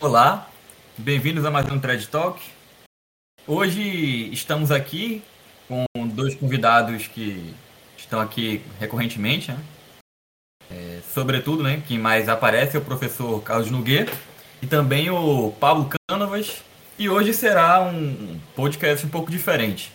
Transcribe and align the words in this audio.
Olá, 0.00 0.48
bem-vindos 0.96 1.44
a 1.44 1.50
mais 1.50 1.68
um 1.72 1.80
Thread 1.80 2.06
Talk. 2.06 2.40
Hoje 3.44 4.32
estamos 4.32 4.70
aqui 4.70 5.24
com 5.66 5.84
dois 6.06 6.36
convidados 6.36 7.08
que 7.08 7.52
estão 7.96 8.20
aqui 8.20 8.62
recorrentemente, 8.78 9.50
né? 9.50 9.58
É, 10.70 11.00
sobretudo, 11.12 11.64
né, 11.64 11.82
quem 11.84 11.98
mais 11.98 12.28
aparece 12.28 12.76
é 12.76 12.78
o 12.78 12.84
professor 12.84 13.42
Carlos 13.42 13.72
Nogueira 13.72 14.12
e 14.62 14.68
também 14.68 15.10
o 15.10 15.50
Pablo 15.58 15.90
Cânovas. 16.08 16.62
E 16.96 17.08
hoje 17.08 17.34
será 17.34 17.82
um 17.82 18.38
podcast 18.54 19.04
um 19.04 19.10
pouco 19.10 19.32
diferente. 19.32 19.92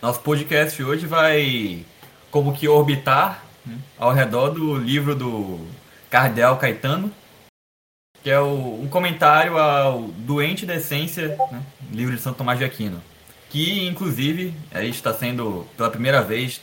Nosso 0.00 0.20
podcast 0.20 0.82
hoje 0.82 1.04
vai 1.04 1.84
como 2.30 2.54
que 2.54 2.66
orbitar 2.66 3.44
né, 3.66 3.76
ao 3.98 4.10
redor 4.10 4.48
do 4.48 4.74
livro 4.78 5.14
do 5.14 5.60
Cardeal 6.08 6.56
Caetano, 6.56 7.12
que 8.24 8.30
é 8.30 8.40
o, 8.40 8.80
um 8.82 8.88
comentário 8.88 9.58
ao 9.58 10.00
Doente 10.00 10.64
da 10.64 10.74
Essência, 10.74 11.36
né, 11.52 11.62
livro 11.92 12.16
de 12.16 12.22
Santo 12.22 12.38
Tomás 12.38 12.58
de 12.58 12.64
Aquino, 12.64 13.02
que 13.50 13.86
inclusive 13.86 14.54
aí 14.72 14.88
está 14.88 15.12
sendo 15.12 15.68
pela 15.76 15.90
primeira 15.90 16.22
vez 16.22 16.62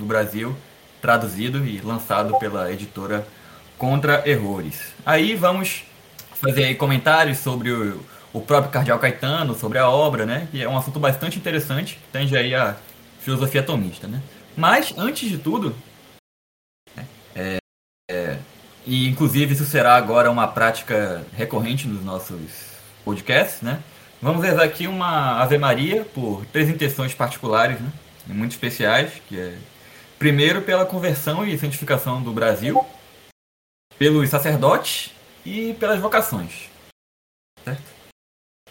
no 0.00 0.06
Brasil 0.06 0.56
traduzido 1.02 1.66
e 1.66 1.80
lançado 1.80 2.38
pela 2.38 2.72
editora 2.72 3.26
Contra 3.76 4.22
Errores. 4.28 4.94
Aí 5.04 5.34
vamos 5.34 5.82
fazer 6.34 6.66
aí 6.66 6.76
comentários 6.76 7.38
sobre 7.38 7.72
o, 7.72 8.00
o 8.32 8.40
próprio 8.40 8.70
Cardeal 8.70 8.98
Caetano, 9.00 9.58
sobre 9.58 9.76
a 9.76 9.90
obra, 9.90 10.24
né, 10.24 10.46
que 10.52 10.62
é 10.62 10.68
um 10.68 10.78
assunto 10.78 11.00
bastante 11.00 11.36
interessante, 11.36 11.98
tange 12.12 12.36
aí 12.36 12.54
a 12.54 12.76
filosofia 13.18 13.60
atomista, 13.60 14.06
né. 14.06 14.22
Mas 14.56 14.94
antes 14.96 15.28
de 15.28 15.36
tudo, 15.36 15.74
e 18.90 19.08
inclusive 19.08 19.54
isso 19.54 19.64
será 19.64 19.94
agora 19.94 20.28
uma 20.28 20.48
prática 20.48 21.24
recorrente 21.32 21.86
nos 21.86 22.04
nossos 22.04 22.40
podcasts, 23.04 23.62
né? 23.62 23.80
Vamos 24.20 24.42
rezar 24.42 24.64
aqui 24.64 24.88
uma 24.88 25.40
Ave 25.40 25.56
Maria 25.58 26.04
por 26.06 26.44
três 26.46 26.68
intenções 26.68 27.14
particulares, 27.14 27.80
né? 27.80 27.88
Muito 28.26 28.50
especiais, 28.50 29.12
que 29.28 29.38
é 29.38 29.56
primeiro 30.18 30.62
pela 30.62 30.84
conversão 30.84 31.46
e 31.46 31.56
santificação 31.56 32.20
do 32.20 32.32
Brasil, 32.32 32.84
pelos 33.96 34.28
sacerdotes 34.28 35.12
e 35.46 35.72
pelas 35.74 36.00
vocações. 36.00 36.68
Certo? 37.64 37.92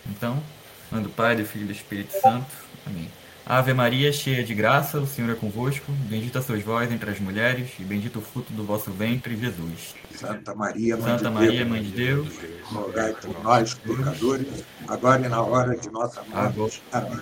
Então, 0.05 0.43
do 0.91 1.09
Pai, 1.11 1.38
do 1.38 1.45
Filho 1.45 1.63
e 1.63 1.67
do 1.67 1.71
Espírito 1.71 2.11
Santo. 2.19 2.52
Amém. 2.86 3.09
Ave 3.50 3.73
Maria, 3.73 4.14
cheia 4.14 4.44
de 4.44 4.53
graça, 4.53 5.00
o 5.00 5.08
Senhor 5.08 5.31
é 5.31 5.33
convosco. 5.33 5.92
Bendita 6.08 6.39
sois 6.39 6.64
vós 6.64 6.92
entre 6.92 7.09
as 7.09 7.19
mulheres, 7.19 7.72
e 7.80 7.83
bendito 7.83 8.19
o 8.19 8.22
fruto 8.22 8.53
do 8.53 8.64
vosso 8.64 8.92
ventre, 8.92 9.36
Jesus. 9.36 9.95
Santa 10.14 10.53
Maria, 10.53 10.95
Mãe 10.95 11.17
Santa 11.17 11.30
de 11.30 11.33
Maria, 11.33 11.52
Deus, 11.52 11.67
Mãe 11.67 11.81
de 11.81 11.89
Deus, 11.89 12.27
rogai 12.66 13.11
por 13.14 13.44
nós, 13.44 13.73
pecadores, 13.73 14.64
agora 14.88 15.25
e 15.25 15.30
na 15.30 15.42
hora 15.42 15.75
de 15.75 15.89
nossa 15.89 16.22
morte. 16.25 16.83
Amém. 16.92 17.20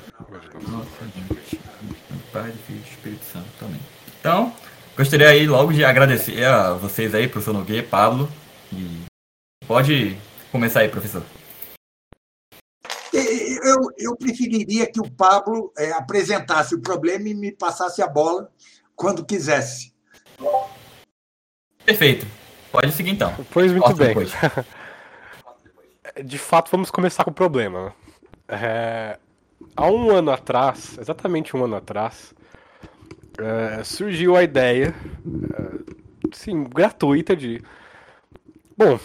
Nossa, 0.68 1.06
gente. 1.16 1.62
Pai, 2.34 2.52
Filho 2.68 2.82
e 2.86 2.90
Espírito 2.90 3.24
Santo 3.24 3.48
também. 3.58 3.80
Então, 4.20 4.52
gostaria 4.98 5.30
aí 5.30 5.48
logo 5.48 5.72
de 5.72 5.86
agradecer 5.86 6.44
a 6.44 6.74
vocês 6.74 7.16
aí, 7.16 7.30
professor 7.30 7.54
Nogueira, 7.54 7.88
Pablo. 7.90 8.30
E 8.74 9.06
pode 9.66 10.18
começar 10.52 10.82
aí, 10.82 10.90
professor. 10.90 11.24
Eu, 13.68 13.92
eu 13.98 14.16
preferiria 14.16 14.90
que 14.90 15.00
o 15.00 15.10
Pablo 15.12 15.74
eh, 15.78 15.92
apresentasse 15.92 16.74
o 16.74 16.80
problema 16.80 17.28
e 17.28 17.34
me 17.34 17.52
passasse 17.52 18.02
a 18.02 18.08
bola 18.08 18.50
quando 18.96 19.26
quisesse. 19.26 19.94
Perfeito. 21.86 22.26
Pode 22.72 22.92
seguir 22.92 23.12
então. 23.12 23.34
Pois 23.52 23.72
muito 23.72 23.84
Corta 23.84 23.98
bem. 24.06 24.08
depois. 24.10 24.32
De 26.24 26.38
fato, 26.38 26.72
vamos 26.72 26.90
começar 26.90 27.24
com 27.24 27.32
o 27.32 27.34
problema. 27.34 27.94
É, 28.48 29.20
há 29.76 29.92
um 29.92 30.10
ano 30.10 30.32
atrás, 30.32 30.98
exatamente 30.98 31.56
um 31.56 31.66
ano 31.66 31.76
atrás, 31.76 32.34
é, 33.38 33.84
surgiu 33.84 34.36
a 34.36 34.44
ideia, 34.44 34.96
é, 35.54 36.34
sim, 36.34 36.64
gratuita 36.64 37.36
de. 37.36 37.62
Bom, 38.76 39.00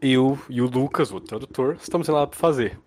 eu 0.00 0.38
e 0.48 0.62
o 0.62 0.66
Lucas, 0.66 1.12
o 1.12 1.20
tradutor, 1.20 1.76
estamos 1.80 2.08
lá 2.08 2.26
para 2.26 2.38
fazer. 2.38 2.78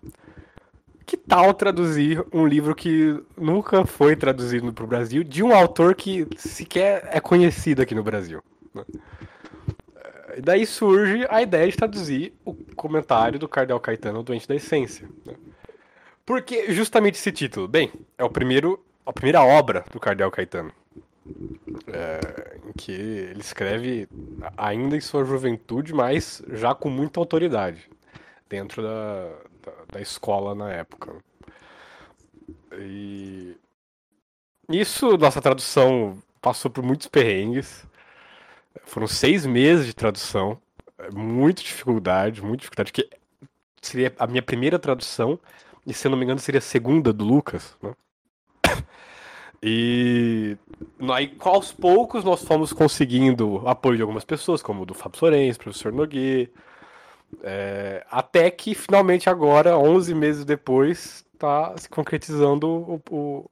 Que 1.08 1.16
tal 1.16 1.54
traduzir 1.54 2.22
um 2.30 2.46
livro 2.46 2.74
que 2.74 3.18
nunca 3.34 3.86
foi 3.86 4.14
traduzido 4.14 4.70
para 4.74 4.84
o 4.84 4.86
Brasil 4.86 5.24
de 5.24 5.42
um 5.42 5.54
autor 5.54 5.94
que 5.94 6.28
sequer 6.36 7.08
é 7.10 7.18
conhecido 7.18 7.80
aqui 7.80 7.94
no 7.94 8.02
Brasil? 8.02 8.44
né? 8.74 8.84
E 10.36 10.42
daí 10.42 10.66
surge 10.66 11.26
a 11.30 11.40
ideia 11.40 11.66
de 11.66 11.78
traduzir 11.78 12.34
o 12.44 12.52
comentário 12.76 13.38
do 13.38 13.48
Cardeal 13.48 13.80
Caetano, 13.80 14.22
Doente 14.22 14.46
da 14.46 14.54
Essência. 14.54 15.08
né? 15.24 15.32
Por 16.26 16.42
que 16.42 16.70
justamente 16.74 17.14
esse 17.14 17.32
título? 17.32 17.66
Bem, 17.66 17.90
é 18.18 18.22
o 18.22 18.28
primeiro, 18.28 18.78
a 19.06 19.10
primeira 19.10 19.42
obra 19.42 19.86
do 19.90 19.98
Cardeal 19.98 20.30
Caetano. 20.30 20.70
é, 21.86 22.58
em 22.68 22.72
que 22.76 22.92
ele 22.92 23.40
escreve 23.40 24.06
ainda 24.58 24.94
em 24.94 25.00
sua 25.00 25.24
juventude, 25.24 25.94
mas 25.94 26.42
já 26.52 26.74
com 26.74 26.90
muita 26.90 27.18
autoridade 27.18 27.88
dentro 28.46 28.82
da, 28.82 29.30
da, 29.68 29.94
da 29.94 30.00
escola 30.00 30.54
na 30.54 30.72
época. 30.72 31.16
E 32.72 33.56
isso, 34.68 35.16
nossa 35.16 35.40
tradução 35.40 36.22
passou 36.40 36.70
por 36.70 36.82
muitos 36.82 37.06
perrengues. 37.06 37.86
Foram 38.84 39.06
seis 39.06 39.44
meses 39.44 39.86
de 39.86 39.94
tradução, 39.94 40.60
é, 40.98 41.10
muita 41.10 41.62
dificuldade, 41.62 42.42
muita 42.42 42.58
dificuldade, 42.58 42.92
que 42.92 43.08
seria 43.82 44.14
a 44.18 44.26
minha 44.26 44.42
primeira 44.42 44.78
tradução, 44.78 45.38
e 45.86 45.92
se 45.92 46.06
eu 46.06 46.10
não 46.10 46.18
me 46.18 46.24
engano 46.24 46.40
seria 46.40 46.58
a 46.58 46.62
segunda 46.62 47.12
do 47.12 47.24
Lucas, 47.24 47.76
né? 47.82 47.94
E 49.60 50.56
aí, 51.12 51.36
aos 51.40 51.72
poucos 51.72 52.22
nós 52.22 52.44
fomos 52.44 52.72
conseguindo 52.72 53.60
apoio 53.66 53.96
de 53.96 54.02
algumas 54.02 54.24
pessoas, 54.24 54.62
como 54.62 54.82
o 54.82 54.86
do 54.86 54.94
Fábio 54.94 55.18
Florencio, 55.18 55.60
professor 55.60 55.92
Noguê, 55.92 56.48
é, 57.42 58.04
até 58.10 58.50
que 58.50 58.74
finalmente 58.74 59.28
agora, 59.28 59.78
11 59.78 60.14
meses 60.14 60.44
depois, 60.44 61.24
está 61.32 61.76
se 61.76 61.88
concretizando 61.88 62.68
o, 62.68 63.02
o, 63.10 63.50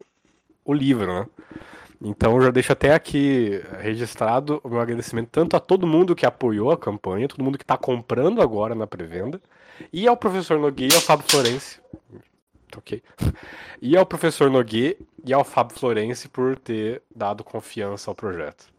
o 0.64 0.74
livro, 0.74 1.06
né? 1.06 1.26
Então 2.00 2.40
já 2.42 2.50
deixo 2.50 2.72
até 2.72 2.92
aqui 2.92 3.62
registrado 3.80 4.60
o 4.62 4.68
meu 4.68 4.80
agradecimento 4.80 5.28
tanto 5.30 5.56
a 5.56 5.60
todo 5.60 5.86
mundo 5.86 6.14
que 6.14 6.26
apoiou 6.26 6.70
a 6.70 6.76
campanha, 6.76 7.28
todo 7.28 7.42
mundo 7.42 7.56
que 7.56 7.64
está 7.64 7.76
comprando 7.76 8.42
agora 8.42 8.74
na 8.74 8.86
pré-venda, 8.86 9.40
e 9.92 10.06
ao 10.06 10.16
professor 10.16 10.58
Nogueira 10.58 10.94
e 10.94 10.96
ao 10.96 11.02
Fábio 11.02 11.26
Florencio. 11.28 11.80
Ok. 12.76 13.02
E 13.80 13.96
ao 13.96 14.04
professor 14.04 14.50
Nogueira 14.50 14.96
e 15.24 15.32
ao 15.32 15.44
Fábio 15.44 15.78
Florencio 15.78 16.28
por 16.28 16.58
ter 16.58 17.02
dado 17.14 17.42
confiança 17.42 18.10
ao 18.10 18.14
projeto. 18.14 18.75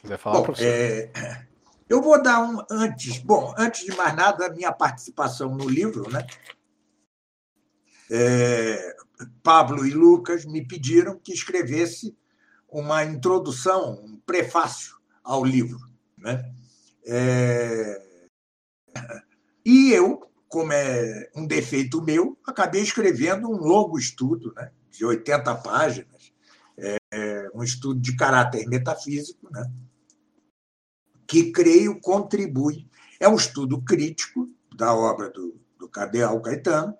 Quiser 0.00 0.18
falar, 0.18 0.38
Bom, 0.38 0.44
professor? 0.44 0.68
é, 0.68 1.46
eu 1.88 2.00
vou 2.00 2.22
dar 2.22 2.40
um 2.40 2.64
antes. 2.70 3.18
Bom, 3.18 3.54
antes 3.58 3.84
de 3.84 3.96
mais 3.96 4.14
nada, 4.14 4.46
a 4.46 4.52
minha 4.52 4.72
participação 4.72 5.54
no 5.54 5.68
livro, 5.68 6.08
né? 6.10 6.26
É, 8.10 8.96
Pablo 9.42 9.86
e 9.86 9.90
Lucas 9.90 10.44
me 10.44 10.66
pediram 10.66 11.18
que 11.18 11.32
escrevesse 11.32 12.16
uma 12.68 13.04
introdução, 13.04 14.00
um 14.04 14.20
prefácio 14.24 14.96
ao 15.22 15.44
livro, 15.44 15.78
né? 16.16 16.52
É, 17.04 18.02
e 19.64 19.92
eu, 19.92 20.30
como 20.48 20.72
é 20.72 21.28
um 21.34 21.46
defeito 21.46 22.02
meu, 22.02 22.38
acabei 22.46 22.82
escrevendo 22.82 23.48
um 23.48 23.58
longo 23.58 23.98
estudo, 23.98 24.52
né? 24.54 24.70
De 24.90 25.04
80 25.04 25.54
páginas, 25.56 26.32
é, 26.78 27.48
um 27.54 27.62
estudo 27.62 28.00
de 28.00 28.16
caráter 28.16 28.66
metafísico, 28.66 29.48
né? 29.52 29.70
Que 31.30 31.52
creio 31.52 32.00
contribui. 32.00 32.88
É 33.20 33.28
um 33.28 33.36
estudo 33.36 33.80
crítico 33.80 34.50
da 34.74 34.92
obra 34.92 35.30
do, 35.30 35.54
do 35.78 35.88
Cardeal 35.88 36.40
Caetano, 36.40 36.92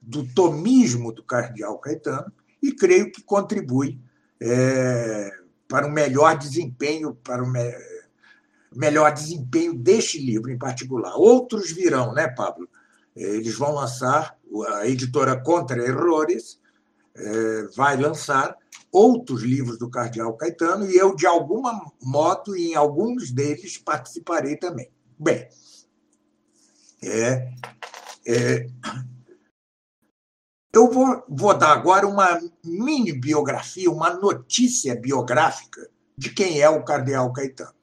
do 0.00 0.24
tomismo 0.24 1.10
do 1.10 1.24
Cardeal 1.24 1.76
Caetano, 1.80 2.32
e 2.62 2.72
creio 2.72 3.10
que 3.10 3.20
contribui 3.24 3.98
é, 4.40 5.32
para 5.66 5.84
um 5.84 5.90
melhor 5.90 6.38
desempenho, 6.38 7.12
para 7.12 7.42
o 7.42 7.50
me, 7.50 7.74
melhor 8.72 9.12
desempenho 9.12 9.74
deste 9.74 10.20
livro 10.20 10.52
em 10.52 10.58
particular. 10.58 11.16
Outros 11.16 11.72
virão, 11.72 12.14
né, 12.14 12.28
Pablo? 12.28 12.68
Eles 13.16 13.56
vão 13.56 13.74
lançar, 13.74 14.38
a 14.74 14.86
editora 14.86 15.36
Contra 15.40 15.84
Errores 15.84 16.60
é, 16.60 16.65
vai 17.74 17.96
lançar 17.96 18.56
outros 18.92 19.42
livros 19.42 19.78
do 19.78 19.90
Cardeal 19.90 20.36
Caetano 20.36 20.90
e 20.90 20.96
eu, 20.96 21.14
de 21.14 21.26
alguma 21.26 21.92
modo, 22.02 22.56
em 22.56 22.74
alguns 22.74 23.30
deles, 23.30 23.78
participarei 23.78 24.56
também. 24.56 24.90
Bem, 25.18 25.48
é, 27.02 27.52
é, 28.26 28.66
eu 30.72 30.90
vou, 30.90 31.24
vou 31.26 31.56
dar 31.56 31.72
agora 31.72 32.06
uma 32.06 32.38
mini 32.62 33.12
biografia, 33.12 33.90
uma 33.90 34.12
notícia 34.12 34.94
biográfica 34.94 35.90
de 36.18 36.34
quem 36.34 36.60
é 36.60 36.68
o 36.68 36.84
Cardeal 36.84 37.32
Caetano. 37.32 37.74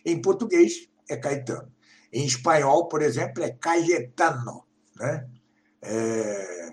Em 0.04 0.22
português, 0.22 0.88
é 1.10 1.16
Caetano. 1.16 1.68
Em 2.12 2.24
espanhol, 2.24 2.86
por 2.86 3.02
exemplo, 3.02 3.42
é 3.42 3.50
Cayetano. 3.50 4.64
Né? 4.94 5.28
É, 5.82 6.72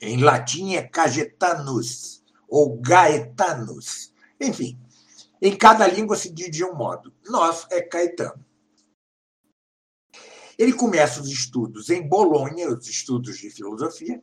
em 0.00 0.22
latim 0.22 0.76
é 0.76 0.82
Cajetanus 0.82 2.24
ou 2.48 2.80
Gaetanus. 2.80 4.14
Enfim, 4.40 4.80
em 5.42 5.54
cada 5.54 5.86
língua 5.86 6.16
se 6.16 6.30
diz 6.30 6.50
de 6.50 6.64
um 6.64 6.74
modo. 6.74 7.12
Nós 7.28 7.66
é 7.70 7.82
Caetano. 7.82 8.42
Ele 10.58 10.72
começa 10.72 11.20
os 11.20 11.28
estudos 11.28 11.90
em 11.90 12.06
Bolonha, 12.06 12.68
os 12.68 12.88
estudos 12.88 13.38
de 13.38 13.50
filosofia. 13.50 14.22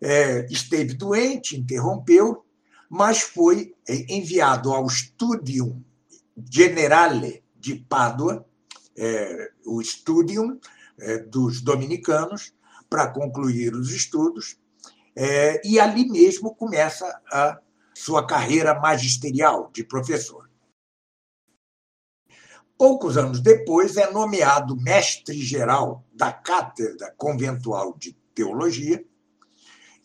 É, 0.00 0.46
esteve 0.50 0.94
doente, 0.94 1.58
interrompeu, 1.58 2.44
mas 2.88 3.20
foi 3.20 3.74
é, 3.88 4.12
enviado 4.12 4.72
ao 4.72 4.88
Studium 4.88 5.82
Generale 6.50 7.44
de 7.54 7.76
Pádua, 7.76 8.46
é, 8.96 9.50
o 9.64 9.82
Studium 9.82 10.58
é, 10.98 11.18
dos 11.18 11.60
dominicanos, 11.60 12.52
para 12.88 13.06
concluir 13.06 13.74
os 13.74 13.92
estudos, 13.92 14.56
é, 15.14 15.60
e 15.64 15.78
ali 15.78 16.08
mesmo 16.08 16.54
começa 16.54 17.06
a 17.30 17.60
sua 17.94 18.26
carreira 18.26 18.74
magisterial 18.80 19.70
de 19.72 19.84
professor. 19.84 20.49
Poucos 22.80 23.18
anos 23.18 23.40
depois, 23.40 23.98
é 23.98 24.10
nomeado 24.10 24.74
mestre-geral 24.74 26.02
da 26.14 26.32
Cátedra 26.32 27.12
Conventual 27.14 27.94
de 27.98 28.16
Teologia 28.34 29.04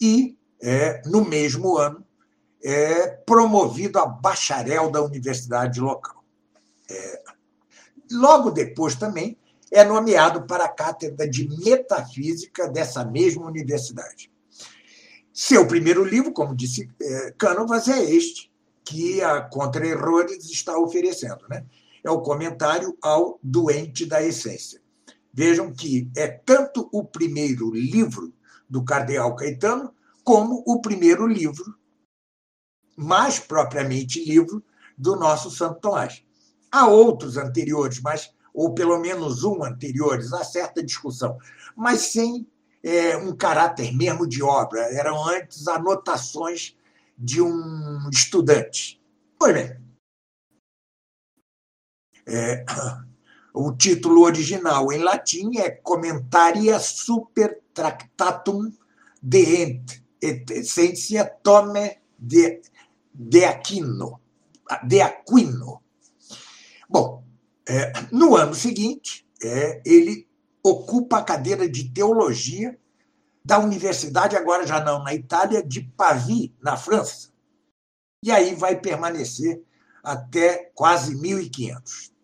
e, 0.01 0.37
é, 0.61 1.01
no 1.05 1.23
mesmo 1.23 1.77
ano, 1.77 2.05
é 2.61 3.07
promovido 3.07 3.97
a 3.97 4.05
bacharel 4.05 4.91
da 4.91 5.01
universidade 5.01 5.79
local. 5.79 6.21
É, 6.91 7.23
logo 8.11 8.51
depois 8.51 8.93
também 8.93 9.37
é 9.71 9.85
nomeado 9.85 10.45
para 10.45 10.65
a 10.65 10.69
cátedra 10.69 11.29
de 11.29 11.47
metafísica 11.47 12.67
dessa 12.67 13.05
mesma 13.05 13.45
universidade. 13.45 14.29
Seu 15.31 15.65
primeiro 15.65 16.03
livro, 16.03 16.33
como 16.33 16.53
disse 16.53 16.91
é, 17.01 17.33
Cânovas, 17.37 17.87
é 17.87 18.03
este 18.03 18.51
que 18.83 19.21
a 19.21 19.39
Contra 19.39 19.87
Errores 19.87 20.43
está 20.49 20.77
oferecendo. 20.77 21.47
Né? 21.49 21.65
É 22.05 22.11
o 22.11 22.21
comentário 22.21 22.95
ao 23.01 23.39
Doente 23.41 24.05
da 24.05 24.21
Essência. 24.21 24.79
Vejam 25.33 25.73
que 25.73 26.09
é 26.15 26.27
tanto 26.27 26.87
o 26.93 27.03
primeiro 27.03 27.73
livro 27.73 28.31
do 28.69 28.85
Cardeal 28.85 29.35
Caetano, 29.35 29.91
como 30.23 30.63
o 30.67 30.79
primeiro 30.81 31.25
livro, 31.25 31.75
mais 32.95 33.39
propriamente 33.39 34.23
livro, 34.23 34.63
do 34.95 35.15
nosso 35.15 35.49
Santo 35.49 35.81
Tomás. 35.81 36.23
Há 36.71 36.87
outros 36.87 37.37
anteriores, 37.37 37.99
mas 38.01 38.33
ou 38.53 38.73
pelo 38.73 38.97
menos 38.99 39.43
um 39.43 39.63
anteriores, 39.63 40.31
há 40.31 40.43
certa 40.43 40.81
discussão, 40.81 41.37
mas 41.75 42.01
sem 42.01 42.47
é, 42.81 43.17
um 43.17 43.35
caráter 43.35 43.93
mesmo 43.93 44.27
de 44.27 44.41
obra. 44.41 44.79
Eram 44.93 45.27
antes 45.27 45.67
anotações 45.67 46.77
de 47.17 47.41
um 47.41 48.09
estudante. 48.09 49.01
Pois 49.37 49.53
bem, 49.53 49.84
é, 52.27 52.65
o 53.53 53.71
título 53.71 54.21
original 54.21 54.91
em 54.91 54.99
latim 54.99 55.57
é 55.57 55.69
Commentaria 55.69 56.79
Super 56.79 57.61
Tractatum 57.73 58.71
de 59.21 59.63
Ent 59.63 60.01
et 60.21 60.49
Essentia 60.51 61.25
Tome 61.25 61.97
de, 62.17 62.61
de 63.13 63.45
Aquino. 63.45 64.19
De 64.83 65.01
Aquino. 65.01 65.81
Bom, 66.89 67.23
é, 67.67 67.93
no 68.11 68.35
ano 68.35 68.53
seguinte, 68.53 69.27
é, 69.43 69.81
ele 69.85 70.27
ocupa 70.63 71.17
a 71.17 71.23
cadeira 71.23 71.69
de 71.69 71.91
teologia 71.91 72.77
da 73.43 73.59
universidade, 73.59 74.35
agora 74.35 74.65
já 74.65 74.83
não 74.83 75.03
na 75.03 75.13
Itália, 75.13 75.61
de 75.61 75.81
Pavie, 75.81 76.55
na 76.59 76.75
França. 76.75 77.29
E 78.23 78.31
aí 78.31 78.55
vai 78.55 78.79
permanecer 78.79 79.61
até 80.03 80.71
quase 80.73 81.15
1500. 81.15 82.14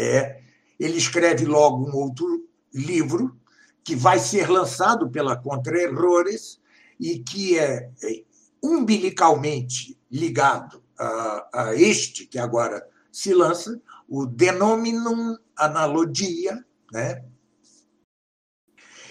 É, 0.00 0.40
ele 0.78 0.96
escreve 0.96 1.44
logo 1.44 1.90
um 1.90 1.96
outro 1.96 2.48
livro 2.72 3.36
que 3.82 3.96
vai 3.96 4.20
ser 4.20 4.48
lançado 4.48 5.10
pela 5.10 5.36
Contra 5.36 5.82
Errores 5.82 6.60
e 7.00 7.18
que 7.18 7.58
é, 7.58 7.90
é 8.04 8.22
umbilicalmente 8.62 9.98
ligado 10.08 10.80
a, 10.96 11.48
a 11.52 11.74
este 11.74 12.26
que 12.26 12.38
agora 12.38 12.86
se 13.10 13.34
lança, 13.34 13.80
o 14.08 14.24
Denominum 14.24 15.36
Analogia, 15.56 16.64
né? 16.92 17.24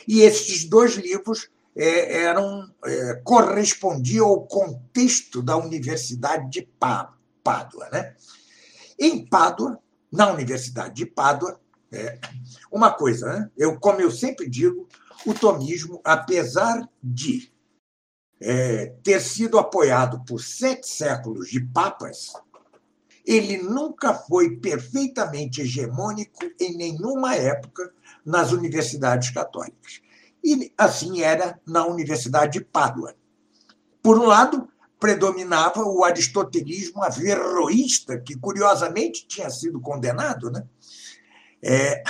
E 0.08 0.22
esses 0.22 0.63
dois 0.63 0.96
livros 0.96 1.50
é, 1.75 2.22
eram 2.22 2.74
é, 2.86 3.15
correspondiam 3.25 4.25
ao 4.25 4.48
contexto 4.48 5.41
da 5.41 5.58
Universidade 5.58 6.50
de 6.50 6.70
Pádua, 6.79 7.89
né? 7.91 8.15
Em 8.98 9.25
Pádua, 9.25 9.79
na 10.12 10.32
Universidade 10.32 10.96
de 10.96 11.06
Pádua, 11.06 11.60
é, 11.92 12.20
uma 12.72 12.92
coisa, 12.92 13.28
né? 13.28 13.52
eu, 13.58 13.80
como 13.80 14.02
eu 14.02 14.12
sempre 14.12 14.50
digo, 14.50 14.88
o 15.26 15.34
tomismo, 15.34 16.02
apesar 16.04 16.88
de 17.02 17.52
é, 18.40 18.88
ter 19.04 19.22
sido 19.22 19.58
apoiado 19.58 20.24
por 20.26 20.42
sete 20.42 20.88
séculos 20.88 21.50
de 21.50 21.60
papas, 21.60 22.34
ele 23.26 23.58
nunca 23.58 24.14
foi 24.14 24.56
perfeitamente 24.58 25.62
hegemônico 25.62 26.46
em 26.60 26.78
nenhuma 26.78 27.36
época 27.36 27.92
nas 28.26 28.52
universidades 28.52 29.32
católicas. 29.32 30.02
E 30.44 30.72
assim 30.78 31.22
era 31.22 31.60
na 31.66 31.86
Universidade 31.86 32.54
de 32.54 32.66
Pádua. 32.66 33.16
Por 34.02 34.18
um 34.18 34.26
lado, 34.26 34.70
predominava 35.00 35.84
o 35.84 36.04
aristotelismo 36.04 37.04
averroísta, 37.04 38.20
que 38.20 38.36
curiosamente 38.38 39.27
tinha 39.27 39.50
sido 39.50 39.80
condenado, 39.80 40.50
né? 40.50 40.66
É, 41.62 42.04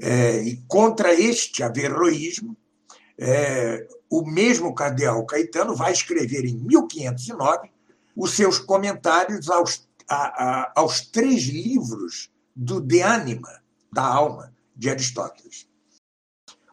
é, 0.00 0.42
e 0.42 0.56
contra 0.66 1.14
este 1.14 1.62
averroísmo, 1.62 2.56
é, 3.18 3.86
o 4.10 4.24
mesmo 4.24 4.74
cardeal 4.74 5.24
Caetano 5.24 5.74
vai 5.74 5.92
escrever 5.92 6.44
em 6.44 6.56
1509 6.56 7.70
os 8.16 8.32
seus 8.32 8.58
comentários 8.58 9.48
aos, 9.50 9.88
a, 10.08 10.16
a, 10.16 10.72
aos 10.76 11.00
três 11.02 11.44
livros 11.44 12.30
do 12.54 12.80
De 12.80 13.02
Anima, 13.02 13.62
da 13.92 14.04
alma, 14.04 14.54
de 14.74 14.90
Aristóteles. 14.90 15.68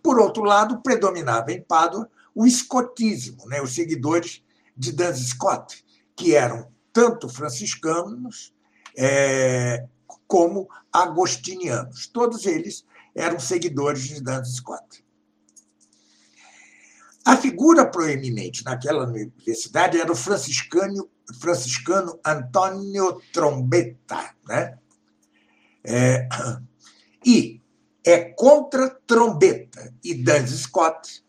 Por 0.04 0.20
outro 0.20 0.44
lado, 0.44 0.82
predominava 0.82 1.52
em 1.52 1.62
Pádua 1.62 2.10
o 2.34 2.46
escotismo, 2.46 3.48
né, 3.48 3.62
os 3.62 3.76
seguidores 3.76 4.44
de 4.82 4.92
Duns 4.92 5.30
Scott, 5.30 5.86
que 6.16 6.36
eram 6.36 6.68
tanto 6.92 7.30
franciscanos 7.30 8.52
é, 8.98 9.86
como 10.28 10.68
agostinianos. 10.92 12.08
Todos 12.08 12.48
eles 12.48 12.84
eram 13.14 13.40
seguidores 13.40 14.04
de 14.08 14.22
Duns 14.22 14.56
Scott. 14.56 15.06
A 17.24 17.38
figura 17.38 17.86
proeminente 17.86 18.66
naquela 18.66 19.06
universidade 19.06 20.00
era 20.00 20.12
o 20.12 20.16
franciscano, 20.16 21.08
franciscano 21.40 22.20
Antônio 22.26 23.22
Trombetta. 23.32 24.34
Né? 24.48 24.80
É, 25.84 26.28
e 27.24 27.62
é 28.04 28.20
contra 28.34 28.90
Trombetta 29.06 29.94
e 30.04 30.16
Duns 30.16 30.50
Scott 30.62 31.24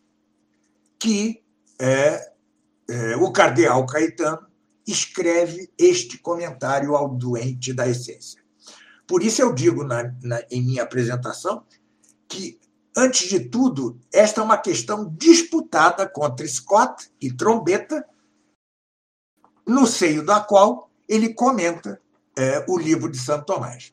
que 0.97 1.43
é, 1.79 2.32
é, 2.89 3.15
o 3.15 3.31
cardeal 3.31 3.85
Caetano 3.85 4.47
escreve 4.85 5.71
este 5.77 6.17
comentário 6.17 6.95
ao 6.95 7.09
doente 7.09 7.73
da 7.73 7.87
essência. 7.87 8.43
Por 9.07 9.23
isso 9.23 9.41
eu 9.41 9.53
digo 9.53 9.83
na, 9.83 10.03
na, 10.21 10.41
em 10.49 10.61
minha 10.61 10.83
apresentação 10.83 11.65
que 12.27 12.59
Antes 12.95 13.27
de 13.27 13.39
tudo, 13.49 13.99
esta 14.13 14.39
é 14.39 14.43
uma 14.43 14.57
questão 14.57 15.09
disputada 15.15 16.07
contra 16.07 16.47
Scott 16.47 17.11
e 17.19 17.33
Trombetta, 17.33 18.07
no 19.65 19.87
seio 19.87 20.23
da 20.23 20.39
qual 20.39 20.91
ele 21.09 21.33
comenta 21.33 21.99
é, 22.37 22.63
o 22.69 22.77
livro 22.77 23.09
de 23.09 23.17
Santo 23.17 23.45
Tomás. 23.45 23.91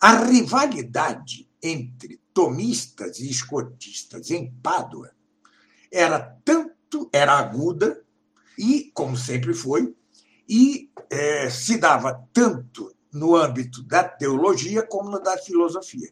A 0.00 0.24
rivalidade 0.24 1.48
entre 1.62 2.20
tomistas 2.34 3.20
e 3.20 3.30
escotistas 3.30 4.30
em 4.30 4.52
Pádua 4.54 5.12
era 5.90 6.36
tanto 6.44 7.08
era 7.12 7.32
aguda 7.32 8.02
e, 8.58 8.90
como 8.94 9.16
sempre 9.16 9.54
foi, 9.54 9.94
e 10.48 10.90
é, 11.08 11.48
se 11.48 11.78
dava 11.78 12.26
tanto 12.32 12.94
no 13.12 13.34
âmbito 13.36 13.82
da 13.82 14.04
teologia 14.04 14.82
como 14.86 15.18
da 15.18 15.36
filosofia. 15.38 16.10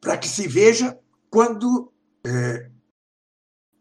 Para 0.00 0.18
que 0.18 0.28
se 0.28 0.46
veja 0.46 0.98
quando 1.30 1.92
é, 2.24 2.70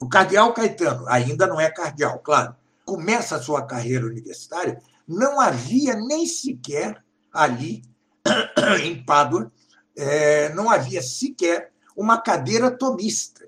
o 0.02 0.08
cardeal 0.08 0.54
Caetano, 0.54 1.08
ainda 1.08 1.48
não 1.48 1.60
é 1.60 1.70
cardeal, 1.70 2.20
claro, 2.20 2.56
começa 2.86 3.36
a 3.36 3.42
sua 3.42 3.66
carreira 3.66 4.06
universitária, 4.06 4.82
não 5.08 5.40
havia 5.40 5.96
nem 5.96 6.26
sequer 6.26 7.04
ali, 7.32 7.84
em 8.84 9.04
Pádua, 9.04 9.52
é, 9.96 10.50
não 10.54 10.70
havia 10.70 11.02
sequer 11.02 11.72
uma 11.96 12.20
cadeira 12.20 12.72
tomista. 12.72 13.48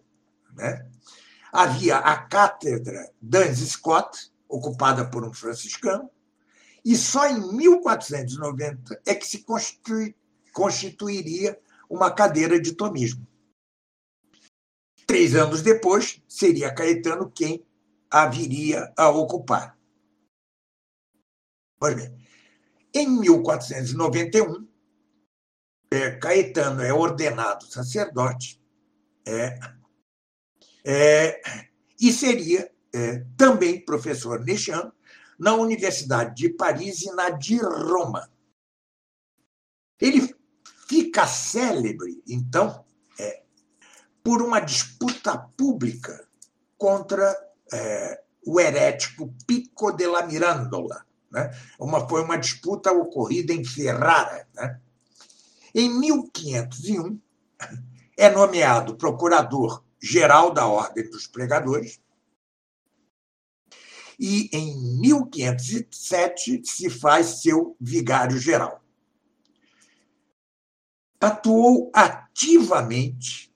Né? 0.55 0.85
Havia 1.57 1.99
a 1.99 2.17
cátedra 2.17 3.09
Duns 3.21 3.59
Scott, 3.59 4.29
ocupada 4.45 5.09
por 5.09 5.23
um 5.23 5.31
franciscano, 5.31 6.11
e 6.83 6.97
só 6.97 7.29
em 7.29 7.55
1490 7.55 9.01
é 9.05 9.15
que 9.15 9.25
se 9.25 9.41
constitui, 9.41 10.13
constituiria 10.51 11.57
uma 11.89 12.11
cadeira 12.11 12.59
de 12.59 12.73
tomismo. 12.73 13.25
Três 15.07 15.33
anos 15.33 15.61
depois, 15.61 16.21
seria 16.27 16.75
Caetano 16.75 17.31
quem 17.31 17.65
a 18.11 18.27
viria 18.27 18.91
a 18.97 19.07
ocupar. 19.07 19.79
Pois 21.79 21.95
bem, 21.95 22.13
em 22.93 23.07
1491, 23.07 24.67
é, 25.89 26.11
Caetano 26.17 26.81
é 26.81 26.93
ordenado 26.93 27.65
sacerdote 27.65 28.61
é, 29.25 29.57
é, 30.85 31.41
e 31.99 32.13
seria 32.13 32.71
é, 32.93 33.25
também 33.35 33.83
professor 33.83 34.39
Necham 34.43 34.91
na 35.37 35.53
Universidade 35.53 36.35
de 36.35 36.49
Paris 36.49 37.01
e 37.01 37.11
na 37.11 37.29
de 37.29 37.57
Roma. 37.57 38.29
Ele 39.99 40.33
fica 40.87 41.25
célebre, 41.25 42.21
então, 42.27 42.85
é, 43.19 43.43
por 44.23 44.41
uma 44.41 44.59
disputa 44.59 45.37
pública 45.37 46.27
contra 46.77 47.35
é, 47.73 48.21
o 48.45 48.59
herético 48.59 49.33
Pico 49.47 49.91
della 49.91 50.25
Mirandola. 50.25 51.05
Né? 51.31 51.51
Uma, 51.79 52.07
foi 52.07 52.21
uma 52.21 52.37
disputa 52.37 52.91
ocorrida 52.91 53.51
em 53.51 53.65
Ferrara. 53.65 54.47
Né? 54.53 54.79
Em 55.73 55.89
1501, 55.89 57.19
é 58.17 58.29
nomeado 58.29 58.95
procurador-geral 60.05 60.53
da 60.53 60.67
Ordem 60.67 61.09
dos 61.09 61.25
Pregadores 61.25 61.99
e 64.17 64.49
em 64.53 64.99
1507 64.99 66.61
se 66.63 66.89
faz 66.89 67.41
seu 67.41 67.75
vigário-geral. 67.81 68.81
Atuou 71.19 71.91
ativamente 71.93 73.51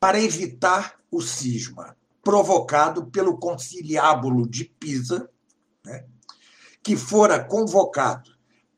para 0.00 0.20
evitar 0.20 0.98
o 1.10 1.20
cisma 1.20 1.96
provocado 2.24 3.06
pelo 3.06 3.38
conciliábulo 3.38 4.48
de 4.48 4.64
Pisa, 4.64 5.30
né, 5.84 6.06
que 6.82 6.96
fora 6.96 7.44
convocado 7.44 8.30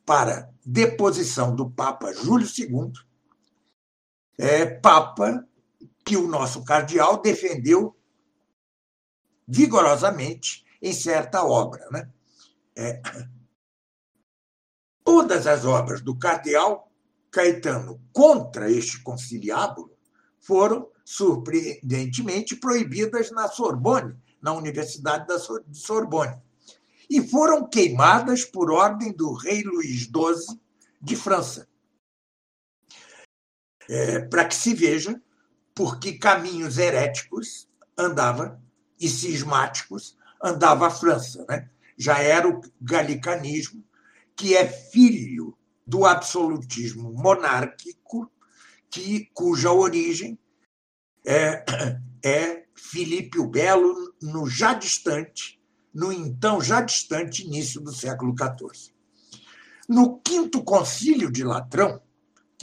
para 0.04 0.50
deposição 0.64 1.54
do 1.54 1.70
Papa 1.70 2.12
Júlio 2.12 2.46
II, 2.46 2.92
é, 4.38 4.66
Papa 4.66 5.46
que 6.04 6.16
o 6.16 6.28
nosso 6.28 6.64
cardeal 6.64 7.20
defendeu 7.20 7.96
vigorosamente 9.46 10.64
em 10.80 10.92
certa 10.92 11.44
obra. 11.44 11.88
Né? 11.90 12.10
É, 12.76 13.00
todas 15.02 15.46
as 15.46 15.64
obras 15.64 16.00
do 16.00 16.16
cardeal 16.16 16.90
Caetano 17.30 18.00
contra 18.12 18.70
este 18.70 19.02
conciliábulo 19.02 19.96
foram 20.40 20.88
surpreendentemente 21.04 22.54
proibidas 22.54 23.30
na 23.30 23.48
Sorbonne, 23.48 24.16
na 24.40 24.52
Universidade 24.52 25.26
da 25.26 25.38
Sorbonne, 25.72 26.40
e 27.08 27.26
foram 27.26 27.68
queimadas 27.68 28.44
por 28.44 28.70
ordem 28.70 29.12
do 29.12 29.32
rei 29.32 29.62
Luís 29.62 30.02
XII 30.02 30.60
de 31.00 31.16
França. 31.16 31.68
É, 33.88 34.20
Para 34.20 34.46
que 34.46 34.54
se 34.54 34.74
veja 34.74 35.20
por 35.74 35.98
que 35.98 36.12
caminhos 36.12 36.78
heréticos 36.78 37.68
andava 37.98 38.62
e 39.00 39.08
cismáticos 39.08 40.16
andava 40.42 40.86
a 40.86 40.90
França. 40.90 41.44
Né? 41.48 41.68
Já 41.96 42.18
era 42.18 42.48
o 42.48 42.60
galicanismo, 42.80 43.84
que 44.36 44.56
é 44.56 44.66
filho 44.66 45.56
do 45.86 46.06
absolutismo 46.06 47.12
monárquico, 47.12 48.30
que, 48.90 49.28
cuja 49.34 49.72
origem 49.72 50.38
é, 51.26 51.64
é 52.24 52.64
Filipe 52.74 53.38
o 53.38 53.48
Belo, 53.48 54.14
no 54.22 54.46
já 54.46 54.74
distante, 54.74 55.60
no 55.92 56.12
então 56.12 56.60
já 56.60 56.80
distante 56.80 57.44
início 57.44 57.80
do 57.80 57.92
século 57.92 58.34
XIV. 58.36 58.92
No 59.88 60.18
quinto 60.20 60.62
concílio 60.62 61.30
de 61.30 61.44
Latrão, 61.44 62.00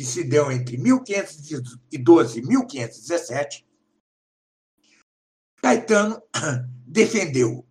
que 0.02 0.08
se 0.08 0.24
deu 0.24 0.52
entre 0.52 0.78
1512 0.78 2.40
e 2.40 2.42
1517, 2.42 3.68
Caetano 5.62 6.20
defendeu 6.88 7.64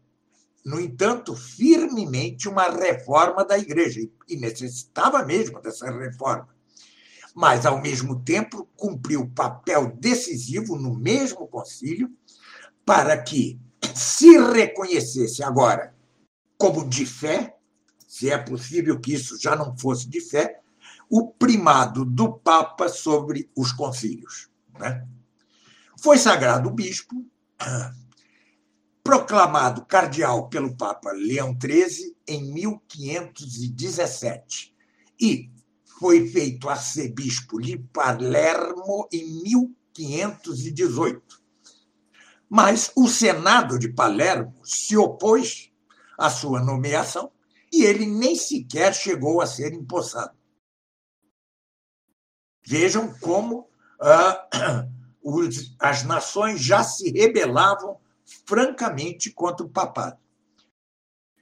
no 0.64 0.78
entanto, 0.78 1.34
firmemente 1.34 2.48
uma 2.48 2.68
reforma 2.68 3.44
da 3.44 3.58
igreja, 3.58 4.00
e 4.28 4.36
necessitava 4.36 5.24
mesmo 5.24 5.60
dessa 5.60 5.90
reforma. 5.90 6.48
Mas, 7.34 7.66
ao 7.66 7.80
mesmo 7.80 8.22
tempo, 8.22 8.68
cumpriu 8.76 9.28
papel 9.34 9.90
decisivo 9.96 10.76
no 10.76 10.94
mesmo 10.94 11.48
concílio 11.48 12.12
para 12.84 13.20
que 13.20 13.58
se 13.96 14.38
reconhecesse 14.38 15.42
agora 15.42 15.96
como 16.56 16.88
de 16.88 17.06
fé, 17.06 17.56
se 18.06 18.30
é 18.30 18.38
possível 18.38 19.00
que 19.00 19.14
isso 19.14 19.40
já 19.40 19.56
não 19.56 19.76
fosse 19.76 20.08
de 20.08 20.20
fé, 20.20 20.60
o 21.10 21.32
primado 21.32 22.04
do 22.04 22.32
Papa 22.32 22.88
sobre 22.88 23.50
os 23.56 23.72
concílios. 23.72 24.48
Né? 24.78 25.04
Foi 26.00 26.16
sagrado 26.16 26.70
bispo, 26.70 27.26
proclamado 29.02 29.84
cardeal 29.84 30.48
pelo 30.48 30.76
Papa 30.76 31.10
Leão 31.10 31.58
XIII 31.60 32.14
em 32.28 32.52
1517 32.52 34.72
e 35.20 35.50
foi 35.98 36.28
feito 36.28 36.68
arcebispo 36.68 37.60
de 37.60 37.76
Palermo 37.76 39.08
em 39.12 39.42
1518. 39.42 41.40
Mas 42.48 42.92
o 42.96 43.08
Senado 43.08 43.76
de 43.78 43.92
Palermo 43.92 44.54
se 44.64 44.96
opôs 44.96 45.70
à 46.16 46.30
sua 46.30 46.62
nomeação 46.62 47.32
e 47.72 47.84
ele 47.84 48.06
nem 48.06 48.36
sequer 48.36 48.94
chegou 48.94 49.40
a 49.40 49.46
ser 49.46 49.74
empossado. 49.74 50.39
Vejam 52.70 53.12
como 53.20 53.68
ah, 54.00 54.86
os, 55.22 55.74
as 55.78 56.04
nações 56.04 56.60
já 56.60 56.84
se 56.84 57.10
rebelavam 57.10 57.98
francamente 58.46 59.30
contra 59.30 59.66
o 59.66 59.68
papado. 59.68 60.18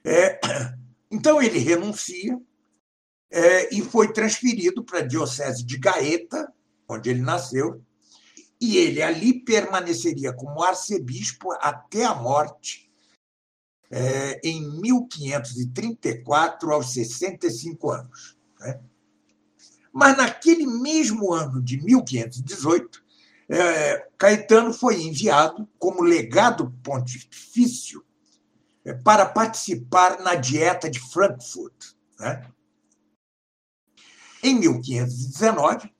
É, 0.03 0.39
Então 1.11 1.41
ele 1.41 1.57
renuncia 1.57 2.39
é, 3.31 3.73
e 3.73 3.81
foi 3.81 4.13
transferido 4.13 4.83
para 4.83 4.99
a 4.99 5.05
Diocese 5.05 5.63
de 5.63 5.75
Gaeta, 5.77 6.53
onde 6.87 7.09
ele 7.09 7.21
nasceu, 7.21 7.83
e 8.61 8.77
ele 8.77 9.01
ali 9.01 9.43
permaneceria 9.43 10.31
como 10.33 10.61
arcebispo 10.61 11.51
até 11.53 12.05
a 12.05 12.13
morte, 12.13 12.91
é, 13.91 14.39
em 14.43 14.69
1534, 14.79 16.71
aos 16.71 16.93
65 16.93 17.89
anos. 17.89 18.37
Né? 18.59 18.79
Mas 19.91 20.17
naquele 20.17 20.65
mesmo 20.65 21.33
ano 21.33 21.61
de 21.61 21.81
1518, 21.81 23.03
é, 23.49 24.07
Caetano 24.17 24.73
foi 24.73 25.01
enviado 25.01 25.67
como 25.79 26.03
legado 26.03 26.71
pontifício 26.83 28.03
é, 28.85 28.93
para 28.93 29.25
participar 29.25 30.19
na 30.21 30.35
Dieta 30.35 30.89
de 30.89 30.99
Frankfurt. 30.99 31.93
Né? 32.19 32.47
Em 34.43 34.55
1519, 34.59 35.91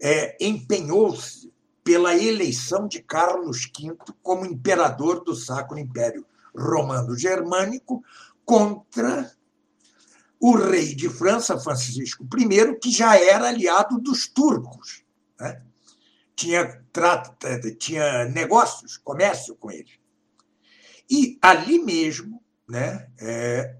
é, 0.00 0.36
empenhou-se 0.40 1.52
pela 1.82 2.14
eleição 2.14 2.86
de 2.86 3.02
Carlos 3.02 3.64
V 3.64 3.96
como 4.22 4.44
imperador 4.44 5.24
do 5.24 5.34
Sacro 5.34 5.78
Império 5.78 6.26
Romano 6.54 7.16
Germânico 7.16 8.04
contra 8.44 9.32
o 10.40 10.56
rei 10.56 10.94
de 10.94 11.08
França, 11.08 11.58
Francisco 11.58 12.24
I, 12.24 12.78
que 12.78 12.90
já 12.90 13.18
era 13.18 13.48
aliado 13.48 14.00
dos 14.00 14.28
turcos. 14.28 15.02
Né? 15.38 15.62
Tinha, 16.36 16.84
trata, 16.92 17.60
tinha 17.76 18.26
negócios, 18.26 18.96
comércio 18.96 19.56
com 19.56 19.70
ele. 19.70 20.00
E 21.10 21.38
ali 21.42 21.82
mesmo 21.82 22.42
né, 22.68 23.10
é, 23.18 23.76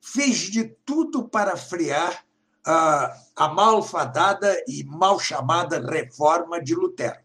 fez 0.00 0.38
de 0.38 0.64
tudo 0.84 1.28
para 1.28 1.56
frear 1.56 2.24
a, 2.64 3.14
a 3.36 3.48
malfadada 3.48 4.56
e 4.66 4.84
mal 4.84 5.18
chamada 5.18 5.80
reforma 5.80 6.62
de 6.62 6.74
Lutero. 6.74 7.20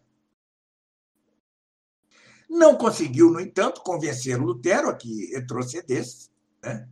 Não 2.49 2.75
conseguiu, 2.75 3.29
no 3.29 3.39
entanto, 3.39 3.81
convencer 3.81 4.39
Lutero 4.39 4.89
a 4.89 4.95
que 4.95 5.27
retrocedesse, 5.33 6.29
né? 6.63 6.87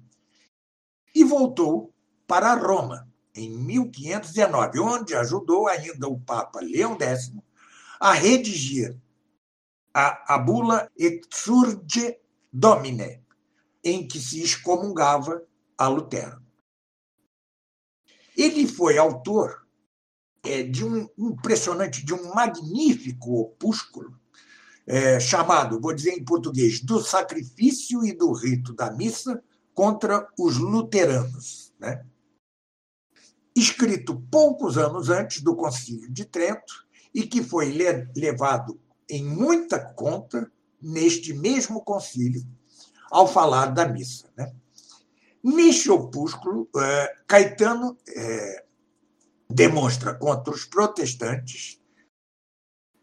E 1.15 1.24
voltou 1.24 1.93
para 2.27 2.53
Roma, 2.53 3.10
em 3.34 3.50
1519, 3.50 4.79
onde 4.79 5.15
ajudou 5.15 5.67
ainda 5.67 6.10
o 6.10 6.19
Papa 6.19 6.60
Leão 6.60 6.98
X 7.00 7.31
a 8.00 8.12
redigir 8.12 9.00
a, 9.93 10.36
a 10.36 10.38
bula 10.38 10.91
Exurge 10.98 12.17
Domine, 12.51 13.22
em 13.81 14.05
que 14.05 14.19
se 14.19 14.41
excomungava 14.41 15.41
a 15.77 15.88
Lutero. 15.88 16.43
Ele 18.36 18.67
foi 18.67 18.98
autor 18.98 19.65
é, 20.43 20.63
de 20.63 20.84
um 20.84 21.07
impressionante, 21.17 22.05
de 22.05 22.13
um 22.13 22.34
magnífico 22.34 23.39
opúsculo 23.39 24.19
é, 24.86 25.19
chamado, 25.19 25.79
vou 25.79 25.93
dizer 25.93 26.12
em 26.12 26.24
português, 26.25 26.81
do 26.81 27.01
sacrifício 27.01 28.05
e 28.05 28.12
do 28.12 28.34
rito 28.34 28.74
da 28.74 28.91
missa 28.91 29.41
contra 29.75 30.27
os 30.39 30.58
luteranos, 30.58 31.74
né? 31.77 32.03
escrito 33.55 34.20
poucos 34.32 34.77
anos 34.77 35.10
antes 35.10 35.41
do 35.41 35.55
Concílio 35.55 36.10
de 36.12 36.25
Trento 36.25 36.86
e 37.13 37.27
que 37.27 37.44
foi 37.44 37.72
levado 38.15 38.79
em 39.10 39.24
muita 39.24 39.79
conta 39.79 40.51
neste 40.82 41.34
mesmo 41.34 41.82
concílio 41.84 42.44
ao 43.12 43.27
falar 43.27 43.67
da 43.67 43.88
missa. 43.88 44.29
Né? 44.36 44.53
Neste 45.44 45.91
opúsculo, 45.91 46.70
é, 46.75 47.15
Caetano 47.27 47.98
é, 48.08 48.65
demonstra 49.50 50.13
contra 50.13 50.54
os 50.54 50.65
protestantes 50.65 51.80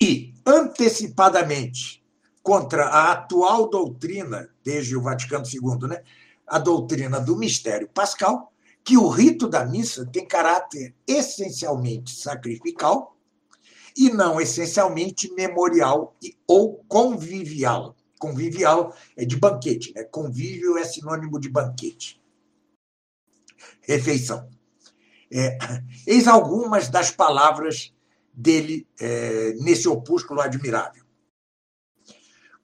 e, 0.00 0.34
antecipadamente, 0.44 2.04
contra 2.42 2.86
a 2.86 3.12
atual 3.12 3.70
doutrina, 3.70 4.50
desde 4.64 4.96
o 4.96 5.02
Vaticano 5.02 5.44
II, 5.46 5.88
né, 5.88 6.02
a 6.52 6.58
doutrina 6.58 7.18
do 7.18 7.34
mistério 7.34 7.88
pascal, 7.88 8.52
que 8.84 8.98
o 8.98 9.08
rito 9.08 9.48
da 9.48 9.64
missa 9.64 10.04
tem 10.04 10.26
caráter 10.26 10.94
essencialmente 11.06 12.14
sacrificial 12.14 13.16
e 13.96 14.10
não 14.10 14.38
essencialmente 14.38 15.32
memorial 15.32 16.14
ou 16.46 16.84
convivial. 16.86 17.96
Convivial 18.18 18.94
é 19.16 19.24
de 19.24 19.34
banquete, 19.36 19.94
né? 19.96 20.04
Convívio 20.04 20.76
é 20.76 20.84
sinônimo 20.84 21.40
de 21.40 21.48
banquete. 21.48 22.22
Refeição. 23.80 24.46
É, 25.32 25.56
eis 26.06 26.28
algumas 26.28 26.90
das 26.90 27.10
palavras 27.10 27.94
dele 28.30 28.86
é, 29.00 29.54
nesse 29.54 29.88
opúsculo 29.88 30.42
admirável. 30.42 31.02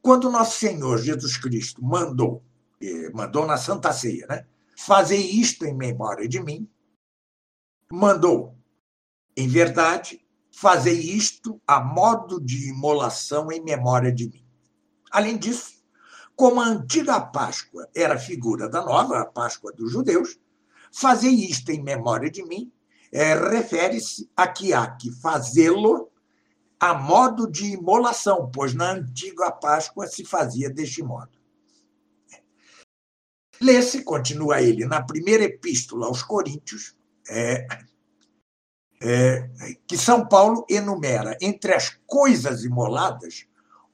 Quando 0.03 0.31
nosso 0.31 0.59
Senhor 0.59 0.99
Jesus 0.99 1.39
Cristo 1.39 1.83
mandou, 1.83 2.45
mandou 3.15 3.47
na 3.47 3.57
Santa 3.57 3.93
Ceia, 3.93 4.27
né? 4.27 4.47
Fazer 4.77 5.17
isto 5.17 5.65
em 5.65 5.75
memória 5.75 6.29
de 6.29 6.41
mim, 6.41 6.69
mandou, 7.91 8.57
em 9.37 9.49
verdade, 9.49 10.25
fazer 10.53 10.93
isto 10.93 11.61
a 11.67 11.81
modo 11.81 12.41
de 12.41 12.69
imolação 12.69 13.51
em 13.51 13.63
memória 13.63 14.13
de 14.13 14.29
mim. 14.29 14.45
Além 15.11 15.37
disso, 15.37 15.79
como 16.37 16.61
a 16.61 16.67
antiga 16.67 17.21
Páscoa 17.21 17.89
era 17.95 18.19
figura 18.19 18.69
da 18.69 18.85
nova, 18.85 19.21
a 19.21 19.25
Páscoa 19.25 19.73
dos 19.73 19.91
judeus, 19.91 20.39
fazer 20.93 21.31
isto 21.31 21.71
em 21.71 21.83
memória 21.83 22.31
de 22.31 22.45
mim 22.45 22.73
é, 23.11 23.35
refere-se 23.35 24.31
a 24.37 24.47
que 24.47 24.73
há 24.73 24.87
que 24.87 25.11
fazê-lo 25.11 26.11
a 26.79 26.95
modo 26.95 27.51
de 27.51 27.73
imolação, 27.73 28.51
pois 28.53 28.75
na 28.75 28.93
antiga 28.93 29.51
Páscoa 29.51 30.07
se 30.07 30.25
fazia 30.25 30.71
deste 30.71 31.03
modo. 31.03 31.38
Lê-se, 33.61 34.03
continua 34.03 34.63
ele, 34.63 34.87
na 34.87 35.03
primeira 35.03 35.45
epístola 35.45 36.07
aos 36.07 36.23
Coríntios, 36.23 36.95
é, 37.29 37.67
é, 39.03 39.49
que 39.87 39.97
São 39.97 40.27
Paulo 40.27 40.65
enumera 40.69 41.37
entre 41.41 41.75
as 41.75 41.91
coisas 42.07 42.65
imoladas 42.65 43.47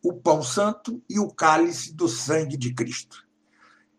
o 0.03 0.13
pão 0.13 0.43
santo 0.43 1.03
e 1.09 1.19
o 1.19 1.31
cálice 1.31 1.95
do 1.95 2.07
sangue 2.09 2.59
de 2.59 2.75
Cristo. 2.75 3.27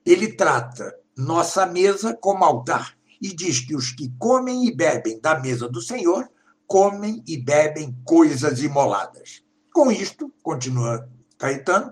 Ele 0.05 0.33
trata 0.33 0.95
nossa 1.17 1.65
mesa 1.65 2.15
como 2.15 2.43
altar 2.43 2.95
e 3.19 3.33
diz 3.33 3.59
que 3.59 3.75
os 3.75 3.91
que 3.91 4.13
comem 4.19 4.67
e 4.67 4.75
bebem 4.75 5.19
da 5.19 5.39
mesa 5.39 5.67
do 5.67 5.81
Senhor 5.81 6.29
comem 6.67 7.23
e 7.27 7.37
bebem 7.37 7.97
coisas 8.03 8.61
imoladas. 8.61 9.43
Com 9.73 9.91
isto, 9.91 10.31
continua 10.43 11.09
Caetano, 11.39 11.91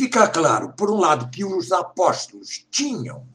fica 0.00 0.26
claro, 0.26 0.72
por 0.72 0.90
um 0.90 0.96
lado, 0.96 1.28
que 1.28 1.44
os 1.44 1.70
apóstolos 1.70 2.66
tinham 2.70 3.28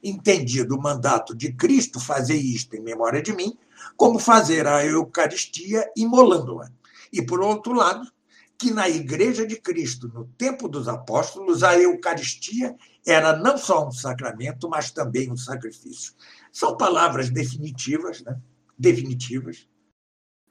entendido 0.00 0.76
o 0.76 0.80
mandato 0.80 1.34
de 1.34 1.52
Cristo 1.52 1.98
fazer 1.98 2.36
isto 2.36 2.76
em 2.76 2.80
memória 2.80 3.20
de 3.20 3.32
mim, 3.32 3.58
como 3.96 4.20
fazer 4.20 4.68
a 4.68 4.86
Eucaristia 4.86 5.84
imolando-a. 5.96 6.70
E, 7.12 7.20
por 7.22 7.40
outro 7.40 7.72
lado, 7.72 8.08
que 8.56 8.70
na 8.70 8.88
Igreja 8.88 9.44
de 9.44 9.60
Cristo, 9.60 10.08
no 10.14 10.26
tempo 10.38 10.68
dos 10.68 10.86
apóstolos, 10.86 11.64
a 11.64 11.76
Eucaristia 11.76 12.76
era 13.04 13.36
não 13.36 13.58
só 13.58 13.88
um 13.88 13.90
sacramento, 13.90 14.68
mas 14.68 14.92
também 14.92 15.28
um 15.28 15.36
sacrifício. 15.36 16.12
São 16.52 16.76
palavras 16.76 17.30
definitivas, 17.30 18.22
né? 18.22 18.40
definitivas, 18.78 19.66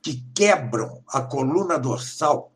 que 0.04 0.22
quebram 0.36 1.02
a 1.08 1.22
coluna 1.22 1.80
dorsal 1.80 2.52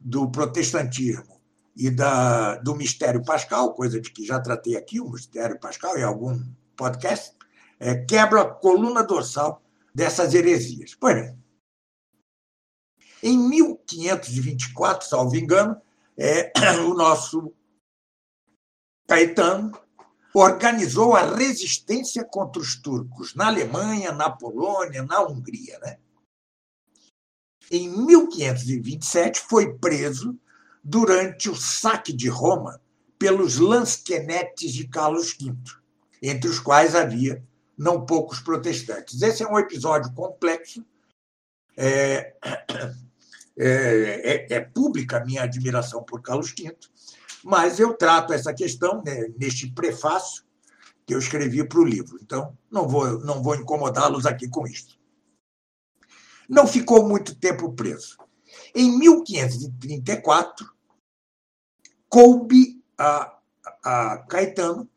do 0.00 0.30
protestantismo 0.30 1.35
e 1.76 1.90
da, 1.90 2.56
do 2.56 2.74
mistério 2.74 3.22
pascal, 3.22 3.74
coisa 3.74 4.00
de 4.00 4.10
que 4.10 4.24
já 4.24 4.40
tratei 4.40 4.76
aqui, 4.76 4.98
o 4.98 5.10
mistério 5.10 5.60
pascal, 5.60 5.98
em 5.98 6.02
algum 6.02 6.42
podcast, 6.74 7.36
é, 7.78 7.94
quebra 7.94 8.40
a 8.40 8.48
coluna 8.48 9.02
dorsal 9.02 9.62
dessas 9.94 10.32
heresias. 10.32 10.94
Pois 10.98 11.14
bem, 11.14 11.38
em 13.22 13.38
1524, 13.38 15.06
salvo 15.06 15.36
engano, 15.36 15.80
é, 16.16 16.50
o 16.88 16.94
nosso 16.94 17.52
Caetano 19.06 19.72
organizou 20.32 21.14
a 21.14 21.34
resistência 21.34 22.24
contra 22.24 22.60
os 22.60 22.76
turcos 22.76 23.34
na 23.34 23.46
Alemanha, 23.46 24.12
na 24.12 24.30
Polônia, 24.30 25.02
na 25.02 25.22
Hungria. 25.22 25.78
Né? 25.80 25.98
Em 27.70 27.88
1527, 27.88 29.40
foi 29.40 29.74
preso 29.74 30.38
durante 30.88 31.50
o 31.50 31.56
saque 31.56 32.12
de 32.12 32.28
Roma 32.28 32.80
pelos 33.18 33.56
lansquenetes 33.56 34.72
de 34.72 34.86
Carlos 34.86 35.36
V, 35.36 35.52
entre 36.22 36.48
os 36.48 36.60
quais 36.60 36.94
havia 36.94 37.42
não 37.76 38.06
poucos 38.06 38.38
protestantes. 38.38 39.20
Esse 39.20 39.42
é 39.42 39.48
um 39.48 39.58
episódio 39.58 40.12
complexo. 40.12 40.86
É, 41.76 42.34
é, 43.58 44.46
é, 44.46 44.54
é 44.54 44.60
pública 44.60 45.16
a 45.16 45.24
minha 45.24 45.42
admiração 45.42 46.04
por 46.04 46.22
Carlos 46.22 46.54
V, 46.56 46.76
mas 47.42 47.80
eu 47.80 47.92
trato 47.94 48.32
essa 48.32 48.54
questão 48.54 49.02
né, 49.04 49.26
neste 49.36 49.68
prefácio 49.72 50.44
que 51.04 51.12
eu 51.12 51.18
escrevi 51.18 51.66
para 51.66 51.80
o 51.80 51.84
livro. 51.84 52.16
Então, 52.22 52.56
não 52.70 52.86
vou, 52.86 53.18
não 53.24 53.42
vou 53.42 53.56
incomodá-los 53.56 54.24
aqui 54.24 54.48
com 54.48 54.64
isso. 54.68 54.96
Não 56.48 56.64
ficou 56.64 57.08
muito 57.08 57.34
tempo 57.34 57.72
preso. 57.72 58.16
Em 58.72 58.96
1534, 58.96 60.75
coube 62.16 62.82
a, 62.96 63.38
a 63.84 64.18
Caetano 64.26 64.88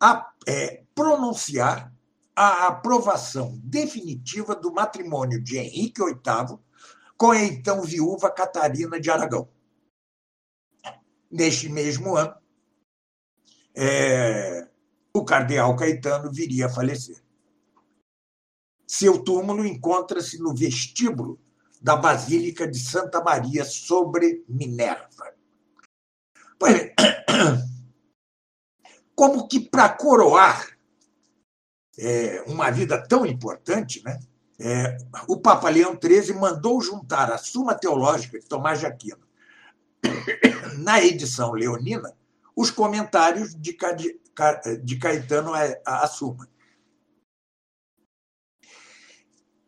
a 0.00 0.32
é, 0.46 0.84
pronunciar 0.94 1.92
a 2.36 2.68
aprovação 2.68 3.58
definitiva 3.64 4.54
do 4.54 4.72
matrimônio 4.72 5.42
de 5.42 5.58
Henrique 5.58 6.00
VIII 6.00 6.56
com 7.16 7.32
a 7.32 7.42
então 7.42 7.82
viúva 7.82 8.30
Catarina 8.30 9.00
de 9.00 9.10
Aragão. 9.10 9.48
Neste 11.28 11.68
mesmo 11.68 12.16
ano, 12.16 12.36
é, 13.74 14.68
o 15.12 15.24
cardeal 15.24 15.74
Caetano 15.74 16.30
viria 16.30 16.66
a 16.66 16.70
falecer. 16.70 17.20
Seu 18.86 19.24
túmulo 19.24 19.66
encontra-se 19.66 20.38
no 20.38 20.54
vestíbulo 20.54 21.40
da 21.82 21.96
Basílica 21.96 22.68
de 22.68 22.78
Santa 22.78 23.20
Maria 23.20 23.64
sobre 23.64 24.44
Minerva. 24.48 25.37
Pois 26.58 26.74
como 29.14 29.48
que 29.48 29.60
para 29.60 29.88
coroar 29.88 30.78
é, 31.98 32.44
uma 32.46 32.70
vida 32.70 33.02
tão 33.06 33.26
importante, 33.26 34.02
né, 34.04 34.18
é, 34.60 34.98
o 35.26 35.38
Papa 35.38 35.68
Leão 35.68 35.98
XIII 36.00 36.34
mandou 36.34 36.80
juntar 36.80 37.30
a 37.30 37.38
Suma 37.38 37.74
Teológica 37.74 38.38
de 38.38 38.46
Tomás 38.46 38.80
de 38.80 38.86
Aquino 38.86 39.26
na 40.78 41.02
edição 41.02 41.52
leonina 41.52 42.12
os 42.56 42.70
comentários 42.72 43.54
de, 43.54 43.76
de 44.82 44.96
Caetano 44.96 45.52
a, 45.84 46.06
Suma. 46.08 46.48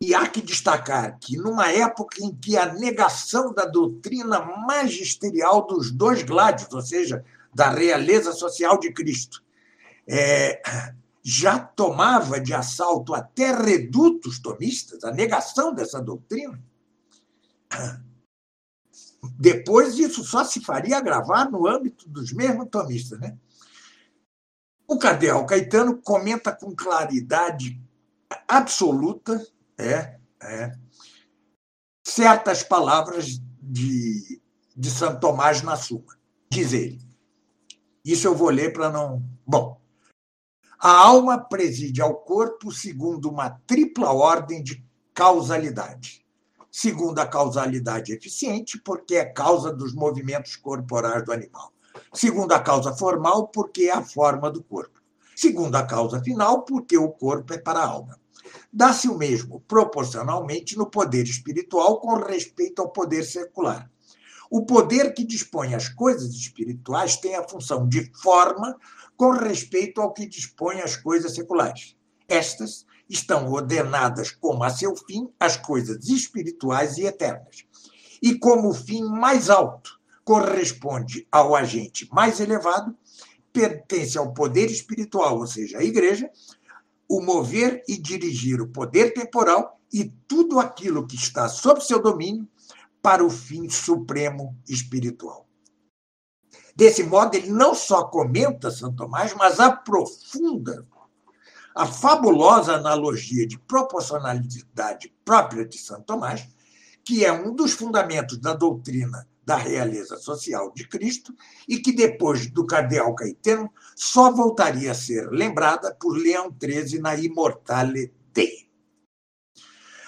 E 0.01 0.15
há 0.15 0.27
que 0.27 0.41
destacar 0.41 1.19
que, 1.19 1.37
numa 1.37 1.71
época 1.71 2.25
em 2.25 2.35
que 2.35 2.57
a 2.57 2.73
negação 2.73 3.53
da 3.53 3.67
doutrina 3.67 4.41
magisterial 4.41 5.67
dos 5.67 5.91
dois 5.91 6.23
gládios, 6.23 6.73
ou 6.73 6.81
seja, 6.81 7.23
da 7.55 7.71
realeza 7.71 8.33
social 8.33 8.79
de 8.79 8.93
Cristo, 8.93 9.45
é, 10.07 10.63
já 11.23 11.59
tomava 11.59 12.41
de 12.41 12.55
assalto 12.55 13.15
até 13.15 13.53
redutos 13.53 14.39
tomistas, 14.39 15.05
a 15.05 15.13
negação 15.13 15.75
dessa 15.75 16.01
doutrina, 16.01 16.59
depois 19.39 19.99
isso 19.99 20.25
só 20.25 20.45
se 20.45 20.61
faria 20.61 20.97
agravar 20.97 21.51
no 21.51 21.67
âmbito 21.67 22.09
dos 22.09 22.33
mesmos 22.33 22.69
tomistas. 22.71 23.21
Né? 23.21 23.37
O 24.89 24.99
cardeal 24.99 25.45
Caetano 25.45 25.99
comenta 25.99 26.53
com 26.53 26.75
claridade 26.75 27.79
absoluta 28.49 29.47
é, 29.81 30.19
é, 30.43 30.73
certas 32.05 32.63
palavras 32.63 33.41
de, 33.61 34.41
de 34.77 34.91
Santo 34.91 35.21
Tomás 35.21 35.63
na 35.63 35.77
Suma. 35.77 36.19
Diz 36.51 36.73
ele. 36.73 37.01
Isso 38.05 38.27
eu 38.27 38.35
vou 38.35 38.51
ler 38.51 38.73
para 38.73 38.91
não. 38.91 39.23
Bom. 39.47 39.81
A 40.79 40.91
alma 40.91 41.39
preside 41.39 42.01
ao 42.01 42.15
corpo 42.15 42.73
segundo 42.73 43.29
uma 43.29 43.51
tripla 43.67 44.13
ordem 44.13 44.63
de 44.63 44.85
causalidade. 45.13 46.25
Segundo 46.71 47.19
a 47.19 47.27
causalidade 47.27 48.13
eficiente, 48.13 48.79
porque 48.79 49.17
é 49.17 49.25
causa 49.25 49.73
dos 49.73 49.93
movimentos 49.93 50.57
corporais 50.57 51.25
do 51.25 51.33
animal. 51.33 51.73
Segundo 52.15 52.53
a 52.53 52.61
causa 52.61 52.95
formal, 52.95 53.49
porque 53.49 53.85
é 53.85 53.93
a 53.93 54.03
forma 54.03 54.51
do 54.51 54.63
corpo. 54.63 55.01
Segundo 55.35 55.75
a 55.75 55.85
causa 55.85 56.23
final, 56.23 56.63
porque 56.65 56.97
o 56.97 57.11
corpo 57.11 57.53
é 57.53 57.59
para 57.59 57.81
a 57.81 57.87
alma 57.87 58.21
dá-se 58.73 59.09
o 59.09 59.17
mesmo 59.17 59.61
proporcionalmente 59.67 60.77
no 60.77 60.87
poder 60.87 61.25
espiritual 61.25 62.01
com 62.01 62.15
respeito 62.15 62.81
ao 62.81 62.91
poder 62.91 63.25
secular. 63.25 63.91
O 64.51 64.65
poder 64.65 65.15
que 65.15 65.25
dispõe 65.25 65.75
as 65.75 65.89
coisas 65.89 66.35
espirituais 66.35 67.17
tem 67.17 67.37
a 67.37 67.49
função 67.49 67.87
de 67.89 68.11
forma 68.21 68.77
com 69.17 69.31
respeito 69.31 70.01
ao 70.01 70.13
que 70.13 70.27
dispõe 70.27 70.81
as 70.81 70.97
coisas 70.97 71.35
seculares. 71.35 71.97
Estas 72.29 72.85
estão 73.09 73.51
ordenadas 73.51 74.31
como 74.31 74.63
a 74.63 74.71
seu 74.71 74.97
fim 74.97 75.29
as 75.39 75.57
coisas 75.57 76.09
espirituais 76.09 76.97
e 76.99 77.05
eternas. 77.05 77.65
E 78.23 78.39
como 78.39 78.71
o 78.71 78.75
fim 78.75 79.03
mais 79.03 79.51
alto 79.51 79.99
corresponde 80.25 81.27
ao 81.31 81.55
agente 81.57 82.09
mais 82.13 82.39
elevado, 82.39 82.97
pertence 83.53 84.17
ao 84.17 84.33
poder 84.33 84.71
espiritual, 84.71 85.39
ou 85.39 85.47
seja, 85.47 85.79
à 85.79 85.85
igreja, 85.85 86.31
o 87.11 87.21
mover 87.21 87.83
e 87.89 87.99
dirigir 87.99 88.61
o 88.61 88.69
poder 88.69 89.13
temporal 89.13 89.81
e 89.93 90.05
tudo 90.29 90.61
aquilo 90.61 91.09
que 91.09 91.17
está 91.17 91.49
sob 91.49 91.85
seu 91.85 92.01
domínio 92.01 92.49
para 93.03 93.25
o 93.25 93.29
fim 93.29 93.69
supremo 93.69 94.57
espiritual. 94.69 95.49
Desse 96.77 97.03
modo, 97.03 97.35
ele 97.35 97.51
não 97.51 97.75
só 97.75 98.05
comenta 98.05 98.71
São 98.71 98.95
Tomás, 98.95 99.35
mas 99.35 99.59
aprofunda 99.59 100.87
a 101.75 101.85
fabulosa 101.85 102.75
analogia 102.75 103.45
de 103.45 103.59
proporcionalidade 103.59 105.13
própria 105.25 105.67
de 105.67 105.79
São 105.79 106.01
Tomás, 106.01 106.47
que 107.05 107.25
é 107.25 107.33
um 107.33 107.53
dos 107.53 107.73
fundamentos 107.73 108.39
da 108.39 108.55
doutrina 108.55 109.29
da 109.51 109.57
realeza 109.57 110.17
social 110.17 110.73
de 110.73 110.87
Cristo 110.87 111.35
e 111.67 111.81
que 111.81 111.91
depois 111.91 112.49
do 112.49 112.65
cardeal 112.65 113.13
Caetano 113.17 113.69
só 113.97 114.31
voltaria 114.31 114.93
a 114.93 114.95
ser 114.95 115.29
lembrada 115.29 115.93
por 115.93 116.17
Leão 116.17 116.57
XIII 116.57 117.01
na 117.01 117.17
Immortale 117.17 118.15
Dei. 118.33 118.71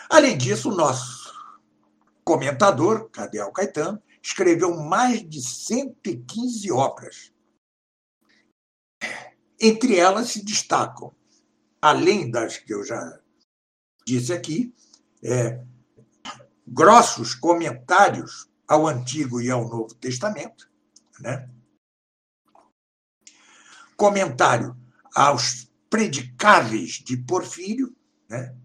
Além 0.09 0.39
disso, 0.39 0.71
nosso 0.71 1.35
comentador, 2.23 3.11
cardeal 3.11 3.51
Caetano, 3.51 4.01
escreveu 4.23 4.77
mais 4.77 5.29
de 5.29 5.43
115 5.43 6.71
obras. 6.71 7.33
Entre 9.61 9.97
elas 9.97 10.29
se 10.29 10.45
destacam, 10.45 11.13
além 11.81 12.31
das 12.31 12.59
que 12.59 12.73
eu 12.73 12.85
já 12.85 13.19
disse 14.07 14.33
aqui, 14.33 14.73
é, 15.21 15.61
grossos 16.65 17.35
comentários 17.35 18.52
ao 18.73 18.87
Antigo 18.87 19.39
e 19.39 19.51
ao 19.51 19.69
Novo 19.69 19.95
Testamento, 19.95 20.67
né? 21.21 21.47
comentário 23.95 24.75
aos 25.15 25.71
predicáveis 25.91 26.93
de 27.05 27.19
Porfírio, 27.19 27.95
né? 28.31 28.57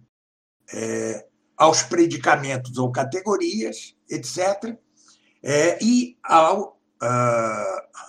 É, 0.73 1.27
aos 1.57 1.83
predicamentos 1.83 2.77
ou 2.77 2.89
categorias, 2.89 3.97
etc., 4.09 4.77
é, 5.43 5.77
e, 5.83 6.17
ao, 6.23 6.79
uh, 7.03 8.01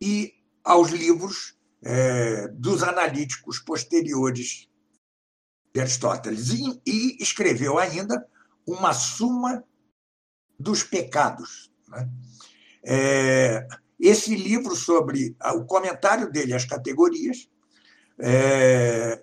e 0.00 0.32
aos 0.62 0.90
livros 0.90 1.58
é, 1.82 2.48
dos 2.48 2.82
analíticos 2.82 3.58
posteriores 3.58 4.68
de 5.74 5.80
Aristóteles. 5.80 6.50
E, 6.50 6.80
e 6.86 7.16
escreveu 7.20 7.78
ainda 7.78 8.26
uma 8.66 8.92
suma 8.92 9.64
dos 10.58 10.82
pecados. 10.82 11.70
Né? 11.88 12.08
É, 12.84 13.66
esse 13.98 14.34
livro 14.34 14.74
sobre 14.76 15.36
o 15.54 15.64
comentário 15.64 16.30
dele 16.30 16.54
às 16.54 16.64
categorias, 16.64 17.48
é, 18.18 19.22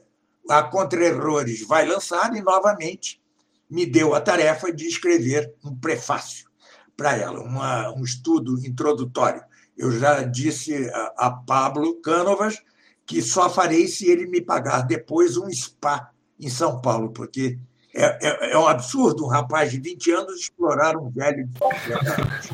a 0.49 0.63
Contra-Errores 0.63 1.65
vai 1.65 1.85
lançar 1.85 2.35
e, 2.35 2.41
novamente, 2.41 3.21
me 3.69 3.85
deu 3.85 4.13
a 4.13 4.19
tarefa 4.19 4.71
de 4.71 4.85
escrever 4.85 5.53
um 5.63 5.75
prefácio 5.75 6.49
para 6.97 7.15
ela, 7.15 7.41
uma, 7.41 7.93
um 7.93 8.03
estudo 8.03 8.59
introdutório. 8.65 9.41
Eu 9.77 9.91
já 9.91 10.23
disse 10.23 10.89
a, 10.89 11.13
a 11.17 11.31
Pablo 11.31 12.01
Cânovas 12.01 12.57
que 13.05 13.21
só 13.21 13.49
farei 13.49 13.87
se 13.87 14.09
ele 14.09 14.27
me 14.27 14.41
pagar 14.41 14.81
depois 14.81 15.37
um 15.37 15.49
spa 15.51 16.11
em 16.39 16.49
São 16.49 16.81
Paulo, 16.81 17.11
porque 17.11 17.57
é, 17.93 18.27
é, 18.27 18.51
é, 18.51 18.58
um 18.58 18.67
absurdo 18.67 19.25
um 19.25 19.27
rapaz 19.27 19.71
de 19.71 19.80
20 19.80 20.12
anos 20.12 20.39
explorar 20.39 20.95
um 20.95 21.10
velho 21.10 21.47
de 21.47 21.54
50 21.54 22.21
anos. 22.21 22.49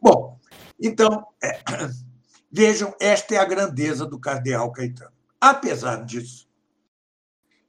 Bom, 0.00 0.38
então, 0.78 1.26
é, 1.42 1.62
vejam, 2.52 2.94
esta 3.00 3.34
é 3.34 3.38
a 3.38 3.44
grandeza 3.44 4.04
do 4.04 4.18
cardeal 4.18 4.70
Caetano. 4.72 5.12
Apesar 5.40 6.04
disso, 6.04 6.46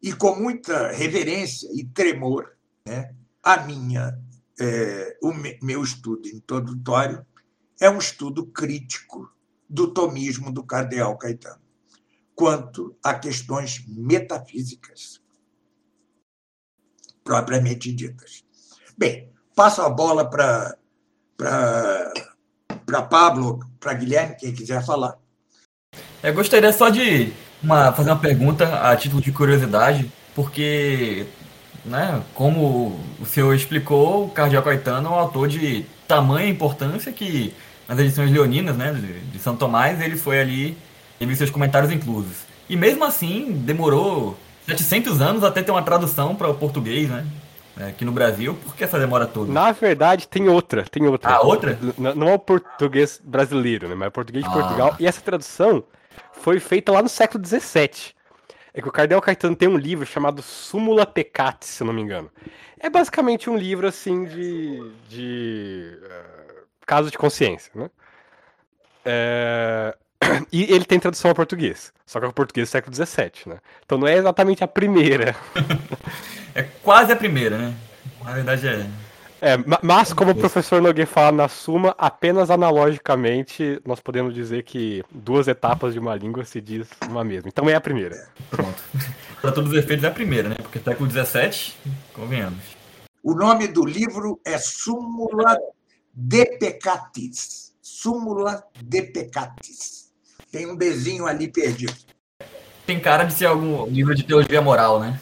e 0.02 0.14
com 0.14 0.36
muita 0.36 0.92
reverência 0.92 1.70
e 1.74 1.86
tremor, 1.86 2.56
né, 2.86 3.16
a 3.42 3.58
minha, 3.58 4.20
é, 4.60 5.18
o 5.22 5.34
meu 5.64 5.84
estudo 5.84 6.28
introdutório 6.28 7.26
é 7.80 7.90
um 7.90 7.98
estudo 7.98 8.46
crítico 8.46 9.32
do 9.70 9.94
tomismo 9.94 10.52
do 10.52 10.64
cardeal 10.64 11.18
Caetano, 11.18 11.62
quanto 12.36 12.96
a 13.04 13.14
questões 13.14 13.84
metafísicas 13.88 15.22
propriamente 17.26 17.92
ditas. 17.92 18.44
Bem, 18.96 19.28
passo 19.56 19.82
a 19.82 19.90
bola 19.90 20.30
para 20.30 20.78
Pablo, 23.10 23.60
para 23.80 23.94
Guilherme, 23.96 24.38
quem 24.40 24.54
quiser 24.54 24.86
falar. 24.86 25.18
Eu 26.22 26.34
gostaria 26.34 26.72
só 26.72 26.90
de, 26.90 27.34
uma, 27.62 27.92
fazer 27.92 28.12
uma 28.12 28.20
pergunta 28.20 28.80
a 28.80 28.96
título 28.96 29.22
de 29.22 29.32
curiosidade, 29.32 30.10
porque, 30.36 31.26
né, 31.84 32.24
como 32.36 33.00
o 33.20 33.26
senhor 33.26 33.54
explicou, 33.54 34.26
o 34.26 34.30
Cardeal 34.30 34.64
Caetano 34.64 35.08
é 35.08 35.12
um 35.12 35.16
autor 35.16 35.48
de 35.48 35.86
tamanha 36.08 36.48
importância 36.48 37.12
que 37.12 37.54
nas 37.88 37.98
edições 38.00 38.32
leoninas, 38.32 38.78
né, 38.78 38.94
de, 38.94 39.20
de 39.32 39.40
São 39.40 39.56
Tomás, 39.56 40.00
ele 40.00 40.16
foi 40.16 40.40
ali, 40.40 40.78
teve 41.18 41.36
seus 41.36 41.50
comentários 41.50 41.92
inclusos. 41.92 42.46
E 42.70 42.76
mesmo 42.76 43.04
assim, 43.04 43.52
demorou 43.52 44.38
700 44.66 45.22
anos 45.22 45.44
até 45.44 45.62
ter 45.62 45.72
uma 45.72 45.84
tradução 45.84 46.36
para 46.36 46.50
o 46.50 46.56
português, 46.56 47.10
né? 47.10 47.26
Aqui 47.78 48.06
no 48.06 48.12
Brasil, 48.14 48.56
por 48.64 48.74
que 48.74 48.86
essa 48.86 48.98
demora 48.98 49.28
toda? 49.28 49.52
Na 49.52 49.72
verdade, 49.74 50.28
tem 50.28 50.48
outra, 50.48 50.84
tem 50.84 51.06
outra. 51.08 51.30
Ah, 51.30 51.42
outra? 51.42 51.78
Não, 51.98 52.30
é 52.30 52.34
o 52.34 52.40
português 52.40 53.20
brasileiro, 53.22 53.90
né? 53.90 53.96
Mas 53.96 54.06
é 54.06 54.10
o 54.10 54.12
português 54.12 54.46
de 54.46 54.50
ah. 54.50 54.54
Portugal. 54.54 54.96
E 54.98 55.06
essa 55.06 55.20
tradução 55.22 55.84
foi 56.32 56.60
feita 56.62 56.94
lá 56.94 57.02
no 57.02 57.10
século 57.10 57.46
XVII. 57.46 58.16
É 58.74 58.82
que 58.82 58.88
o 58.88 58.92
Cardel 58.92 59.22
Caetano 59.22 59.56
tem 59.56 59.68
um 59.68 59.78
livro 59.78 60.06
chamado 60.06 60.42
Súmula 60.42 61.06
Peccati, 61.06 61.66
se 61.66 61.84
não 61.84 61.94
me 61.94 62.02
engano. 62.02 62.30
É 62.80 62.90
basicamente 62.90 63.50
um 63.50 63.58
livro, 63.58 63.88
assim, 63.88 64.26
de... 64.26 64.92
de 65.10 66.00
uh, 66.02 66.66
caso 66.86 67.12
de 67.12 67.18
consciência, 67.18 67.72
né? 67.76 67.90
É... 69.04 69.98
E 70.52 70.64
ele 70.64 70.86
tem 70.86 71.00
tradução 71.00 71.30
ao 71.30 71.36
português. 71.36 71.94
Só 72.06 72.20
que 72.20 72.26
é 72.26 72.30
o 72.30 72.34
português 72.34 72.70
do 72.70 72.72
século 72.72 72.96
XVII, 72.96 73.32
né? 73.48 73.58
Então 73.86 73.98
não 73.98 74.08
é 74.08 74.16
exatamente 74.16 74.64
a 74.64 74.68
primeira. 74.68 75.36
é 76.54 76.64
quase 76.84 77.12
a 77.12 77.16
primeira, 77.16 77.58
né? 77.58 77.76
Na 78.24 78.34
verdade 78.34 78.68
é. 78.68 78.88
É, 79.42 79.58
mas 79.84 80.14
como 80.14 80.32
o 80.32 80.36
professor 80.36 80.82
Nogueira 80.82 81.10
fala 81.10 81.32
na 81.32 81.48
Suma, 81.48 81.94
apenas 81.98 82.50
analogicamente 82.50 83.80
nós 83.86 84.00
podemos 84.00 84.34
dizer 84.34 84.64
que 84.64 85.04
duas 85.12 85.48
etapas 85.48 85.94
de 85.94 86.00
uma 86.00 86.16
língua 86.16 86.46
se 86.46 86.62
diz 86.62 86.88
uma 87.08 87.24
mesma. 87.24 87.50
Então 87.50 87.70
é 87.70 87.76
a 87.76 87.82
primeira. 87.82 88.28
Pronto. 88.50 88.82
Para 89.42 89.52
todos 89.52 89.72
os 89.72 89.78
efeitos 89.78 90.04
é 90.04 90.08
a 90.08 90.12
primeira, 90.12 90.50
né? 90.50 90.56
Porque 90.56 90.80
século 90.80 91.10
XVII, 91.10 91.76
convenhamos. 92.14 92.64
O 93.22 93.36
nome 93.36 93.68
do 93.68 93.86
livro 93.86 94.40
é 94.44 94.58
Súmula 94.58 95.58
de 96.14 96.46
Peccatis. 96.58 97.74
Súmula 97.82 98.64
de 98.82 99.02
Peccatis. 99.04 100.05
Tem 100.56 100.66
um 100.66 100.76
desenho 100.78 101.28
ali 101.28 101.50
perdido. 101.50 101.94
Tem 102.86 102.98
cara 102.98 103.26
de 103.26 103.34
ser 103.34 103.48
algum 103.48 103.88
livro 103.88 104.16
de 104.16 104.24
teologia 104.24 104.62
moral, 104.62 105.02
né? 105.02 105.20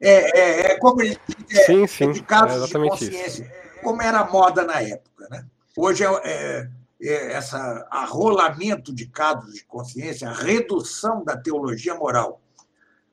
É, 0.00 0.40
é, 0.40 0.72
é 0.72 0.78
como 0.78 1.02
ele 1.02 1.18
é, 1.50 1.64
sim, 1.66 1.86
sim, 1.86 2.12
de 2.12 2.22
casos 2.22 2.62
é 2.62 2.66
de 2.66 2.88
consciência, 2.88 3.42
isso. 3.42 3.52
como 3.82 4.00
era 4.00 4.20
a 4.20 4.30
moda 4.30 4.64
na 4.64 4.80
época. 4.80 5.28
Né? 5.30 5.44
Hoje 5.76 6.02
é, 6.02 6.08
é, 6.24 6.70
é 7.02 7.36
esse 7.36 7.54
arrolamento 7.90 8.90
de 8.94 9.06
casos 9.06 9.52
de 9.52 9.66
consciência, 9.66 10.30
a 10.30 10.32
redução 10.32 11.22
da 11.22 11.36
teologia 11.36 11.94
moral 11.94 12.40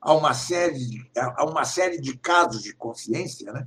a 0.00 0.14
uma 0.14 0.32
série, 0.32 1.06
a 1.14 1.44
uma 1.44 1.66
série 1.66 2.00
de 2.00 2.16
casos 2.16 2.62
de 2.62 2.72
consciência, 2.72 3.52
né? 3.52 3.66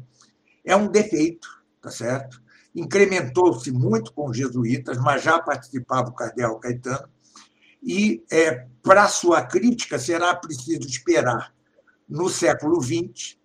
é 0.66 0.76
um 0.76 0.88
defeito, 0.88 1.48
tá 1.80 1.92
certo? 1.92 2.42
Incrementou-se 2.74 3.72
muito 3.72 4.12
com 4.12 4.32
os 4.32 4.36
jesuítas, 4.36 4.98
mas 4.98 5.22
já 5.22 5.40
participava 5.40 6.10
o 6.10 6.16
cardeal 6.16 6.60
Caetano, 6.60 7.13
e, 7.84 8.24
é, 8.32 8.68
para 8.82 9.08
sua 9.08 9.42
crítica, 9.44 10.00
será 10.00 10.34
preciso 10.36 10.88
esperar, 10.88 11.54
no 12.08 12.30
século 12.30 12.82
XX, 12.82 13.38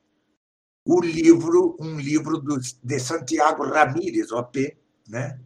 o 0.85 1.01
livro, 1.01 1.77
um 1.81 1.99
livro 1.99 2.39
do, 2.39 2.59
de 2.83 3.01
Santiago 3.01 3.65
Ramírez, 3.65 4.33
OP, 4.33 4.77
né? 5.09 5.39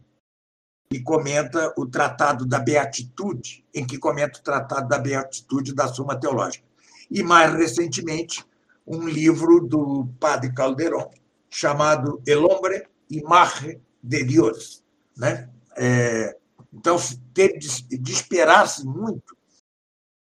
que 0.89 1.01
comenta 1.01 1.73
o 1.75 1.87
Tratado 1.87 2.45
da 2.45 2.59
Beatitude, 2.59 3.65
em 3.73 3.85
que 3.85 3.97
comenta 3.97 4.39
o 4.39 4.43
Tratado 4.43 4.87
da 4.87 4.99
Beatitude 4.99 5.73
da 5.73 5.87
Suma 5.87 6.19
Teológica. 6.19 6.65
E, 7.09 7.23
mais 7.23 7.53
recentemente, 7.53 8.45
um 8.85 9.07
livro 9.07 9.59
do 9.59 10.07
padre 10.19 10.53
Calderon, 10.53 11.09
chamado 11.49 12.21
El 12.27 12.45
Hombre 12.45 12.87
Imagen 13.09 13.81
de 14.01 14.23
Dios. 14.23 14.83
Né? 15.17 15.49
É, 15.75 16.37
então, 16.73 16.97
teve 17.33 17.59
de 17.59 18.11
esperar-se 18.11 18.83
muito 18.85 19.37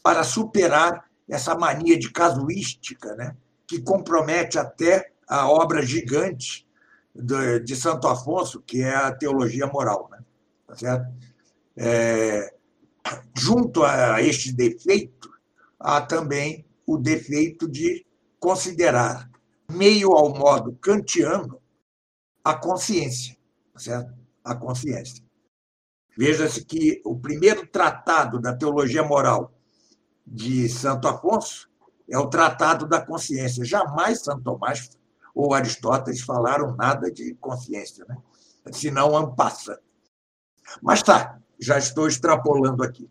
para 0.01 0.23
superar 0.23 1.09
essa 1.29 1.55
mania 1.55 1.97
de 1.97 2.11
casuística, 2.11 3.15
né, 3.15 3.37
que 3.67 3.81
compromete 3.81 4.57
até 4.57 5.11
a 5.27 5.47
obra 5.49 5.85
gigante 5.85 6.67
de 7.63 7.75
Santo 7.75 8.07
Afonso, 8.07 8.61
que 8.61 8.81
é 8.81 8.95
a 8.95 9.15
teologia 9.15 9.67
moral. 9.67 10.09
Né? 10.11 10.19
Tá 10.67 10.75
certo? 10.75 11.13
É, 11.77 12.53
junto 13.37 13.83
a 13.83 14.21
este 14.21 14.51
defeito, 14.51 15.29
há 15.79 16.01
também 16.01 16.65
o 16.85 16.97
defeito 16.97 17.69
de 17.69 18.05
considerar, 18.39 19.29
meio 19.71 20.11
ao 20.11 20.35
modo 20.35 20.73
kantiano, 20.81 21.61
a 22.43 22.53
consciência. 22.55 23.37
Tá 23.73 23.79
certo? 23.79 24.13
A 24.43 24.55
consciência. 24.55 25.22
Veja-se 26.17 26.63
que 26.63 27.01
o 27.03 27.17
primeiro 27.17 27.65
tratado 27.67 28.39
da 28.39 28.55
teologia 28.55 29.03
moral 29.03 29.51
de 30.25 30.69
Santo 30.69 31.07
Afonso 31.07 31.69
é 32.09 32.17
o 32.17 32.27
Tratado 32.27 32.87
da 32.87 33.01
Consciência. 33.01 33.65
Jamais 33.65 34.21
Santo 34.21 34.43
Tomás 34.43 34.91
ou 35.33 35.53
Aristóteles 35.53 36.21
falaram 36.21 36.75
nada 36.75 37.11
de 37.11 37.33
consciência, 37.35 38.05
né? 38.07 38.15
senão 38.71 39.17
ampassa. 39.17 39.79
Mas 40.81 41.01
tá, 41.01 41.39
já 41.59 41.77
estou 41.77 42.07
extrapolando 42.07 42.83
aqui. 42.83 43.09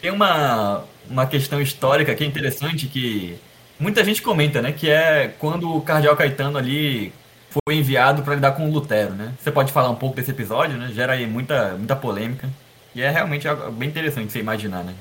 Tem 0.00 0.10
uma, 0.10 0.84
uma 1.08 1.26
questão 1.26 1.60
histórica 1.60 2.14
que 2.14 2.22
é 2.22 2.26
interessante 2.26 2.86
que 2.86 3.38
muita 3.78 4.04
gente 4.04 4.22
comenta, 4.22 4.62
né? 4.62 4.72
Que 4.72 4.90
é 4.90 5.28
quando 5.28 5.74
o 5.74 5.82
cardeal 5.82 6.16
Caetano 6.16 6.58
ali 6.58 7.12
foi 7.50 7.74
enviado 7.74 8.22
para 8.22 8.36
lidar 8.36 8.52
com 8.52 8.68
o 8.68 8.72
Lutero, 8.72 9.14
né? 9.14 9.34
Você 9.40 9.50
pode 9.50 9.72
falar 9.72 9.90
um 9.90 9.96
pouco 9.96 10.14
desse 10.14 10.30
episódio, 10.30 10.78
né? 10.78 10.90
Gera 10.92 11.14
aí 11.14 11.26
muita, 11.26 11.76
muita 11.76 11.96
polêmica. 11.96 12.48
E 12.94 13.02
é 13.02 13.10
realmente 13.10 13.46
bem 13.76 13.88
interessante 13.88 14.32
você 14.32 14.38
imaginar, 14.38 14.84
né? 14.84 14.94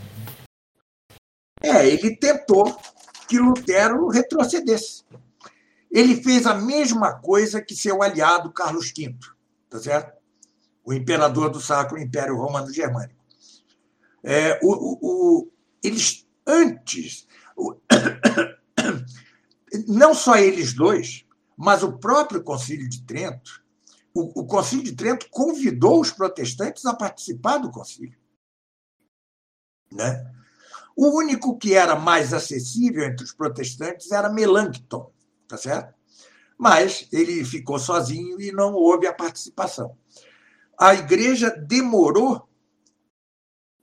É, 1.62 1.88
ele 1.88 2.15
tentou 2.15 2.79
que 3.27 3.38
Lutero 3.38 4.07
retrocedesse. 4.07 5.03
Ele 5.91 6.21
fez 6.23 6.45
a 6.45 6.55
mesma 6.55 7.13
coisa 7.13 7.62
que 7.62 7.75
seu 7.75 8.01
aliado 8.01 8.51
Carlos 8.51 8.91
V, 8.95 9.15
tá 9.69 9.79
certo? 9.79 10.17
O 10.83 10.93
imperador 10.93 11.49
do 11.49 11.59
Sacro 11.59 11.99
Império 11.99 12.35
Romano 12.35 12.71
Germânico. 12.71 13.19
É, 14.23 14.59
o, 14.63 14.71
o, 14.73 14.99
o, 15.01 15.51
eles 15.83 16.25
antes, 16.45 17.27
não 19.88 20.13
só 20.13 20.35
eles 20.35 20.73
dois, 20.73 21.25
mas 21.59 21.83
o 21.83 21.91
próprio 21.91 22.41
Concílio 22.41 22.87
de 22.87 23.03
Trento, 23.03 23.61
o, 24.13 24.39
o 24.39 24.45
Concílio 24.45 24.85
de 24.85 24.95
Trento 24.95 25.27
convidou 25.29 25.99
os 25.99 26.09
protestantes 26.09 26.85
a 26.85 26.93
participar 26.93 27.57
do 27.57 27.69
concílio. 27.69 28.17
Né? 29.91 30.25
O 30.95 31.17
único 31.17 31.57
que 31.57 31.73
era 31.73 31.97
mais 31.97 32.33
acessível 32.33 33.03
entre 33.03 33.25
os 33.25 33.33
protestantes 33.33 34.09
era 34.09 34.29
Melanchthon, 34.29 35.11
tá 35.49 35.57
certo? 35.57 35.93
Mas 36.57 37.09
ele 37.11 37.43
ficou 37.43 37.77
sozinho 37.77 38.39
e 38.39 38.53
não 38.53 38.73
houve 38.73 39.05
a 39.05 39.13
participação. 39.13 39.97
A 40.79 40.93
igreja 40.93 41.49
demorou 41.49 42.47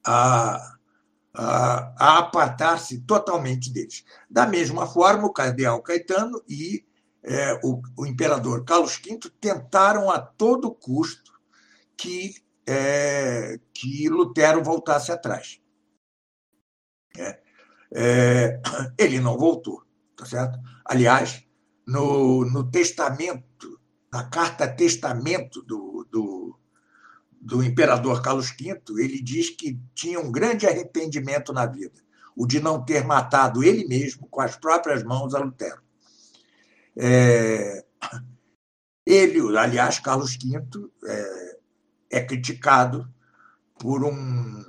a, 0.03 0.79
a, 1.35 1.95
a 1.99 2.19
apartar-se 2.21 3.03
totalmente 3.03 3.71
deles. 3.71 4.03
Da 4.31 4.47
mesma 4.47 4.87
forma, 4.87 5.27
o 5.27 5.33
cardeal 5.33 5.83
Caetano 5.83 6.43
e 6.49 6.87
é, 7.27 7.59
o, 7.65 7.83
o, 7.97 8.07
imperador 8.07 8.65
Carlos 8.65 8.97
V 9.05 9.19
tentaram 9.41 10.09
a 10.09 10.21
todo 10.21 10.71
custo 10.71 11.33
que, 11.97 12.37
é, 12.65 13.59
que 13.75 14.09
Lutero 14.09 14.63
voltasse 14.63 15.11
atrás. 15.11 15.61
É, 17.19 17.41
é, 17.93 18.61
ele 18.97 19.19
não 19.19 19.37
voltou, 19.37 19.83
tá 20.17 20.25
certo? 20.25 20.57
Aliás, 20.85 21.45
no, 21.85 22.45
no 22.45 22.71
testamento, 22.71 23.81
na 24.13 24.25
carta 24.25 24.69
testamento 24.69 25.63
do, 25.63 26.07
do, 26.09 26.59
do 27.41 27.63
imperador 27.63 28.23
Carlos 28.23 28.51
V, 28.51 28.81
ele 28.99 29.21
diz 29.21 29.51
que 29.51 29.81
tinha 29.95 30.21
um 30.21 30.31
grande 30.31 30.65
arrependimento 30.65 31.53
na 31.53 31.67
vida, 31.67 32.01
o 32.37 32.47
de 32.47 32.61
não 32.61 32.85
ter 32.85 33.05
matado 33.05 33.65
ele 33.65 33.85
mesmo 33.89 34.29
com 34.29 34.41
as 34.41 34.55
próprias 34.57 35.03
mãos 35.03 35.35
a 35.35 35.41
Lutero. 35.41 35.86
É, 36.99 37.85
ele, 39.05 39.41
aliás, 39.57 39.99
Carlos 39.99 40.37
V, 40.37 40.91
é, 41.05 41.59
é 42.11 42.25
criticado 42.25 43.09
por 43.79 44.05
um, 44.05 44.65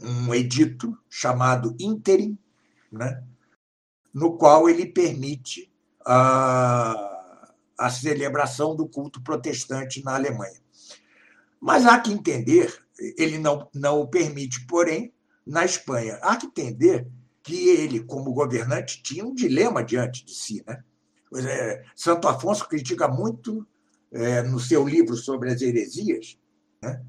um 0.00 0.34
edito 0.34 0.96
chamado 1.08 1.76
Interim, 1.78 2.38
né, 2.90 3.22
no 4.12 4.36
qual 4.36 4.68
ele 4.68 4.86
permite 4.86 5.72
a, 6.04 6.94
a 7.78 7.90
celebração 7.90 8.74
do 8.74 8.88
culto 8.88 9.22
protestante 9.22 10.02
na 10.02 10.14
Alemanha. 10.14 10.60
Mas 11.60 11.86
há 11.86 12.00
que 12.00 12.12
entender, 12.12 12.72
ele 13.16 13.38
não, 13.38 13.68
não 13.74 14.00
o 14.00 14.08
permite, 14.08 14.64
porém, 14.66 15.12
na 15.46 15.64
Espanha. 15.64 16.18
Há 16.22 16.36
que 16.36 16.46
entender 16.46 17.08
que 17.42 17.68
ele, 17.68 18.04
como 18.04 18.32
governante, 18.32 19.02
tinha 19.02 19.24
um 19.24 19.34
dilema 19.34 19.82
diante 19.82 20.24
de 20.24 20.34
si. 20.34 20.62
Né? 20.66 20.82
É, 21.36 21.84
Santo 21.94 22.26
Afonso 22.26 22.66
critica 22.68 23.06
muito 23.06 23.66
é, 24.10 24.42
no 24.42 24.58
seu 24.58 24.86
livro 24.86 25.16
sobre 25.16 25.52
as 25.52 25.60
heresias, 25.60 26.38
né? 26.82 27.02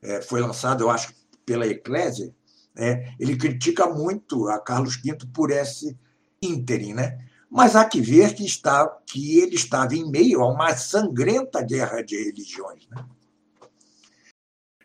é, 0.00 0.22
foi 0.22 0.40
lançado, 0.40 0.84
eu 0.84 0.90
acho, 0.90 1.12
pela 1.44 1.66
Eclésia, 1.66 2.34
né? 2.74 3.14
ele 3.18 3.36
critica 3.36 3.86
muito 3.88 4.48
a 4.48 4.58
Carlos 4.58 4.96
V 4.96 5.16
por 5.32 5.50
esse 5.50 5.98
ínterim. 6.40 6.94
Né? 6.94 7.18
Mas 7.50 7.76
há 7.76 7.84
que 7.84 8.00
ver 8.00 8.34
que, 8.34 8.44
está, 8.44 8.86
que 9.06 9.38
ele 9.38 9.56
estava 9.56 9.94
em 9.94 10.10
meio 10.10 10.40
a 10.40 10.48
uma 10.48 10.74
sangrenta 10.76 11.62
guerra 11.62 12.02
de 12.02 12.16
religiões. 12.16 12.88
Né? 12.88 13.04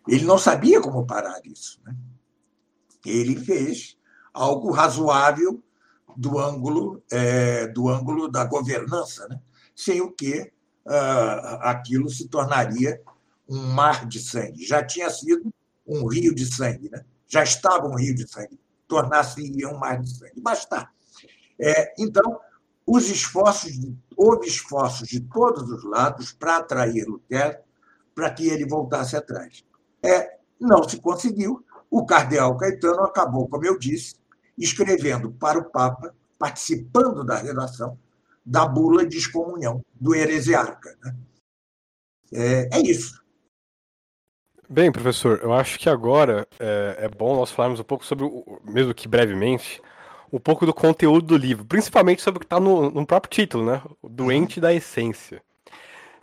Ele 0.07 0.25
não 0.25 0.37
sabia 0.37 0.81
como 0.81 1.05
parar 1.05 1.39
isso. 1.45 1.79
Né? 1.85 1.95
Ele 3.05 3.35
fez 3.35 3.97
algo 4.33 4.71
razoável 4.71 5.63
do 6.17 6.39
ângulo 6.39 7.03
é, 7.11 7.67
do 7.67 7.87
ângulo 7.87 8.27
da 8.27 8.43
governança, 8.43 9.27
né? 9.27 9.39
sem 9.75 10.01
o 10.01 10.11
que 10.11 10.51
uh, 10.87 11.61
aquilo 11.61 12.09
se 12.09 12.27
tornaria 12.27 12.99
um 13.47 13.61
mar 13.67 14.07
de 14.07 14.19
sangue. 14.19 14.65
Já 14.65 14.83
tinha 14.83 15.11
sido 15.11 15.53
um 15.85 16.07
rio 16.07 16.33
de 16.33 16.51
sangue, 16.51 16.89
né? 16.89 17.05
já 17.27 17.43
estava 17.43 17.87
um 17.87 17.95
rio 17.95 18.15
de 18.15 18.27
sangue, 18.27 18.59
tornar-se 18.87 19.39
um 19.67 19.77
mar 19.77 20.01
de 20.01 20.09
sangue. 20.09 20.41
Basta. 20.41 20.89
É, 21.59 21.93
então, 21.99 22.39
os 22.85 23.09
esforços, 23.09 23.73
houve 24.15 24.47
esforços 24.47 25.07
de 25.07 25.19
todos 25.19 25.69
os 25.69 25.83
lados 25.83 26.31
para 26.33 26.57
atrair 26.57 27.05
Lutero, 27.07 27.59
para 28.15 28.31
que 28.31 28.47
ele 28.47 28.65
voltasse 28.65 29.15
atrás. 29.15 29.63
É, 30.01 30.37
não 30.59 30.87
se 30.87 30.99
conseguiu. 30.99 31.63
O 31.91 32.05
cardeal 32.05 32.57
Caetano 32.57 33.03
acabou, 33.03 33.47
como 33.47 33.65
eu 33.65 33.77
disse, 33.77 34.15
escrevendo 34.57 35.31
para 35.31 35.59
o 35.59 35.65
Papa, 35.65 36.13
participando 36.37 37.23
da 37.23 37.37
redação 37.37 37.97
da 38.45 38.65
bula 38.65 39.05
de 39.05 39.17
excomunhão 39.17 39.83
do 39.93 40.15
heresiarca. 40.15 40.97
Né? 41.03 41.15
É, 42.33 42.77
é, 42.77 42.81
isso. 42.81 43.21
Bem, 44.69 44.91
professor, 44.91 45.39
eu 45.43 45.53
acho 45.53 45.77
que 45.77 45.89
agora 45.89 46.47
é, 46.59 46.97
é 47.01 47.09
bom 47.09 47.35
nós 47.35 47.51
falarmos 47.51 47.79
um 47.79 47.83
pouco 47.83 48.05
sobre, 48.05 48.23
o, 48.23 48.61
mesmo 48.63 48.93
que 48.93 49.07
brevemente, 49.07 49.81
um 50.31 50.39
pouco 50.39 50.65
do 50.65 50.73
conteúdo 50.73 51.27
do 51.27 51.37
livro, 51.37 51.65
principalmente 51.65 52.21
sobre 52.21 52.37
o 52.37 52.39
que 52.39 52.45
está 52.45 52.59
no, 52.59 52.89
no, 52.89 53.05
próprio 53.05 53.29
título, 53.29 53.65
né? 53.65 53.81
Doente 54.03 54.59
da 54.59 54.73
essência. 54.73 55.41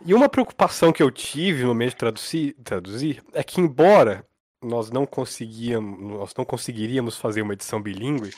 E 0.03 0.13
uma 0.13 0.29
preocupação 0.29 0.91
que 0.91 1.01
eu 1.01 1.09
tive 1.09 1.63
no 1.63 1.73
meio 1.73 1.91
de 1.91 1.97
traduzir, 1.97 2.55
traduzir 2.63 3.23
é 3.33 3.43
que, 3.43 3.61
embora 3.61 4.25
nós 4.65 4.89
não 4.89 5.05
conseguíamos, 5.05 5.99
nós 6.01 6.33
não 6.35 6.43
conseguiríamos 6.43 7.17
fazer 7.17 7.41
uma 7.41 7.53
edição 7.53 7.81
bilíngue 7.81 8.33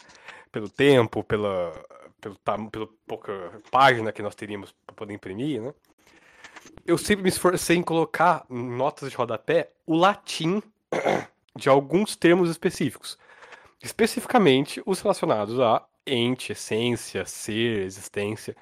pelo 0.52 0.70
tempo, 0.70 1.24
pela, 1.24 1.72
pelo, 2.20 2.38
pela 2.70 2.88
pouca 3.08 3.62
página 3.72 4.12
que 4.12 4.22
nós 4.22 4.36
teríamos 4.36 4.74
para 4.86 4.96
poder 4.96 5.13
imprimir, 5.13 5.62
né? 5.62 5.74
Eu 6.86 6.98
sempre 6.98 7.24
me 7.24 7.30
esforcei 7.30 7.78
em 7.78 7.84
colocar 7.84 8.46
notas 8.50 9.10
de 9.10 9.16
rodapé 9.16 9.72
o 9.86 9.96
latim 9.96 10.62
de 11.56 11.70
alguns 11.70 12.16
termos 12.16 12.50
específicos. 12.50 13.18
Especificamente 13.82 14.82
os 14.86 15.00
relacionados 15.02 15.60
a 15.60 15.86
ente, 16.06 16.52
essência, 16.52 17.26
ser, 17.26 17.84
existência. 17.84 18.56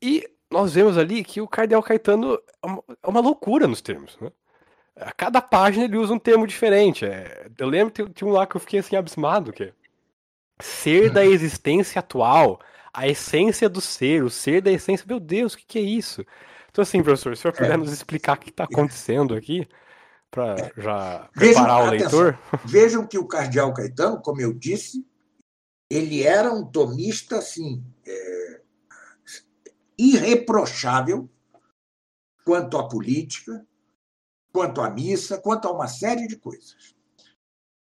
E 0.00 0.28
nós 0.50 0.74
vemos 0.74 0.96
ali 0.98 1.24
que 1.24 1.40
o 1.40 1.48
Cardeal 1.48 1.82
Caetano 1.82 2.34
é 2.34 2.94
é 3.02 3.08
uma 3.08 3.20
loucura 3.20 3.66
nos 3.66 3.80
termos. 3.80 4.16
Né? 4.18 4.30
A 4.96 5.12
cada 5.12 5.42
página 5.42 5.84
ele 5.84 5.96
usa 5.96 6.12
um 6.12 6.18
termo 6.18 6.46
diferente. 6.46 7.04
É, 7.04 7.50
eu 7.58 7.68
lembro 7.68 7.92
que 7.92 8.08
tinha 8.10 8.28
um 8.28 8.32
lá 8.32 8.46
que 8.46 8.56
eu 8.56 8.60
fiquei 8.60 8.80
assim 8.80 8.96
abismado, 8.96 9.52
que 9.52 9.64
é 9.64 9.72
ser 10.60 11.10
da 11.10 11.24
existência 11.26 11.98
atual, 11.98 12.60
a 12.92 13.08
essência 13.08 13.68
do 13.68 13.80
ser, 13.80 14.22
o 14.22 14.30
ser 14.30 14.62
da 14.62 14.70
essência. 14.70 15.04
Meu 15.06 15.18
Deus, 15.18 15.54
o 15.54 15.58
que, 15.58 15.66
que 15.66 15.78
é 15.78 15.82
isso? 15.82 16.24
Então, 16.70 16.82
assim, 16.82 17.02
professor, 17.02 17.36
se 17.36 17.40
o 17.40 17.42
senhor 17.42 17.54
puder 17.54 17.74
é. 17.74 17.76
nos 17.76 17.92
explicar 17.92 18.36
o 18.36 18.40
que 18.40 18.50
está 18.50 18.64
acontecendo 18.64 19.34
aqui, 19.34 19.68
para 20.30 20.56
já 20.76 21.28
preparar 21.32 21.32
Vejam, 21.34 21.86
o 21.86 21.90
leitor. 21.90 22.38
Atenção. 22.52 22.68
Vejam 22.68 23.06
que 23.06 23.18
o 23.18 23.26
Cardeal 23.26 23.72
Caetano, 23.72 24.20
como 24.20 24.40
eu 24.40 24.52
disse, 24.52 25.06
ele 25.88 26.22
era 26.24 26.52
um 26.52 26.64
tomista 26.64 27.38
assim, 27.38 27.84
é, 28.06 28.60
irreprochável 29.96 31.30
quanto 32.44 32.76
à 32.76 32.88
política, 32.88 33.64
quanto 34.54 34.80
à 34.80 34.88
missa, 34.88 35.36
quanto 35.36 35.66
a 35.66 35.72
uma 35.72 35.88
série 35.88 36.28
de 36.28 36.36
coisas. 36.36 36.94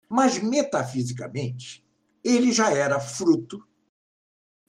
Mas, 0.08 0.38
metafisicamente, 0.38 1.84
ele 2.22 2.52
já 2.52 2.72
era 2.72 3.00
fruto 3.00 3.66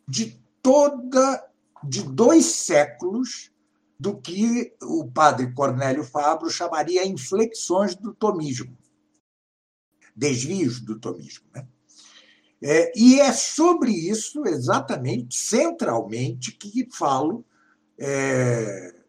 de 0.10 0.42
toda 0.60 1.48
de 1.84 2.02
dois 2.02 2.46
séculos 2.46 3.52
do 4.00 4.20
que 4.20 4.74
o 4.82 5.06
padre 5.06 5.54
Cornélio 5.54 6.04
Fabro 6.04 6.50
chamaria 6.50 7.06
inflexões 7.06 7.94
do 7.94 8.12
tomismo, 8.12 8.76
desvios 10.16 10.80
do 10.80 11.00
tomismo. 11.00 11.46
Né? 11.54 11.68
É, 12.60 12.92
e 12.98 13.20
é 13.20 13.32
sobre 13.32 13.92
isso, 13.92 14.48
exatamente, 14.48 15.38
centralmente, 15.38 16.54
que 16.54 16.88
falo, 16.92 17.46
é, 18.00 19.03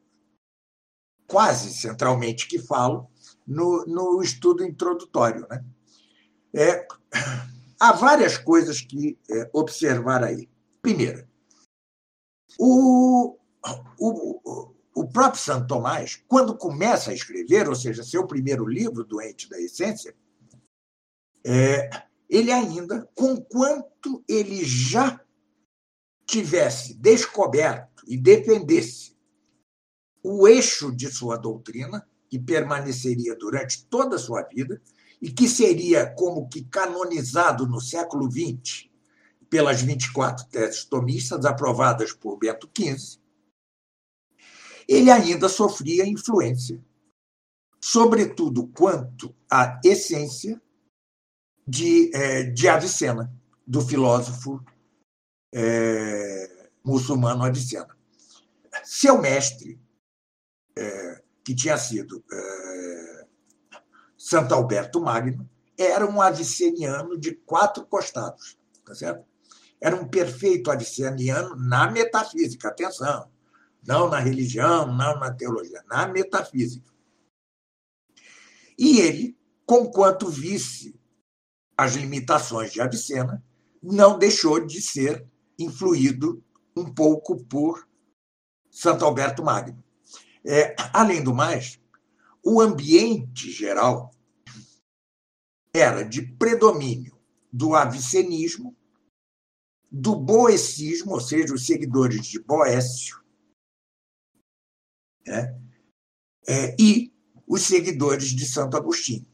quase 1.34 1.74
centralmente 1.74 2.46
que 2.46 2.60
falo, 2.60 3.10
no, 3.44 3.84
no 3.86 4.22
estudo 4.22 4.64
introdutório. 4.64 5.44
Né? 5.50 5.64
É, 6.54 6.86
há 7.80 7.90
várias 7.90 8.38
coisas 8.38 8.80
que 8.80 9.18
é, 9.28 9.50
observar 9.52 10.22
aí. 10.22 10.48
Primeiro, 10.80 11.26
o, 12.56 13.36
o, 13.98 14.70
o 14.94 15.08
próprio 15.08 15.42
Santo 15.42 15.66
Tomás, 15.66 16.22
quando 16.28 16.56
começa 16.56 17.10
a 17.10 17.14
escrever, 17.14 17.68
ou 17.68 17.74
seja, 17.74 18.04
seu 18.04 18.28
primeiro 18.28 18.64
livro, 18.64 19.02
Doente 19.02 19.50
da 19.50 19.60
Essência, 19.60 20.14
é, 21.44 21.90
ele 22.30 22.52
ainda, 22.52 23.10
conquanto 23.12 24.22
ele 24.28 24.64
já 24.64 25.20
tivesse 26.24 26.94
descoberto 26.94 28.04
e 28.06 28.16
defendesse 28.16 29.13
o 30.24 30.48
eixo 30.48 30.90
de 30.90 31.12
sua 31.12 31.36
doutrina, 31.36 32.08
que 32.30 32.38
permaneceria 32.38 33.36
durante 33.36 33.84
toda 33.84 34.16
a 34.16 34.18
sua 34.18 34.42
vida, 34.42 34.80
e 35.20 35.30
que 35.30 35.46
seria 35.46 36.06
como 36.06 36.48
que 36.48 36.64
canonizado 36.64 37.66
no 37.66 37.80
século 37.80 38.30
XX 38.30 38.88
pelas 39.50 39.82
24 39.82 40.46
teses 40.46 40.84
tomistas 40.84 41.44
aprovadas 41.44 42.12
por 42.12 42.38
Bento 42.38 42.68
XV, 42.76 43.20
ele 44.88 45.10
ainda 45.10 45.48
sofria 45.48 46.06
influência, 46.06 46.82
sobretudo 47.80 48.66
quanto 48.68 49.34
à 49.50 49.78
essência 49.84 50.60
de, 51.66 52.10
é, 52.14 52.44
de 52.44 52.66
Avicena, 52.66 53.32
do 53.66 53.80
filósofo 53.80 54.62
é, 55.54 56.68
muçulmano 56.82 57.44
Avicena. 57.44 57.96
Seu 58.84 59.20
mestre, 59.20 59.80
é, 60.76 61.22
que 61.44 61.54
tinha 61.54 61.76
sido 61.76 62.24
é, 62.32 63.26
Santo 64.16 64.54
Alberto 64.54 65.00
Magno, 65.00 65.48
era 65.76 66.06
um 66.06 66.20
aviceniano 66.20 67.18
de 67.18 67.34
quatro 67.34 67.84
costados, 67.86 68.56
tá 68.84 68.94
certo? 68.94 69.24
Era 69.80 69.96
um 69.96 70.08
perfeito 70.08 70.70
aviceniano 70.70 71.56
na 71.56 71.90
metafísica, 71.90 72.68
atenção, 72.68 73.30
não 73.86 74.08
na 74.08 74.18
religião, 74.18 74.86
não 74.86 75.18
na 75.18 75.30
teologia, 75.32 75.82
na 75.88 76.08
metafísica. 76.08 76.90
E 78.78 79.00
ele, 79.00 79.38
conquanto 79.66 80.28
visse 80.28 80.98
as 81.76 81.94
limitações 81.94 82.72
de 82.72 82.80
Avicena, 82.80 83.44
não 83.82 84.18
deixou 84.18 84.64
de 84.64 84.80
ser 84.80 85.26
influído 85.58 86.42
um 86.74 86.92
pouco 86.92 87.44
por 87.44 87.86
Santo 88.70 89.04
Alberto 89.04 89.44
Magno. 89.44 89.83
É, 90.46 90.76
além 90.92 91.22
do 91.24 91.34
mais, 91.34 91.80
o 92.42 92.60
ambiente 92.60 93.50
geral 93.50 94.10
era 95.72 96.02
de 96.02 96.22
predomínio 96.22 97.18
do 97.50 97.74
avicenismo, 97.74 98.76
do 99.90 100.16
boecismo, 100.16 101.12
ou 101.12 101.20
seja, 101.20 101.54
os 101.54 101.66
seguidores 101.66 102.26
de 102.26 102.38
Boécio, 102.40 103.22
né? 105.26 105.58
É, 106.46 106.76
e 106.78 107.12
os 107.46 107.62
seguidores 107.62 108.28
de 108.28 108.44
Santo 108.44 108.76
Agostinho. 108.76 109.26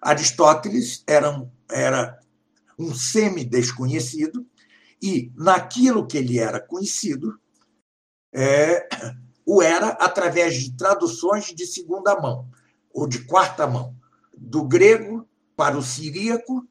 Aristóteles 0.00 1.04
era 1.06 1.30
um, 1.30 1.50
era 1.70 2.18
um 2.78 2.94
semi-desconhecido, 2.94 4.48
e 5.02 5.30
naquilo 5.34 6.06
que 6.06 6.16
ele 6.16 6.38
era 6.38 6.60
conhecido, 6.60 7.38
é, 8.32 8.88
o 9.52 9.60
era 9.60 9.88
através 9.88 10.54
de 10.54 10.76
traduções 10.76 11.46
de 11.46 11.66
segunda 11.66 12.14
mão, 12.20 12.48
ou 12.94 13.04
de 13.04 13.24
quarta 13.24 13.66
mão, 13.66 13.96
do 14.32 14.62
grego 14.62 15.28
para 15.56 15.76
o 15.76 15.82
siríaco, 15.82 16.64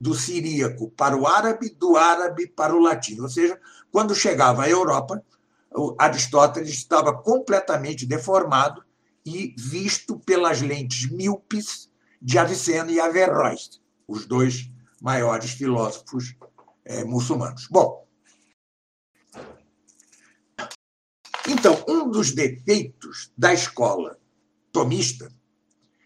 do 0.00 0.12
siríaco 0.12 0.90
para 0.90 1.16
o 1.16 1.24
árabe, 1.24 1.70
do 1.70 1.96
árabe 1.96 2.48
para 2.48 2.74
o 2.74 2.80
latino. 2.80 3.22
Ou 3.22 3.28
seja, 3.28 3.60
quando 3.92 4.12
chegava 4.12 4.64
à 4.64 4.68
Europa, 4.68 5.24
Aristóteles 5.96 6.70
estava 6.70 7.16
completamente 7.16 8.04
deformado 8.04 8.84
e 9.24 9.54
visto 9.56 10.18
pelas 10.18 10.60
lentes 10.60 11.08
míopes 11.08 11.88
de 12.20 12.36
Avicena 12.40 12.90
e 12.90 12.98
Averroes, 12.98 13.80
os 14.08 14.26
dois 14.26 14.68
maiores 15.00 15.52
filósofos 15.52 16.34
é, 16.84 17.04
muçulmanos. 17.04 17.68
Bom, 17.70 18.03
então, 21.46 21.84
um 21.86 22.10
dos 22.10 22.32
defeitos 22.32 23.30
da 23.36 23.52
escola 23.52 24.18
tomista, 24.72 25.30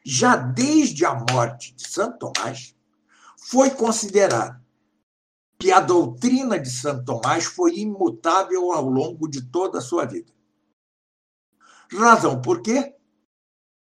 já 0.04 0.34
desde 0.34 1.04
a 1.04 1.14
morte 1.14 1.74
de 1.74 1.88
Santo 1.88 2.18
Tomás, 2.32 2.74
foi 3.36 3.70
considerar 3.70 4.60
que 5.58 5.70
a 5.70 5.80
doutrina 5.80 6.58
de 6.58 6.70
Santo 6.70 7.04
Tomás 7.04 7.44
foi 7.44 7.78
imutável 7.78 8.72
ao 8.72 8.88
longo 8.88 9.28
de 9.28 9.42
toda 9.42 9.78
a 9.78 9.82
sua 9.82 10.04
vida. 10.04 10.32
Razão 11.92 12.40
por 12.40 12.60
quê? 12.60 12.94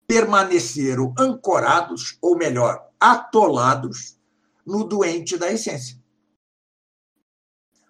Permaneceram 0.06 1.14
ancorados, 1.18 2.18
ou 2.22 2.38
melhor, 2.38 2.92
atolados 3.00 4.18
no 4.66 4.84
doente 4.84 5.38
da 5.38 5.52
essência. 5.52 6.02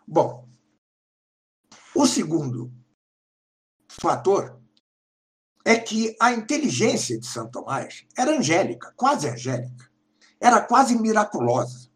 Bom, 0.07 0.47
o 1.93 2.07
segundo 2.07 2.71
fator 4.01 4.61
é 5.65 5.77
que 5.77 6.15
a 6.19 6.31
inteligência 6.31 7.19
de 7.19 7.27
Santo 7.27 7.51
Tomás 7.51 8.05
era 8.17 8.37
angélica, 8.37 8.93
quase 8.95 9.27
angélica, 9.27 9.89
era 10.39 10.61
quase 10.61 10.97
miraculosa. 10.97 11.89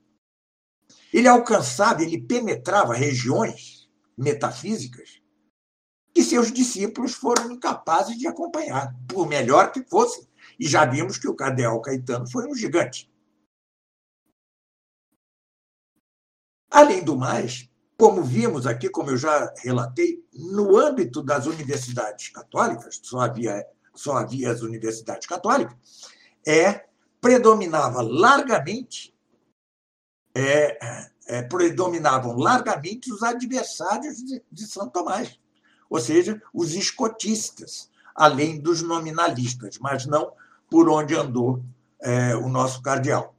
Ele 1.14 1.28
alcançava, 1.28 2.04
ele 2.04 2.22
penetrava 2.22 2.94
regiões 2.94 3.90
metafísicas 4.18 5.22
que 6.14 6.24
seus 6.24 6.52
discípulos 6.52 7.14
foram 7.14 7.52
incapazes 7.52 8.18
de 8.18 8.28
acompanhar, 8.28 8.94
por 9.08 9.28
melhor 9.28 9.72
que 9.72 9.84
fosse. 9.84 10.30
E 10.60 10.68
já 10.68 10.86
vimos 10.86 11.18
que 11.18 11.28
o 11.28 11.36
Cadel 11.36 11.80
Caetano 11.80 12.30
foi 12.30 12.46
um 12.48 12.56
gigante. 12.56 13.10
Além 16.70 17.04
do 17.04 17.18
mais, 17.18 17.71
como 18.02 18.24
vimos 18.24 18.66
aqui, 18.66 18.90
como 18.90 19.12
eu 19.12 19.18
já 19.18 19.54
relatei, 19.60 20.26
no 20.34 20.76
âmbito 20.76 21.22
das 21.22 21.46
universidades 21.46 22.30
católicas, 22.30 23.00
só 23.04 23.20
havia, 23.20 23.64
só 23.94 24.18
havia 24.18 24.50
as 24.50 24.64
universidades 24.64 25.28
católicas, 25.28 25.78
é, 26.44 26.88
predominava 27.22 28.02
largamente 28.02 29.14
é, 30.34 30.80
é, 31.28 31.44
predominavam 31.44 32.36
largamente 32.38 33.14
os 33.14 33.22
adversários 33.22 34.18
de, 34.18 34.44
de 34.52 34.66
São 34.66 34.90
Tomás, 34.90 35.40
ou 35.88 36.00
seja, 36.00 36.42
os 36.52 36.74
escotistas, 36.74 37.88
além 38.16 38.60
dos 38.60 38.82
nominalistas, 38.82 39.78
mas 39.78 40.08
não 40.08 40.34
por 40.72 40.90
onde 40.90 41.16
andou 41.16 41.64
é, 42.02 42.36
o 42.36 42.50
nosso 42.50 42.82
cardeal. 42.82 43.36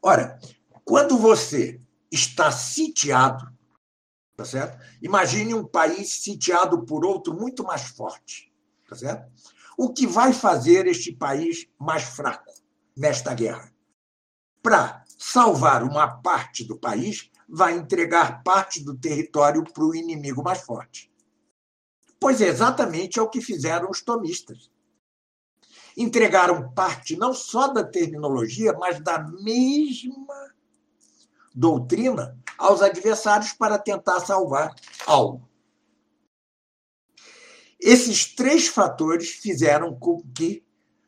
Ora, 0.00 0.40
quando 0.82 1.18
você 1.18 1.78
está 2.10 2.50
sitiado, 2.50 3.52
tá 4.36 4.44
certo? 4.44 4.78
Imagine 5.02 5.54
um 5.54 5.64
país 5.64 6.22
sitiado 6.22 6.84
por 6.84 7.04
outro 7.04 7.34
muito 7.34 7.64
mais 7.64 7.82
forte, 7.82 8.52
tá 8.88 8.96
certo? 8.96 9.30
O 9.76 9.92
que 9.92 10.06
vai 10.06 10.32
fazer 10.32 10.86
este 10.86 11.12
país 11.12 11.68
mais 11.78 12.02
fraco 12.02 12.52
nesta 12.96 13.34
guerra? 13.34 13.72
para 14.62 15.02
salvar 15.16 15.82
uma 15.82 16.06
parte 16.20 16.64
do 16.64 16.78
país, 16.78 17.30
vai 17.48 17.72
entregar 17.74 18.42
parte 18.42 18.84
do 18.84 18.94
território 18.94 19.64
para 19.64 19.84
o 19.84 19.94
inimigo 19.94 20.42
mais 20.42 20.60
forte. 20.60 21.10
Pois 22.20 22.40
exatamente 22.40 23.18
é 23.18 23.22
o 23.22 23.30
que 23.30 23.40
fizeram 23.40 23.88
os 23.90 24.02
tomistas. 24.02 24.70
Entregaram 25.96 26.70
parte 26.72 27.16
não 27.16 27.32
só 27.32 27.68
da 27.68 27.82
terminologia, 27.82 28.72
mas 28.74 29.00
da 29.00 29.18
mesma 29.18 30.54
doutrina 31.58 32.38
aos 32.56 32.80
adversários 32.82 33.52
para 33.52 33.78
tentar 33.78 34.20
salvar 34.20 34.72
algo. 35.04 35.48
Esses 37.80 38.34
três 38.34 38.68
fatores 38.68 39.30
fizeram 39.30 39.94
com 39.98 40.22
que 40.32 40.64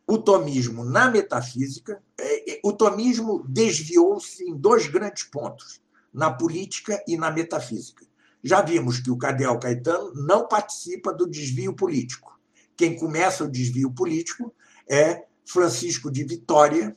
o 0.07 0.19
tomismo 0.19 0.85
na 0.85 1.09
metafísica, 1.09 2.03
é, 2.19 2.55
é, 2.55 2.61
o 2.65 2.73
tomismo 2.73 3.45
desviou-se 3.49 4.43
em 4.43 4.57
dois 4.57 4.89
grandes 4.89 5.23
pontos, 5.23 5.81
na 6.13 6.33
política 6.33 7.01
e 7.07 7.17
na 7.17 7.31
metafísica. 7.31 8.05
Já 8.43 8.61
vimos 8.61 8.99
que 8.99 9.11
o 9.11 9.17
Cardeal 9.17 9.59
Caetano 9.61 10.13
não 10.15 10.49
participa 10.49 11.13
do 11.13 11.29
desvio 11.29 11.75
político. 11.77 12.41
Quem 12.77 12.97
começa 12.97 13.45
o 13.45 13.51
desvio 13.51 13.93
político 13.93 14.53
é 14.89 15.27
Francisco 15.45 16.11
de 16.11 16.25
Vitória, 16.25 16.97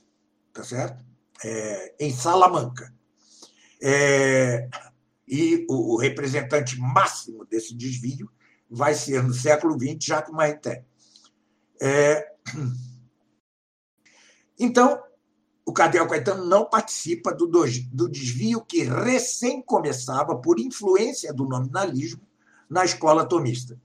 tá 0.52 0.64
certo? 0.64 1.04
É, 1.44 1.96
em 2.00 2.12
Salamanca. 2.12 2.92
É, 3.86 4.70
e 5.28 5.66
o, 5.70 5.96
o, 5.96 5.98
representante 5.98 6.80
máximo 6.80 7.44
desse 7.44 7.76
desvio 7.76 8.32
vai 8.70 8.94
ser, 8.94 9.22
no 9.22 9.34
século 9.34 9.78
XX, 9.78 9.98
Jacques 10.00 10.34
Maritain. 10.34 10.86
É, 11.82 12.32
então, 14.58 15.04
o 15.66 15.74
Cardeal 15.74 16.08
Caetano 16.08 16.46
não 16.46 16.70
participa 16.70 17.34
do, 17.34 17.46
do 17.46 18.10
desvio 18.10 18.64
que 18.64 18.84
recém 18.84 19.62
começava 19.62 20.38
por 20.38 20.62
influência 20.62 21.34
do 21.34 21.44
nominalismo 21.44 22.26
na 22.70 22.86
escola 22.86 23.26
tomista. 23.26 23.78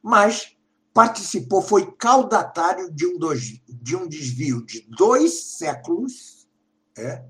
Mas 0.00 0.56
participou, 0.94 1.60
foi 1.60 1.90
caudatário 1.92 2.88
de 2.88 3.04
um, 3.04 3.18
de 3.68 3.96
um 3.96 4.06
desvio 4.06 4.64
de 4.64 4.86
dois 4.88 5.56
séculos, 5.56 6.48
é, 6.96 7.24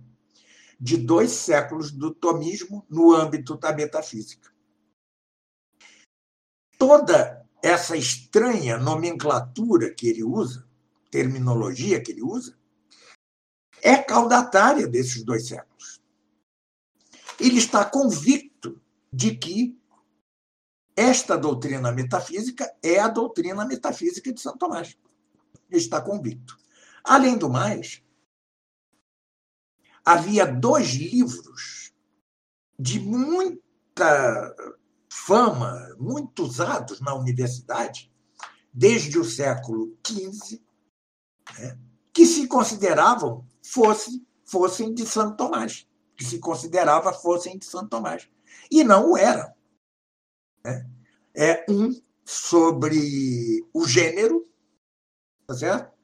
de 0.80 0.96
dois 0.96 1.30
séculos 1.32 1.92
do 1.92 2.14
tomismo 2.14 2.86
no 2.88 3.12
âmbito 3.12 3.56
da 3.56 3.72
metafísica. 3.72 4.50
Toda 6.78 7.46
essa 7.62 7.94
estranha 7.96 8.78
nomenclatura 8.78 9.92
que 9.92 10.08
ele 10.08 10.24
usa, 10.24 10.66
terminologia 11.10 12.02
que 12.02 12.12
ele 12.12 12.22
usa, 12.22 12.58
é 13.82 13.98
caudatária 13.98 14.88
desses 14.88 15.22
dois 15.22 15.46
séculos. 15.46 16.00
Ele 17.38 17.58
está 17.58 17.84
convicto 17.84 18.80
de 19.12 19.36
que 19.36 19.78
esta 20.96 21.36
doutrina 21.36 21.92
metafísica 21.92 22.74
é 22.82 22.98
a 22.98 23.08
doutrina 23.08 23.66
metafísica 23.66 24.32
de 24.32 24.40
São 24.40 24.56
Tomás. 24.56 24.96
Ele 25.70 25.80
está 25.80 26.00
convicto. 26.00 26.58
Além 27.04 27.36
do 27.36 27.48
mais, 27.48 28.02
havia 30.05 30.46
dois 30.46 30.88
livros 30.90 31.92
de 32.78 32.98
muita 33.01 34.55
fama, 35.09 35.94
muito 35.98 36.42
usados 36.42 37.01
na 37.01 37.14
universidade, 37.14 38.11
desde 38.72 39.18
o 39.18 39.24
século 39.24 39.96
XV, 40.07 40.61
né, 41.59 41.78
que 42.12 42.24
se 42.24 42.46
consideravam 42.46 43.46
fosse, 43.62 44.24
fossem 44.44 44.94
de 44.94 45.07
Santo 45.07 45.36
Tomás, 45.36 45.86
que 46.16 46.24
se 46.24 46.38
considerava 46.38 47.12
fossem 47.12 47.59
de 47.59 47.64
Santo 47.64 47.88
Tomás. 47.88 48.28
E 48.70 48.82
não 48.84 49.12
o 49.12 49.16
eram. 49.16 49.53
Né? 50.64 50.86
É 51.34 51.64
um 51.68 52.01
sobre 52.24 53.66
o 53.72 53.86
gênero, 53.86 54.48
tá 55.46 55.55
certo? 55.55 56.01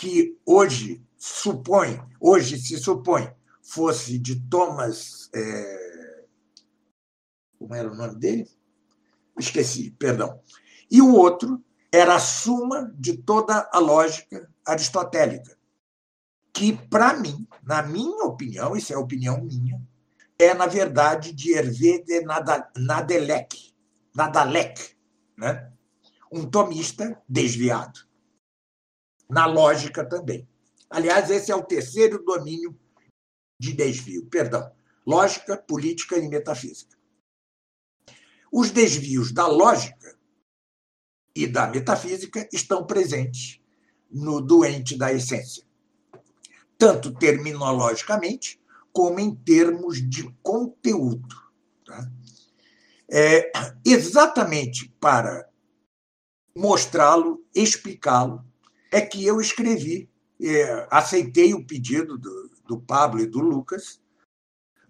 que 0.00 0.38
hoje 0.46 1.02
supõe, 1.18 2.02
hoje 2.18 2.58
se 2.58 2.78
supõe, 2.78 3.30
fosse 3.70 4.18
de 4.18 4.40
Thomas. 4.48 5.30
É... 5.32 6.24
Como 7.58 7.74
era 7.74 7.90
o 7.90 7.94
nome 7.94 8.16
dele? 8.16 8.50
Esqueci, 9.38 9.92
perdão. 9.92 10.40
E 10.90 11.00
o 11.00 11.14
outro 11.14 11.62
era 11.92 12.16
a 12.16 12.20
suma 12.20 12.92
de 12.98 13.16
toda 13.16 13.68
a 13.72 13.78
lógica 13.78 14.50
aristotélica, 14.66 15.56
que, 16.52 16.76
para 16.88 17.16
mim, 17.16 17.46
na 17.62 17.82
minha 17.82 18.24
opinião, 18.24 18.76
isso 18.76 18.92
é 18.92 18.96
opinião 18.96 19.40
minha, 19.40 19.80
é, 20.38 20.54
na 20.54 20.66
verdade, 20.66 21.32
de 21.32 21.52
Hervé 21.52 21.98
de 21.98 22.22
Nadelec, 22.76 23.74
Nadalek, 24.14 24.96
né? 25.36 25.70
um 26.32 26.48
tomista 26.48 27.20
desviado. 27.28 28.00
Na 29.28 29.46
lógica 29.46 30.04
também. 30.04 30.48
Aliás, 30.88 31.30
esse 31.30 31.52
é 31.52 31.54
o 31.54 31.62
terceiro 31.62 32.24
domínio 32.24 32.76
de 33.60 33.74
desvio, 33.74 34.24
perdão. 34.24 34.72
Lógica, 35.06 35.54
política 35.54 36.16
e 36.16 36.26
metafísica. 36.26 36.96
Os 38.50 38.70
desvios 38.70 39.32
da 39.32 39.46
lógica 39.46 40.18
e 41.36 41.46
da 41.46 41.66
metafísica 41.68 42.48
estão 42.50 42.86
presentes 42.86 43.60
no 44.10 44.40
doente 44.40 44.96
da 44.96 45.12
essência. 45.12 45.62
tanto 46.78 47.12
terminologicamente 47.12 48.58
como 48.90 49.20
em 49.20 49.34
termos 49.34 50.00
de 50.08 50.34
conteúdo. 50.42 51.36
Tá? 51.84 52.10
É, 53.06 53.52
exatamente 53.84 54.88
para 54.98 55.46
mostrá-lo, 56.56 57.44
explicá-lo, 57.54 58.42
é 58.90 59.02
que 59.02 59.26
eu 59.26 59.42
escrevi, 59.42 60.08
é, 60.40 60.88
aceitei 60.90 61.52
o 61.52 61.66
pedido 61.66 62.16
do, 62.16 62.49
do 62.70 62.78
Pablo 62.78 63.20
e 63.20 63.26
do 63.26 63.40
Lucas 63.40 64.00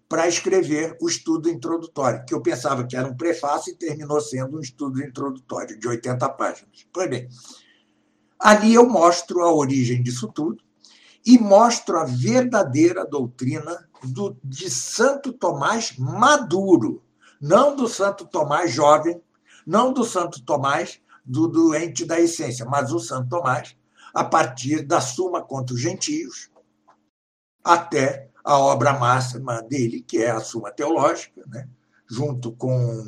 para 0.07 0.27
escrever 0.27 0.95
o 1.01 1.09
estudo 1.09 1.49
introdutório, 1.49 2.23
que 2.27 2.33
eu 2.33 2.41
pensava 2.41 2.85
que 2.85 2.95
era 2.95 3.07
um 3.07 3.17
prefácio 3.17 3.73
e 3.73 3.75
terminou 3.75 4.21
sendo 4.21 4.57
um 4.57 4.59
estudo 4.59 5.01
introdutório 5.01 5.79
de 5.79 5.87
80 5.87 6.29
páginas. 6.29 6.85
Pois 6.93 7.09
bem, 7.09 7.27
ali 8.37 8.75
eu 8.75 8.87
mostro 8.87 9.41
a 9.41 9.51
origem 9.51 10.03
disso 10.03 10.27
tudo 10.27 10.63
e 11.25 11.39
mostro 11.39 11.97
a 11.97 12.03
verdadeira 12.03 13.03
doutrina 13.03 13.89
do, 14.03 14.37
de 14.43 14.69
Santo 14.69 15.33
Tomás 15.33 15.97
maduro, 15.97 17.01
não 17.41 17.75
do 17.75 17.87
Santo 17.87 18.27
Tomás 18.27 18.71
jovem, 18.71 19.19
não 19.65 19.91
do 19.91 20.03
Santo 20.03 20.43
Tomás 20.43 21.01
do 21.25 21.47
doente 21.47 22.05
da 22.05 22.19
essência, 22.19 22.63
mas 22.63 22.91
o 22.91 22.99
Santo 22.99 23.29
Tomás, 23.29 23.75
a 24.13 24.23
partir 24.23 24.83
da 24.83 25.01
Suma 25.01 25.41
contra 25.41 25.73
os 25.73 25.81
Gentios, 25.81 26.50
até 27.63 28.29
a 28.43 28.57
obra 28.57 28.97
máxima 28.97 29.61
dele, 29.61 30.01
que 30.01 30.17
é 30.17 30.31
a 30.31 30.39
Suma 30.39 30.71
Teológica, 30.71 31.43
né? 31.47 31.69
junto 32.09 32.51
com 32.53 33.03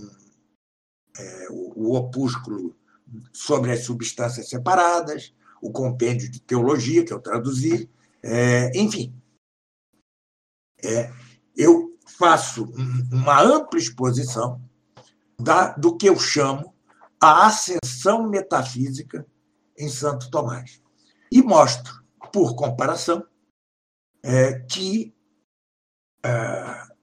é, 1.18 1.48
o, 1.50 1.96
opúsculo 1.96 2.76
sobre 3.32 3.72
as 3.72 3.84
substâncias 3.84 4.50
separadas, 4.50 5.34
o 5.62 5.72
compêndio 5.72 6.30
de 6.30 6.42
teologia, 6.42 7.04
que 7.04 7.14
eu 7.14 7.20
traduzi, 7.20 7.90
é, 8.22 8.72
enfim. 8.78 9.14
É, 10.84 11.12
eu 11.56 11.98
faço 12.06 12.66
uma 13.12 13.42
ampla 13.42 13.80
exposição 13.80 14.62
da, 15.40 15.70
do 15.74 15.98
que 15.98 16.08
eu 16.08 16.18
chamo 16.20 16.74
a 17.22 17.48
ascensão 17.48 18.28
metafísica 18.30 19.26
em 19.78 19.90
Santo 19.90 20.30
Tomás. 20.30 20.82
E 21.32 21.42
mostro, 21.42 22.04
por 22.32 22.56
comparação, 22.56 23.26
é, 24.24 24.60
que 24.60 25.14
é, 26.26 26.94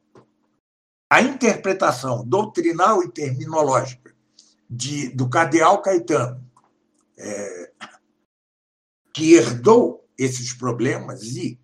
a 1.11 1.21
interpretação 1.21 2.27
doutrinal 2.27 3.03
e 3.03 3.11
terminológica 3.11 4.15
de, 4.69 5.09
do 5.11 5.29
cardeal 5.29 5.83
Caetano, 5.83 6.43
é, 7.19 7.73
que 9.13 9.35
herdou 9.35 10.09
esses 10.17 10.53
problemas 10.53 11.23
e, 11.23 11.59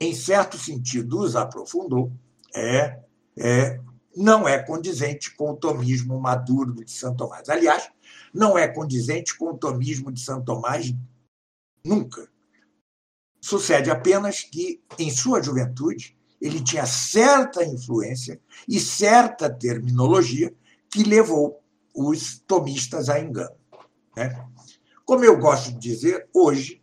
em 0.00 0.14
certo 0.14 0.58
sentido, 0.58 1.20
os 1.20 1.36
aprofundou, 1.36 2.10
é, 2.54 3.00
é 3.36 3.80
não 4.16 4.46
é 4.46 4.62
condizente 4.62 5.34
com 5.34 5.50
o 5.50 5.56
tomismo 5.56 6.20
maduro 6.20 6.84
de 6.84 6.90
Santo 6.90 7.18
Tomás. 7.18 7.48
Aliás, 7.48 7.90
não 8.32 8.56
é 8.56 8.68
condizente 8.68 9.36
com 9.36 9.50
o 9.50 9.58
tomismo 9.58 10.12
de 10.12 10.20
Santo 10.20 10.44
Tomás 10.44 10.94
nunca. 11.84 12.28
Sucede 13.44 13.90
apenas 13.90 14.40
que, 14.40 14.82
em 14.98 15.10
sua 15.10 15.42
juventude, 15.42 16.16
ele 16.40 16.64
tinha 16.64 16.86
certa 16.86 17.62
influência 17.62 18.40
e 18.66 18.80
certa 18.80 19.50
terminologia 19.50 20.56
que 20.90 21.02
levou 21.02 21.62
os 21.94 22.38
tomistas 22.38 23.10
a 23.10 23.20
engano. 23.20 23.54
Né? 24.16 24.48
Como 25.04 25.26
eu 25.26 25.38
gosto 25.38 25.72
de 25.72 25.78
dizer, 25.78 26.26
hoje, 26.32 26.82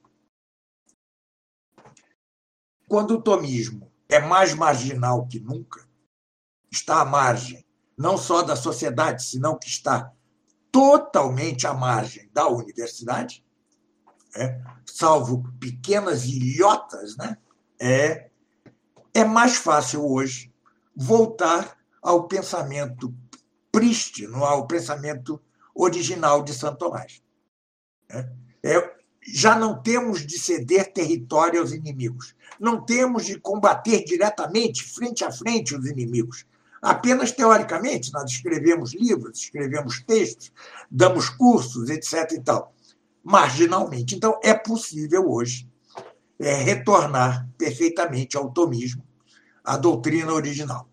quando 2.87 3.15
o 3.15 3.21
tomismo 3.23 3.91
é 4.07 4.19
mais 4.19 4.53
marginal 4.53 5.25
que 5.25 5.39
nunca, 5.39 5.89
está 6.69 7.01
à 7.01 7.05
margem 7.05 7.65
não 7.97 8.19
só 8.19 8.43
da 8.43 8.55
sociedade, 8.55 9.23
senão 9.23 9.57
que 9.57 9.67
está 9.67 10.13
totalmente 10.71 11.65
à 11.65 11.73
margem 11.73 12.29
da 12.31 12.47
universidade, 12.47 13.43
é, 14.35 14.59
salvo 14.85 15.43
pequenas 15.59 16.25
ilhotas, 16.25 17.17
né, 17.17 17.37
é, 17.79 18.29
é 19.13 19.23
mais 19.25 19.55
fácil 19.55 20.05
hoje 20.05 20.51
voltar 20.95 21.77
ao 22.01 22.27
pensamento 22.27 23.13
prístino, 23.71 24.43
ao 24.43 24.67
pensamento 24.67 25.41
original 25.73 26.43
de 26.43 26.53
Santo 26.53 26.77
Tomás. 26.79 27.21
É, 28.09 28.29
é, 28.63 28.95
já 29.27 29.55
não 29.55 29.81
temos 29.81 30.25
de 30.25 30.37
ceder 30.37 30.91
território 30.91 31.61
aos 31.61 31.71
inimigos. 31.71 32.35
Não 32.59 32.83
temos 32.83 33.25
de 33.25 33.39
combater 33.39 34.03
diretamente, 34.03 34.83
frente 34.83 35.23
a 35.23 35.31
frente, 35.31 35.75
os 35.75 35.85
inimigos. 35.85 36.45
Apenas 36.81 37.31
teoricamente, 37.31 38.11
nós 38.11 38.31
escrevemos 38.31 38.93
livros, 38.93 39.39
escrevemos 39.39 40.01
textos, 40.01 40.51
damos 40.89 41.29
cursos, 41.29 41.89
etc. 41.89 42.31
e 42.31 42.41
tal. 42.41 42.73
Marginalmente. 43.23 44.15
Então, 44.15 44.39
é 44.43 44.53
possível 44.53 45.29
hoje 45.29 45.69
é, 46.39 46.55
retornar 46.55 47.47
perfeitamente 47.57 48.35
ao 48.35 48.51
tomismo, 48.51 49.03
à 49.63 49.77
doutrina 49.77 50.33
original. 50.33 50.89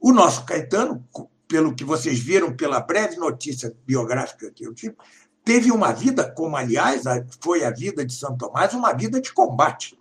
O 0.00 0.12
nosso 0.12 0.44
Caetano, 0.44 1.06
pelo 1.48 1.74
que 1.74 1.84
vocês 1.84 2.18
viram 2.18 2.54
pela 2.54 2.80
breve 2.80 3.16
notícia 3.16 3.74
biográfica 3.86 4.50
que 4.50 4.64
eu 4.64 4.74
tive, 4.74 4.96
teve 5.44 5.70
uma 5.70 5.92
vida, 5.92 6.30
como 6.30 6.56
aliás 6.56 7.02
foi 7.40 7.64
a 7.64 7.70
vida 7.70 8.04
de 8.04 8.12
Santo 8.12 8.46
Tomás, 8.46 8.74
uma 8.74 8.92
vida 8.92 9.20
de 9.20 9.32
combate. 9.32 9.98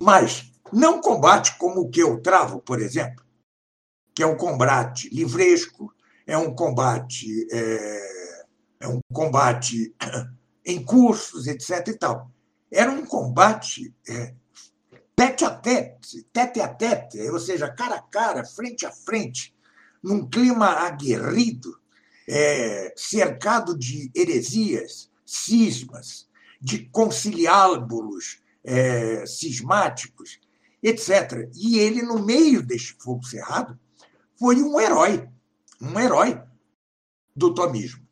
Mas 0.00 0.50
não 0.72 1.00
combate 1.00 1.56
como 1.58 1.80
o 1.80 1.90
que 1.90 2.00
eu 2.00 2.20
travo, 2.20 2.60
por 2.60 2.80
exemplo, 2.80 3.24
que 4.14 4.22
é 4.22 4.26
um 4.26 4.36
combate 4.36 5.08
livresco, 5.10 5.94
é 6.26 6.36
um 6.36 6.54
combate, 6.54 7.46
é, 7.50 8.17
é 8.80 8.88
um 8.88 9.00
combate 9.12 9.94
em 10.64 10.84
cursos, 10.84 11.46
etc. 11.46 11.88
e 11.88 11.98
tal. 11.98 12.30
Era 12.70 12.90
um 12.90 13.04
combate 13.04 13.94
é, 14.08 14.34
tete 15.16 15.44
a 15.44 15.50
tete, 15.50 16.26
tete 16.32 16.60
a 16.60 16.68
tete, 16.68 17.18
ou 17.30 17.40
seja, 17.40 17.68
cara 17.68 17.96
a 17.96 18.02
cara, 18.02 18.44
frente 18.44 18.86
a 18.86 18.92
frente, 18.92 19.54
num 20.02 20.28
clima 20.28 20.66
aguerrido, 20.66 21.76
é, 22.28 22.92
cercado 22.96 23.76
de 23.76 24.10
heresias, 24.14 25.10
cismas, 25.24 26.28
de 26.60 26.88
conciliábulos 26.90 28.40
é, 28.62 29.24
cismáticos, 29.26 30.38
etc. 30.82 31.48
E 31.54 31.78
ele, 31.78 32.02
no 32.02 32.24
meio 32.24 32.62
deste 32.62 32.94
fogo 33.00 33.24
cerrado, 33.24 33.78
foi 34.38 34.62
um 34.62 34.78
herói, 34.78 35.28
um 35.80 35.98
herói 35.98 36.40
do 37.34 37.52
tomismo. 37.54 38.07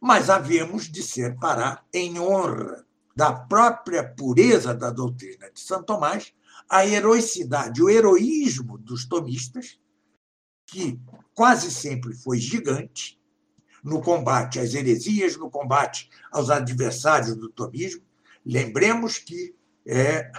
Mas 0.00 0.30
havemos 0.30 0.88
de 0.90 1.02
separar, 1.02 1.86
em 1.92 2.18
honra 2.18 2.84
da 3.14 3.32
própria 3.32 4.04
pureza 4.04 4.74
da 4.74 4.90
doutrina 4.90 5.50
de 5.50 5.60
Santo 5.60 5.86
Tomás, 5.86 6.32
a 6.68 6.86
heroicidade, 6.86 7.82
o 7.82 7.90
heroísmo 7.90 8.78
dos 8.78 9.06
tomistas, 9.06 9.78
que 10.66 11.00
quase 11.34 11.70
sempre 11.70 12.14
foi 12.14 12.38
gigante 12.38 13.18
no 13.82 14.00
combate 14.00 14.60
às 14.60 14.74
heresias, 14.74 15.36
no 15.36 15.50
combate 15.50 16.10
aos 16.30 16.50
adversários 16.50 17.34
do 17.34 17.48
tomismo. 17.48 18.02
Lembremos 18.44 19.18
que 19.18 19.54
é, 19.86 20.30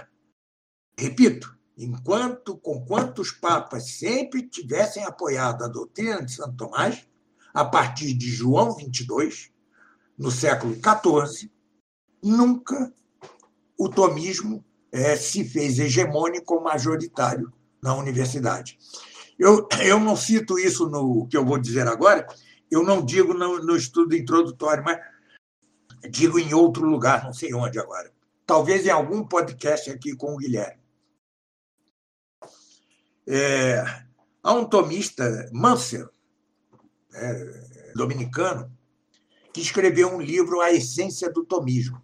Repito, 1.00 1.58
enquanto 1.78 2.58
com 2.58 2.84
quantos 2.84 3.32
papas 3.32 3.92
sempre 3.92 4.42
tivessem 4.42 5.02
apoiado 5.02 5.64
a 5.64 5.68
doutrina 5.68 6.22
de 6.22 6.30
Santo 6.30 6.54
Tomás, 6.54 7.08
a 7.54 7.64
partir 7.64 8.12
de 8.12 8.28
João 8.28 8.76
22, 8.76 9.49
no 10.20 10.30
século 10.30 10.74
XIV, 10.74 11.50
nunca 12.22 12.92
o 13.78 13.88
tomismo 13.88 14.62
é, 14.92 15.16
se 15.16 15.42
fez 15.42 15.78
hegemônico 15.78 16.56
ou 16.56 16.62
majoritário 16.62 17.50
na 17.82 17.94
universidade. 17.94 18.78
Eu, 19.38 19.66
eu 19.82 19.98
não 19.98 20.14
cito 20.14 20.58
isso 20.58 20.90
no 20.90 21.26
que 21.26 21.38
eu 21.38 21.44
vou 21.44 21.58
dizer 21.58 21.88
agora, 21.88 22.26
eu 22.70 22.82
não 22.82 23.02
digo 23.02 23.32
no, 23.32 23.62
no 23.64 23.74
estudo 23.74 24.14
introdutório, 24.14 24.84
mas 24.84 25.00
digo 26.10 26.38
em 26.38 26.52
outro 26.52 26.84
lugar, 26.84 27.24
não 27.24 27.32
sei 27.32 27.54
onde 27.54 27.78
agora. 27.78 28.12
Talvez 28.44 28.84
em 28.84 28.90
algum 28.90 29.26
podcast 29.26 29.90
aqui 29.90 30.14
com 30.14 30.34
o 30.34 30.36
Guilherme. 30.36 30.82
É, 33.26 33.82
há 34.42 34.52
um 34.52 34.66
tomista, 34.66 35.48
Mansell, 35.50 36.10
é, 37.14 37.92
dominicano, 37.94 38.70
que 39.52 39.60
escreveu 39.60 40.08
um 40.08 40.20
livro, 40.20 40.60
A 40.60 40.72
Essência 40.72 41.30
do 41.30 41.44
Tomismo. 41.44 42.02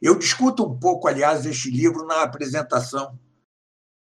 Eu 0.00 0.18
discuto 0.18 0.64
um 0.64 0.78
pouco, 0.78 1.06
aliás, 1.06 1.46
este 1.46 1.70
livro 1.70 2.06
na 2.06 2.22
apresentação 2.22 3.18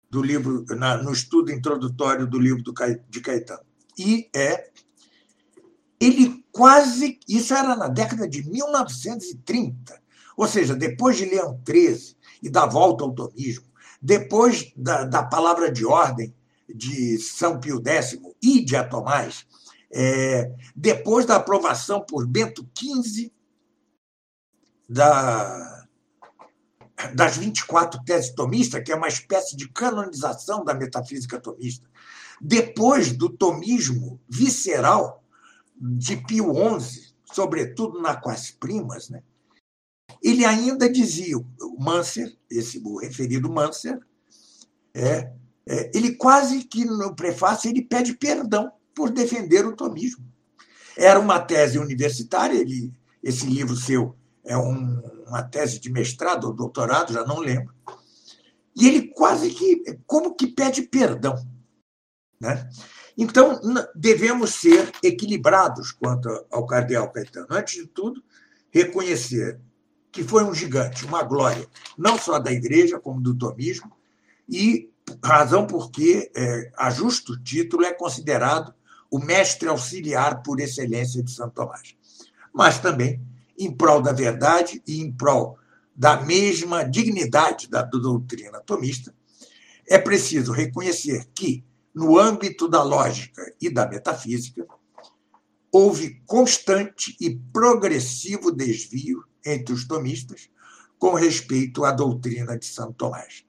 do 0.10 0.22
livro, 0.22 0.66
na, 0.76 1.02
no 1.02 1.12
estudo 1.12 1.52
introdutório 1.52 2.28
do 2.28 2.40
livro 2.40 2.64
do, 2.64 2.74
de 3.10 3.22
Caetano. 3.22 3.66
E 3.98 4.30
é 4.36 4.70
ele 6.00 6.46
quase. 6.52 7.20
Isso 7.28 7.54
era 7.54 7.76
na 7.76 7.88
década 7.88 8.28
de 8.28 8.48
1930. 8.48 10.02
Ou 10.38 10.48
seja, 10.48 10.76
depois 10.76 11.18
de 11.18 11.26
Leão 11.26 11.62
XIII 11.68 12.16
e 12.42 12.50
da 12.50 12.66
volta 12.66 13.04
ao 13.04 13.14
tomismo, 13.14 13.66
depois 14.02 14.72
da, 14.76 15.04
da 15.04 15.24
palavra 15.24 15.72
de 15.72 15.86
ordem 15.86 16.34
de 16.74 17.18
São 17.18 17.60
Pio 17.60 17.82
X 17.86 18.18
e 18.42 18.64
de 18.64 18.76
Atomás, 18.76 19.46
é, 19.92 20.56
depois 20.76 21.26
da 21.26 21.36
aprovação 21.36 22.02
por 22.06 22.28
Bento 22.28 22.68
XV 22.78 23.32
da, 24.88 25.88
das 27.16 27.38
24 27.38 28.04
teses 28.04 28.32
tomistas, 28.34 28.84
que 28.84 28.92
é 28.92 28.96
uma 28.96 29.08
espécie 29.08 29.56
de 29.56 29.70
canonização 29.70 30.64
da 30.64 30.74
metafísica 30.74 31.40
tomista, 31.40 31.90
depois 32.42 33.12
do 33.12 33.30
tomismo 33.30 34.20
visceral 34.28 35.24
de 35.76 36.18
Pio 36.18 36.54
XI, 36.80 37.14
sobretudo 37.34 38.02
na 38.02 38.16
Quas 38.16 38.52
Primas, 38.52 39.10
né? 39.10 39.24
ele 40.22 40.44
ainda 40.46 40.90
dizia, 40.90 41.38
o 41.38 41.46
Manser, 41.80 42.36
esse 42.50 42.82
o 42.84 42.98
referido 42.98 43.50
Manser, 43.50 44.00
é, 44.94 45.32
é, 45.68 45.92
ele 45.94 46.16
quase 46.16 46.64
que 46.64 46.84
no 46.84 47.16
prefácio 47.16 47.70
ele 47.70 47.82
pede 47.82 48.14
perdão 48.16 48.72
por 49.00 49.12
defender 49.12 49.66
o 49.66 49.74
tomismo. 49.74 50.26
Era 50.98 51.18
uma 51.18 51.40
tese 51.40 51.80
universitária, 51.80 52.60
ele, 52.60 52.92
esse 53.24 53.46
livro 53.46 53.74
seu 53.78 54.14
é 54.44 54.58
um, 54.58 55.02
uma 55.26 55.42
tese 55.42 55.80
de 55.80 55.90
mestrado 55.90 56.48
ou 56.48 56.54
doutorado, 56.54 57.14
já 57.14 57.26
não 57.26 57.40
lembro. 57.40 57.74
E 58.76 58.86
ele 58.86 59.08
quase 59.08 59.52
que, 59.52 59.98
como 60.06 60.36
que 60.36 60.48
pede 60.48 60.82
perdão. 60.82 61.42
Né? 62.42 62.70
Então, 63.18 63.62
devemos 63.96 64.56
ser 64.56 64.92
equilibrados 65.02 65.94
quanto 65.94 66.28
ao 66.52 66.66
cardeal 66.66 67.10
Caetano. 67.10 67.48
Antes 67.52 67.76
de 67.76 67.88
tudo, 67.88 68.22
reconhecer 68.70 69.62
que 70.12 70.26
foi 70.26 70.44
um 70.44 70.54
gigante, 70.54 71.06
uma 71.06 71.24
glória, 71.24 71.66
não 71.98 72.18
só 72.18 72.38
da 72.38 72.52
igreja, 72.52 73.00
como 73.00 73.22
do 73.22 73.34
tomismo, 73.34 73.94
e 74.50 74.92
razão 75.24 75.66
porque, 75.66 76.30
é, 76.36 76.70
a 76.76 76.90
justo 76.90 77.42
título, 77.42 77.86
é 77.86 77.94
considerado 77.94 78.74
o 79.10 79.20
mestre 79.20 79.68
auxiliar 79.68 80.44
por 80.44 80.60
excelência 80.60 81.24
de 81.24 81.32
Santo 81.32 81.56
Tomás. 81.56 81.96
Mas 82.54 82.80
também 82.80 83.22
em 83.58 83.72
prol 83.72 84.02
da 84.02 84.14
verdade 84.14 84.82
e 84.88 85.02
em 85.02 85.12
prol 85.12 85.58
da 85.96 86.22
mesma 86.22 86.84
dignidade 86.84 87.68
da 87.68 87.82
doutrina 87.82 88.62
tomista, 88.62 89.14
é 89.86 89.98
preciso 89.98 90.54
reconhecer 90.54 91.28
que, 91.36 91.66
no 91.94 92.18
âmbito 92.18 92.70
da 92.70 92.82
lógica 92.82 93.54
e 93.60 93.70
da 93.70 93.86
metafísica, 93.86 94.66
houve 95.72 96.22
constante 96.26 97.18
e 97.20 97.36
progressivo 97.52 98.52
desvio 98.52 99.24
entre 99.46 99.74
os 99.74 99.86
tomistas 99.86 100.50
com 100.98 101.14
respeito 101.14 101.84
à 101.84 101.92
doutrina 101.92 102.58
de 102.58 102.66
Santo 102.66 102.94
Tomás. 102.94 103.44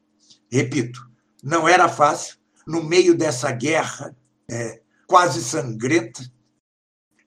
Repito, 0.50 1.08
não 1.42 1.68
era 1.68 1.88
fácil, 1.88 2.36
no 2.66 2.82
meio 2.82 3.16
dessa 3.16 3.52
guerra 3.52 4.16
é, 4.50 4.79
quase 5.10 5.42
sangrenta, 5.42 6.22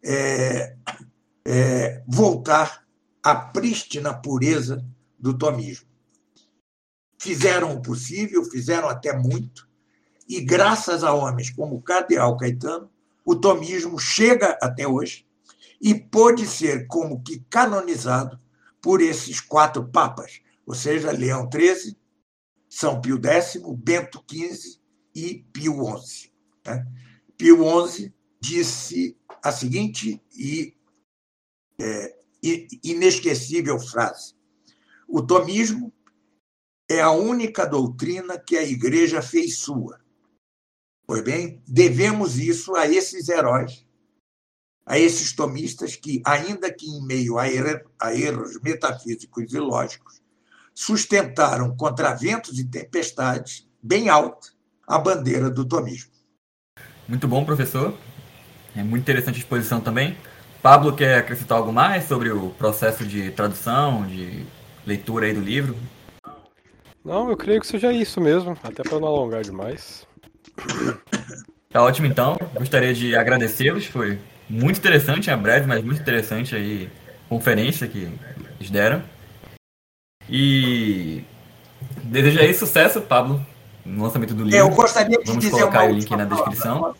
é, 0.01 0.77
é, 1.43 2.01
voltar 2.07 2.87
à 3.21 3.35
prístina 3.35 4.13
pureza 4.13 4.87
do 5.19 5.37
tomismo. 5.37 5.85
Fizeram 7.19 7.75
o 7.75 7.81
possível, 7.81 8.45
fizeram 8.45 8.87
até 8.87 9.11
muito, 9.11 9.67
e 10.29 10.39
graças 10.39 11.03
a 11.03 11.13
homens 11.13 11.49
como 11.49 11.75
o 11.75 11.81
Cardeal 11.81 12.37
Caetano, 12.37 12.89
o 13.25 13.35
tomismo 13.35 13.99
chega 13.99 14.57
até 14.61 14.87
hoje 14.87 15.27
e 15.81 15.93
pôde 15.93 16.47
ser 16.47 16.87
como 16.87 17.21
que 17.21 17.43
canonizado 17.49 18.39
por 18.81 19.01
esses 19.01 19.41
quatro 19.41 19.89
papas, 19.89 20.41
ou 20.65 20.73
seja, 20.73 21.11
Leão 21.11 21.49
XIII, 21.51 21.97
São 22.69 23.01
Pio 23.01 23.19
X, 23.21 23.61
Bento 23.77 24.23
XV 24.25 24.79
e 25.13 25.45
Pio 25.51 25.83
XI. 25.97 26.31
Né? 26.65 26.87
Pio 27.37 27.87
XI 27.87 28.13
disse 28.39 29.17
a 29.41 29.51
seguinte 29.51 30.21
e 30.35 30.75
é, 31.79 32.15
inesquecível 32.83 33.79
frase: 33.79 34.35
O 35.07 35.21
tomismo 35.21 35.93
é 36.89 37.01
a 37.01 37.11
única 37.11 37.65
doutrina 37.65 38.37
que 38.37 38.57
a 38.57 38.63
Igreja 38.63 39.21
fez 39.21 39.59
sua. 39.59 39.99
Pois 41.05 41.23
bem, 41.23 41.61
devemos 41.67 42.37
isso 42.37 42.75
a 42.75 42.87
esses 42.87 43.27
heróis, 43.27 43.85
a 44.85 44.97
esses 44.99 45.33
tomistas 45.33 45.95
que, 45.95 46.21
ainda 46.25 46.73
que 46.73 46.87
em 46.87 47.05
meio 47.05 47.37
a, 47.37 47.47
er 47.47 47.85
a 47.99 48.13
erros 48.13 48.59
metafísicos 48.61 49.53
e 49.53 49.59
lógicos, 49.59 50.21
sustentaram 50.73 51.75
contra 51.75 52.13
ventos 52.13 52.57
e 52.57 52.65
tempestades, 52.65 53.67
bem 53.81 54.09
alta, 54.09 54.49
a 54.87 54.97
bandeira 54.97 55.49
do 55.49 55.65
tomismo. 55.65 56.12
Muito 57.07 57.27
bom, 57.27 57.43
professor. 57.43 57.93
É 58.75 58.83
muito 58.83 59.01
interessante 59.01 59.35
a 59.35 59.39
exposição 59.39 59.79
também. 59.79 60.17
Pablo 60.61 60.93
quer 60.93 61.17
acrescentar 61.17 61.57
algo 61.57 61.73
mais 61.73 62.05
sobre 62.05 62.31
o 62.31 62.49
processo 62.51 63.05
de 63.05 63.31
tradução, 63.31 64.05
de 64.07 64.45
leitura 64.85 65.25
aí 65.25 65.33
do 65.33 65.41
livro? 65.41 65.75
Não, 67.03 67.29
eu 67.29 67.35
creio 67.35 67.59
que 67.59 67.67
seja 67.67 67.91
isso 67.91 68.21
mesmo, 68.21 68.57
até 68.63 68.81
para 68.81 68.99
não 68.99 69.09
alongar 69.09 69.41
demais. 69.41 70.07
Tá 71.69 71.81
ótimo 71.83 72.07
então. 72.07 72.37
Gostaria 72.53 72.93
de 72.93 73.15
agradecê-los. 73.15 73.85
Foi 73.87 74.17
muito 74.49 74.77
interessante, 74.77 75.29
é 75.29 75.35
breve, 75.35 75.67
mas 75.67 75.83
muito 75.83 76.01
interessante 76.01 76.55
aí 76.55 76.89
a 77.25 77.29
conferência 77.29 77.87
que 77.87 78.07
eles 78.57 78.69
deram. 78.69 79.03
E 80.29 81.23
desejo 82.03 82.39
aí 82.39 82.53
sucesso, 82.53 83.01
Pablo, 83.01 83.45
no 83.85 84.03
lançamento 84.03 84.33
do 84.33 84.43
livro. 84.43 84.57
Eu 84.57 84.69
gostaria 84.69 85.17
de 85.17 85.25
Vamos 85.25 85.43
dizer 85.43 85.59
colocar 85.59 85.83
uma 85.83 85.91
o 85.91 85.93
link 85.93 86.09
na 86.11 86.25
descrição. 86.25 86.95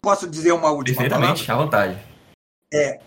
Posso 0.00 0.28
dizer 0.28 0.52
uma 0.52 0.70
última 0.70 0.98
Perfeitamente, 0.98 1.46
palavra? 1.46 1.62
à 1.62 1.66
vontade. 1.66 2.06
É, 2.72 3.00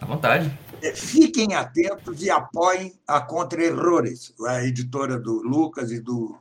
À 0.00 0.06
vontade. 0.06 0.58
é, 0.82 0.94
fiquem 0.94 1.54
atentos 1.54 2.22
e 2.22 2.30
apoiem 2.30 2.92
a 3.06 3.20
Contra 3.20 3.62
Errores, 3.64 4.32
a 4.46 4.62
editora 4.62 5.18
do 5.18 5.42
Lucas 5.42 5.90
e 5.90 6.00
do, 6.00 6.38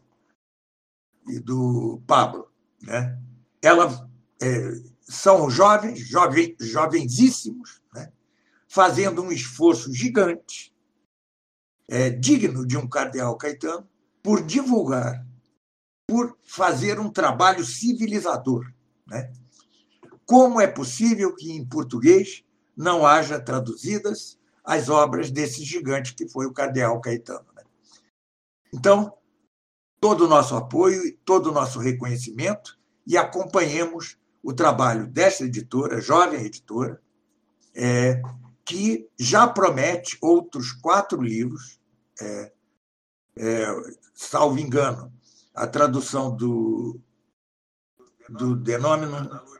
e 1.28 1.40
do 1.40 2.02
Pablo. 2.06 2.52
Né? 2.82 3.18
Ela, 3.62 4.08
é, 4.42 4.72
são 5.02 5.50
jovens, 5.50 6.00
jovem, 6.00 6.56
jovensíssimos, 6.60 7.82
né? 7.94 8.12
fazendo 8.68 9.24
um 9.24 9.32
esforço 9.32 9.92
gigante, 9.94 10.72
é, 11.90 12.10
digno 12.10 12.66
de 12.66 12.78
um 12.78 12.88
cardeal 12.88 13.36
Caetano, 13.38 13.88
por 14.22 14.44
divulgar, 14.44 15.26
por 16.08 16.38
fazer 16.44 17.00
um 17.00 17.10
trabalho 17.10 17.64
civilizador. 17.66 18.72
Né? 19.08 19.32
Como 20.26 20.60
é 20.60 20.68
possível 20.68 21.36
que 21.36 21.52
em 21.52 21.66
português 21.66 22.44
não 22.76 23.06
haja 23.06 23.40
traduzidas 23.40 24.40
as 24.64 24.90
obras 24.90 25.30
desse 25.30 25.64
gigante 25.64 26.14
que 26.14 26.28
foi 26.28 26.46
o 26.46 26.54
cardeal 26.54 27.00
Caetano? 27.02 27.46
Né? 27.56 27.64
Então, 28.74 29.14
todo 30.00 30.26
o 30.26 30.28
nosso 30.28 30.56
apoio, 30.56 31.18
todo 31.24 31.50
o 31.50 31.54
nosso 31.54 31.80
reconhecimento 31.80 32.78
e 33.06 33.18
acompanhemos 33.18 34.18
o 34.42 34.54
trabalho 34.54 35.08
desta 35.08 35.46
editora, 35.46 36.02
jovem 36.02 36.42
editora, 36.42 37.02
é, 37.74 38.22
que 38.66 39.10
já 39.18 39.48
promete 39.48 40.18
outros 40.22 40.74
quatro 40.74 41.22
livros, 41.22 41.80
é, 42.22 42.52
é, 43.38 43.66
salvo 44.14 44.60
engano, 44.60 45.12
a 45.54 45.68
tradução 45.68 46.36
do, 46.36 47.00
do 48.30 48.56
Denômeno 48.56 49.16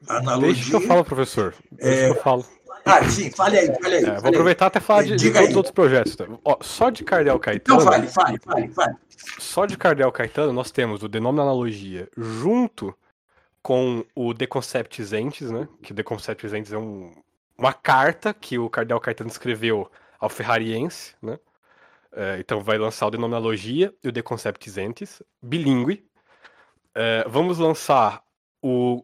Analogia. 0.08 0.54
Deixa 0.54 0.70
que 0.70 0.76
eu 0.76 0.82
falo, 0.82 1.04
professor. 1.06 1.54
Deixa 1.72 2.06
É, 2.06 2.10
eu 2.10 2.16
falo. 2.16 2.46
Ah, 2.86 3.08
sim, 3.10 3.32
fale 3.32 3.58
aí, 3.60 3.68
fale 3.82 3.96
aí. 3.96 4.04
É, 4.04 4.06
fale 4.06 4.20
vou 4.20 4.28
aí. 4.30 4.34
aproveitar 4.36 4.66
até 4.68 4.80
falar 4.80 5.04
de, 5.04 5.10
de 5.12 5.16
Diga 5.18 5.34
todos 5.36 5.46
aí. 5.48 5.52
os 5.52 5.56
outros 5.58 5.72
projetos. 5.74 6.18
Ó, 6.44 6.58
só 6.62 6.90
de 6.90 7.04
Cardeal 7.04 7.40
Caetano. 7.40 7.80
Então, 7.82 7.92
fale, 7.92 8.08
fale, 8.08 8.40
fale, 8.40 8.68
fale. 8.70 8.96
Só 9.40 9.66
de 9.66 9.78
Cardeal 9.78 10.12
Caetano, 10.12 10.52
nós 10.52 10.70
temos 10.72 11.02
o 11.02 11.08
Denome 11.08 11.40
Analogia 11.40 12.10
junto 12.18 12.94
com 13.62 14.04
o 14.14 14.34
De 14.34 14.46
Conceptis 14.46 15.14
Entes, 15.14 15.50
né? 15.50 15.68
Que 15.82 15.94
o 15.94 15.96
De 15.96 16.04
Conceptis 16.04 16.52
Entes 16.54 16.74
é 16.74 16.78
um- 16.78 17.14
uma 17.58 17.72
carta 17.72 18.34
que 18.34 18.60
o 18.60 18.70
Cardeal 18.70 19.00
Caetano 19.00 19.30
escreveu 19.30 19.90
ao 20.20 20.28
Ferrariense, 20.30 21.14
né? 21.22 21.40
É, 22.16 22.38
então 22.40 22.62
vai 22.62 22.78
lançar 22.78 23.08
o 23.08 23.12
Denome 23.12 23.34
Analogia 23.34 23.94
e 24.04 24.08
o 24.08 24.12
De 24.12 24.22
Conceptis 24.22 24.78
Entes, 24.78 25.22
bilíngue. 25.42 26.06
É, 26.94 27.26
vamos 27.28 27.58
lançar 27.58 28.24
o, 28.62 29.04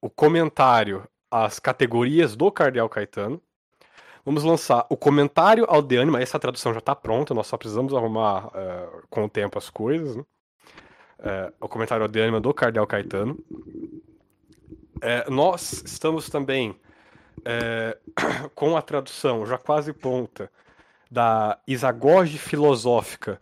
o 0.00 0.08
comentário 0.08 1.06
às 1.30 1.58
categorias 1.58 2.34
do 2.34 2.50
Cardeal 2.50 2.88
Caetano. 2.88 3.42
Vamos 4.24 4.42
lançar 4.42 4.86
o 4.88 4.96
comentário 4.96 5.66
ao 5.68 5.82
De 5.82 5.98
Anima. 5.98 6.20
Essa 6.20 6.38
tradução 6.38 6.72
já 6.72 6.78
está 6.78 6.96
pronta, 6.96 7.34
nós 7.34 7.46
só 7.46 7.58
precisamos 7.58 7.92
arrumar 7.92 8.50
é, 8.54 8.88
com 9.10 9.24
o 9.24 9.28
tempo 9.28 9.58
as 9.58 9.68
coisas. 9.68 10.16
Né? 10.16 10.24
O 11.60 11.68
comentário 11.68 12.04
ao 12.04 12.08
De 12.08 12.20
Anima 12.20 12.40
do 12.40 12.52
Cardeal 12.52 12.86
Caetano. 12.86 13.38
Nós 15.28 15.82
estamos 15.84 16.28
também 16.28 16.78
com 18.54 18.76
a 18.76 18.82
tradução 18.82 19.46
já 19.46 19.56
quase 19.56 19.92
pronta 19.92 20.50
da 21.10 21.58
Isagoge 21.66 22.38
Filosófica 22.38 23.40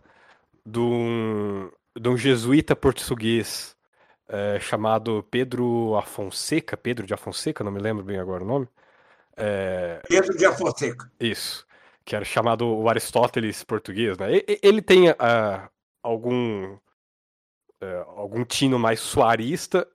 de 0.65 0.79
um, 0.79 1.69
de 1.95 2.09
um 2.09 2.17
jesuíta 2.17 2.75
português 2.75 3.75
é, 4.27 4.59
chamado 4.59 5.25
Pedro 5.29 5.95
Afonseca, 5.95 6.75
Pedro 6.75 7.05
de 7.05 7.13
Afonseca, 7.13 7.63
não 7.63 7.71
me 7.71 7.79
lembro 7.79 8.03
bem 8.03 8.17
agora 8.17 8.43
o 8.43 8.47
nome. 8.47 8.67
É, 9.37 10.01
Pedro 10.07 10.35
de 10.35 10.45
Afonseca. 10.45 11.11
Isso, 11.19 11.65
que 12.03 12.15
era 12.15 12.25
chamado 12.25 12.67
o 12.67 12.89
Aristóteles 12.89 13.63
português, 13.63 14.17
né? 14.17 14.27
Ele 14.61 14.81
tem 14.81 15.09
uh, 15.09 15.69
algum 16.01 16.73
uh, 16.73 18.09
algum 18.15 18.43
tino 18.43 18.79
mais 18.79 18.99
suarista, 18.99 19.87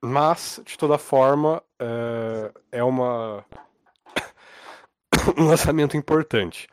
mas 0.00 0.60
de 0.64 0.78
toda 0.78 0.96
forma 0.96 1.62
uh, 1.82 2.60
é 2.70 2.82
uma 2.82 3.44
um 5.36 5.44
lançamento 5.44 5.96
importante. 5.96 6.68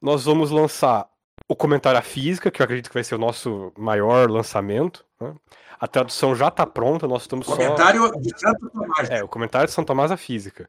Nós 0.00 0.24
vamos 0.24 0.50
lançar 0.50 1.08
o 1.48 1.54
comentário 1.54 1.98
à 1.98 2.02
física, 2.02 2.50
que 2.50 2.60
eu 2.60 2.64
acredito 2.64 2.88
que 2.88 2.94
vai 2.94 3.04
ser 3.04 3.14
o 3.14 3.18
nosso 3.18 3.72
maior 3.76 4.30
lançamento. 4.30 5.04
Né? 5.20 5.34
A 5.78 5.86
tradução 5.86 6.34
já 6.34 6.48
está 6.48 6.66
pronta, 6.66 7.06
nós 7.06 7.22
estamos 7.22 7.46
comentário 7.46 8.02
só... 8.02 8.12
de 8.18 8.40
Santo 8.40 8.70
Tomás. 8.70 9.10
É, 9.10 9.22
o 9.22 9.28
comentário 9.28 9.66
de 9.68 9.72
Santo 9.72 9.86
Tomás 9.86 10.10
à 10.10 10.16
física. 10.16 10.68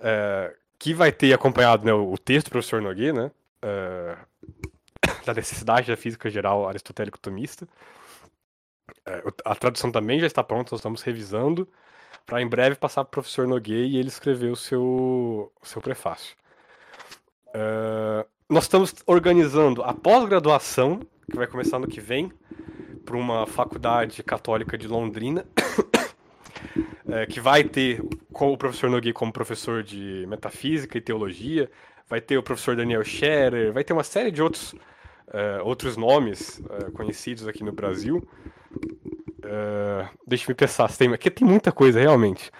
É, 0.00 0.54
que 0.78 0.92
vai 0.92 1.12
ter 1.12 1.32
acompanhado 1.32 1.84
né, 1.84 1.92
o 1.92 2.16
texto 2.18 2.46
do 2.46 2.50
professor 2.50 2.82
Noguet, 2.82 3.12
né? 3.12 3.30
É, 3.62 4.16
da 5.24 5.34
necessidade 5.34 5.88
da 5.88 5.96
física 5.96 6.28
geral 6.28 6.68
aristotélico-tomista. 6.68 7.68
É, 9.06 9.22
a 9.44 9.54
tradução 9.54 9.92
também 9.92 10.18
já 10.18 10.26
está 10.26 10.42
pronta, 10.42 10.72
nós 10.72 10.80
estamos 10.80 11.02
revisando 11.02 11.68
para 12.26 12.40
em 12.40 12.48
breve 12.48 12.76
passar 12.76 13.04
para 13.04 13.08
o 13.08 13.12
professor 13.12 13.46
Noguet 13.46 13.88
e 13.88 13.96
ele 13.96 14.08
escrever 14.08 14.50
o 14.50 14.56
seu, 14.56 15.52
o 15.60 15.66
seu 15.66 15.80
prefácio. 15.80 16.36
É, 17.54 18.26
nós 18.52 18.64
estamos 18.64 18.94
organizando 19.06 19.82
a 19.82 19.94
pós-graduação, 19.94 21.00
que 21.30 21.36
vai 21.38 21.46
começar 21.46 21.78
no 21.78 21.88
que 21.88 22.02
vem, 22.02 22.30
para 23.02 23.16
uma 23.16 23.46
faculdade 23.46 24.22
católica 24.22 24.76
de 24.76 24.86
Londrina, 24.86 25.46
é, 27.08 27.24
que 27.26 27.40
vai 27.40 27.64
ter 27.64 28.02
o 28.30 28.56
professor 28.58 28.90
Nogui 28.90 29.14
como 29.14 29.32
professor 29.32 29.82
de 29.82 30.26
metafísica 30.28 30.98
e 30.98 31.00
teologia, 31.00 31.70
vai 32.06 32.20
ter 32.20 32.36
o 32.36 32.42
professor 32.42 32.76
Daniel 32.76 33.02
Scherer, 33.02 33.72
vai 33.72 33.82
ter 33.82 33.94
uma 33.94 34.04
série 34.04 34.30
de 34.30 34.42
outros, 34.42 34.74
é, 35.32 35.62
outros 35.62 35.96
nomes 35.96 36.62
é, 36.68 36.90
conhecidos 36.90 37.48
aqui 37.48 37.64
no 37.64 37.72
Brasil. 37.72 38.22
É, 39.44 40.08
Deixa-me 40.26 40.54
pensar, 40.54 40.94
tem, 40.94 41.10
aqui 41.14 41.30
tem 41.30 41.48
muita 41.48 41.72
coisa 41.72 41.98
realmente. 41.98 42.50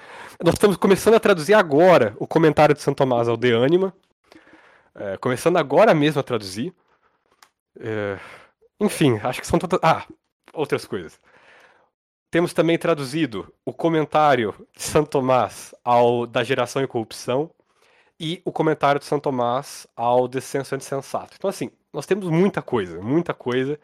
Nós 0.43 0.55
estamos 0.55 0.78
começando 0.78 1.14
a 1.14 1.20
traduzir 1.20 1.53
agora 1.53 2.16
o 2.18 2.26
comentário 2.26 2.74
de 2.74 2.80
São 2.80 2.95
Tomás 2.95 3.28
ao 3.28 3.36
De 3.36 3.53
Anima, 3.53 3.95
é, 4.95 5.16
começando 5.16 5.57
agora 5.57 5.95
mesmo 5.95 6.20
a 6.20 6.24
traduzir. 6.24 6.74
É, 7.78 8.18
enfim, 8.80 9.18
acho 9.22 9.40
que 9.40 9.47
são 9.47 9.59
todas. 9.59 9.78
Ah, 9.82 10.07
outras 10.53 10.84
coisas. 10.84 11.20
Temos 12.30 12.53
também 12.53 12.78
traduzido 12.78 13.53
o 13.64 13.72
comentário 13.72 14.55
de 14.74 14.82
Santo 14.82 15.11
Tomás 15.11 15.74
ao 15.84 16.26
da 16.26 16.43
geração 16.43 16.82
e 16.82 16.86
corrupção 16.86 17.51
e 18.18 18.40
o 18.45 18.53
comentário 18.53 18.99
de 18.99 19.05
Santo 19.05 19.24
Tomás 19.24 19.86
ao 19.95 20.26
descenso 20.26 20.74
insensato. 20.74 21.34
Então, 21.36 21.51
assim, 21.51 21.70
nós 21.93 22.07
temos 22.07 22.28
muita 22.28 22.62
coisa, 22.62 23.01
muita 23.03 23.34
coisa. 23.34 23.78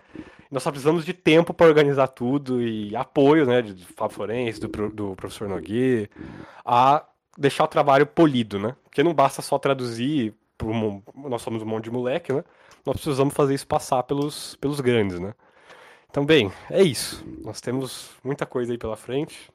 Nós 0.50 0.62
só 0.62 0.70
precisamos 0.70 1.04
de 1.04 1.12
tempo 1.12 1.52
para 1.52 1.66
organizar 1.66 2.08
tudo 2.08 2.62
e 2.62 2.96
apoio, 2.96 3.44
né, 3.44 3.60
de 3.60 3.84
Fábio 3.84 4.16
Florencio, 4.16 4.66
do, 4.66 4.88
do 4.88 5.16
professor 5.16 5.46
Noguet, 5.46 6.10
a 6.64 7.04
deixar 7.36 7.64
o 7.64 7.68
trabalho 7.68 8.06
polido, 8.06 8.58
né? 8.58 8.74
Porque 8.84 9.02
não 9.02 9.12
basta 9.12 9.42
só 9.42 9.58
traduzir 9.58 10.34
nós 11.14 11.42
somos 11.42 11.62
um 11.62 11.66
monte 11.66 11.84
de 11.84 11.90
moleque, 11.90 12.32
né? 12.32 12.44
Nós 12.84 12.96
precisamos 12.96 13.34
fazer 13.34 13.54
isso 13.54 13.66
passar 13.66 14.02
pelos, 14.02 14.56
pelos 14.56 14.80
grandes, 14.80 15.20
né? 15.20 15.34
Então, 16.10 16.24
bem, 16.24 16.50
é 16.70 16.82
isso. 16.82 17.24
Nós 17.44 17.60
temos 17.60 18.10
muita 18.24 18.46
coisa 18.46 18.72
aí 18.72 18.78
pela 18.78 18.96
frente 18.96 19.50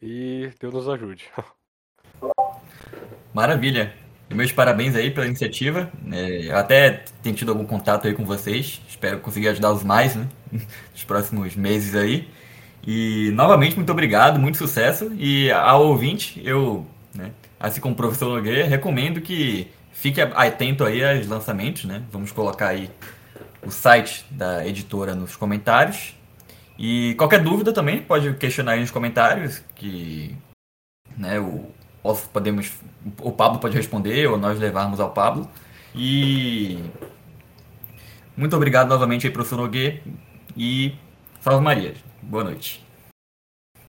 e 0.00 0.50
Deus 0.60 0.72
nos 0.72 0.88
ajude. 0.88 1.24
Maravilha. 3.34 3.94
Meus 4.30 4.52
parabéns 4.52 4.94
aí 4.94 5.10
pela 5.10 5.26
iniciativa. 5.26 5.90
É, 6.12 6.50
até 6.52 7.04
tenho 7.22 7.34
tido 7.34 7.50
algum 7.50 7.64
contato 7.64 8.06
aí 8.06 8.14
com 8.14 8.24
vocês. 8.24 8.80
Espero 8.88 9.20
conseguir 9.20 9.48
ajudá-los 9.48 9.82
mais, 9.82 10.14
né? 10.14 10.28
Nos 10.92 11.04
próximos 11.04 11.56
meses 11.56 11.94
aí. 11.94 12.28
E 12.86 13.30
novamente, 13.32 13.76
muito 13.76 13.90
obrigado, 13.90 14.38
muito 14.38 14.58
sucesso. 14.58 15.12
E 15.18 15.50
ao 15.50 15.86
ouvinte, 15.86 16.40
eu, 16.44 16.86
né, 17.14 17.32
assim 17.58 17.80
como 17.80 17.94
o 17.94 17.96
professor 17.96 18.34
Nogueira, 18.34 18.66
recomendo 18.66 19.20
que 19.20 19.68
Fique 19.98 20.20
atento 20.20 20.84
aí 20.84 21.04
aos 21.04 21.26
lançamentos, 21.26 21.84
né? 21.84 22.04
Vamos 22.12 22.30
colocar 22.30 22.68
aí 22.68 22.88
o 23.66 23.70
site 23.70 24.24
da 24.30 24.64
editora 24.64 25.12
nos 25.12 25.34
comentários. 25.34 26.14
E 26.78 27.16
qualquer 27.18 27.42
dúvida 27.42 27.72
também 27.72 28.00
pode 28.00 28.32
questionar 28.34 28.72
aí 28.72 28.80
nos 28.80 28.92
comentários 28.92 29.60
que 29.74 30.36
né, 31.16 31.40
o, 31.40 31.68
podemos, 32.32 32.70
o 33.20 33.32
Pablo 33.32 33.58
pode 33.58 33.76
responder 33.76 34.28
ou 34.28 34.38
nós 34.38 34.56
levarmos 34.60 35.00
ao 35.00 35.10
Pablo. 35.10 35.50
E 35.92 36.78
muito 38.36 38.54
obrigado 38.54 38.88
novamente 38.88 39.26
aí, 39.26 39.32
professor 39.32 39.56
Noguê. 39.56 40.00
E 40.56 40.94
salve 41.40 41.60
Maria. 41.60 41.94
Boa 42.22 42.44
noite. 42.44 42.87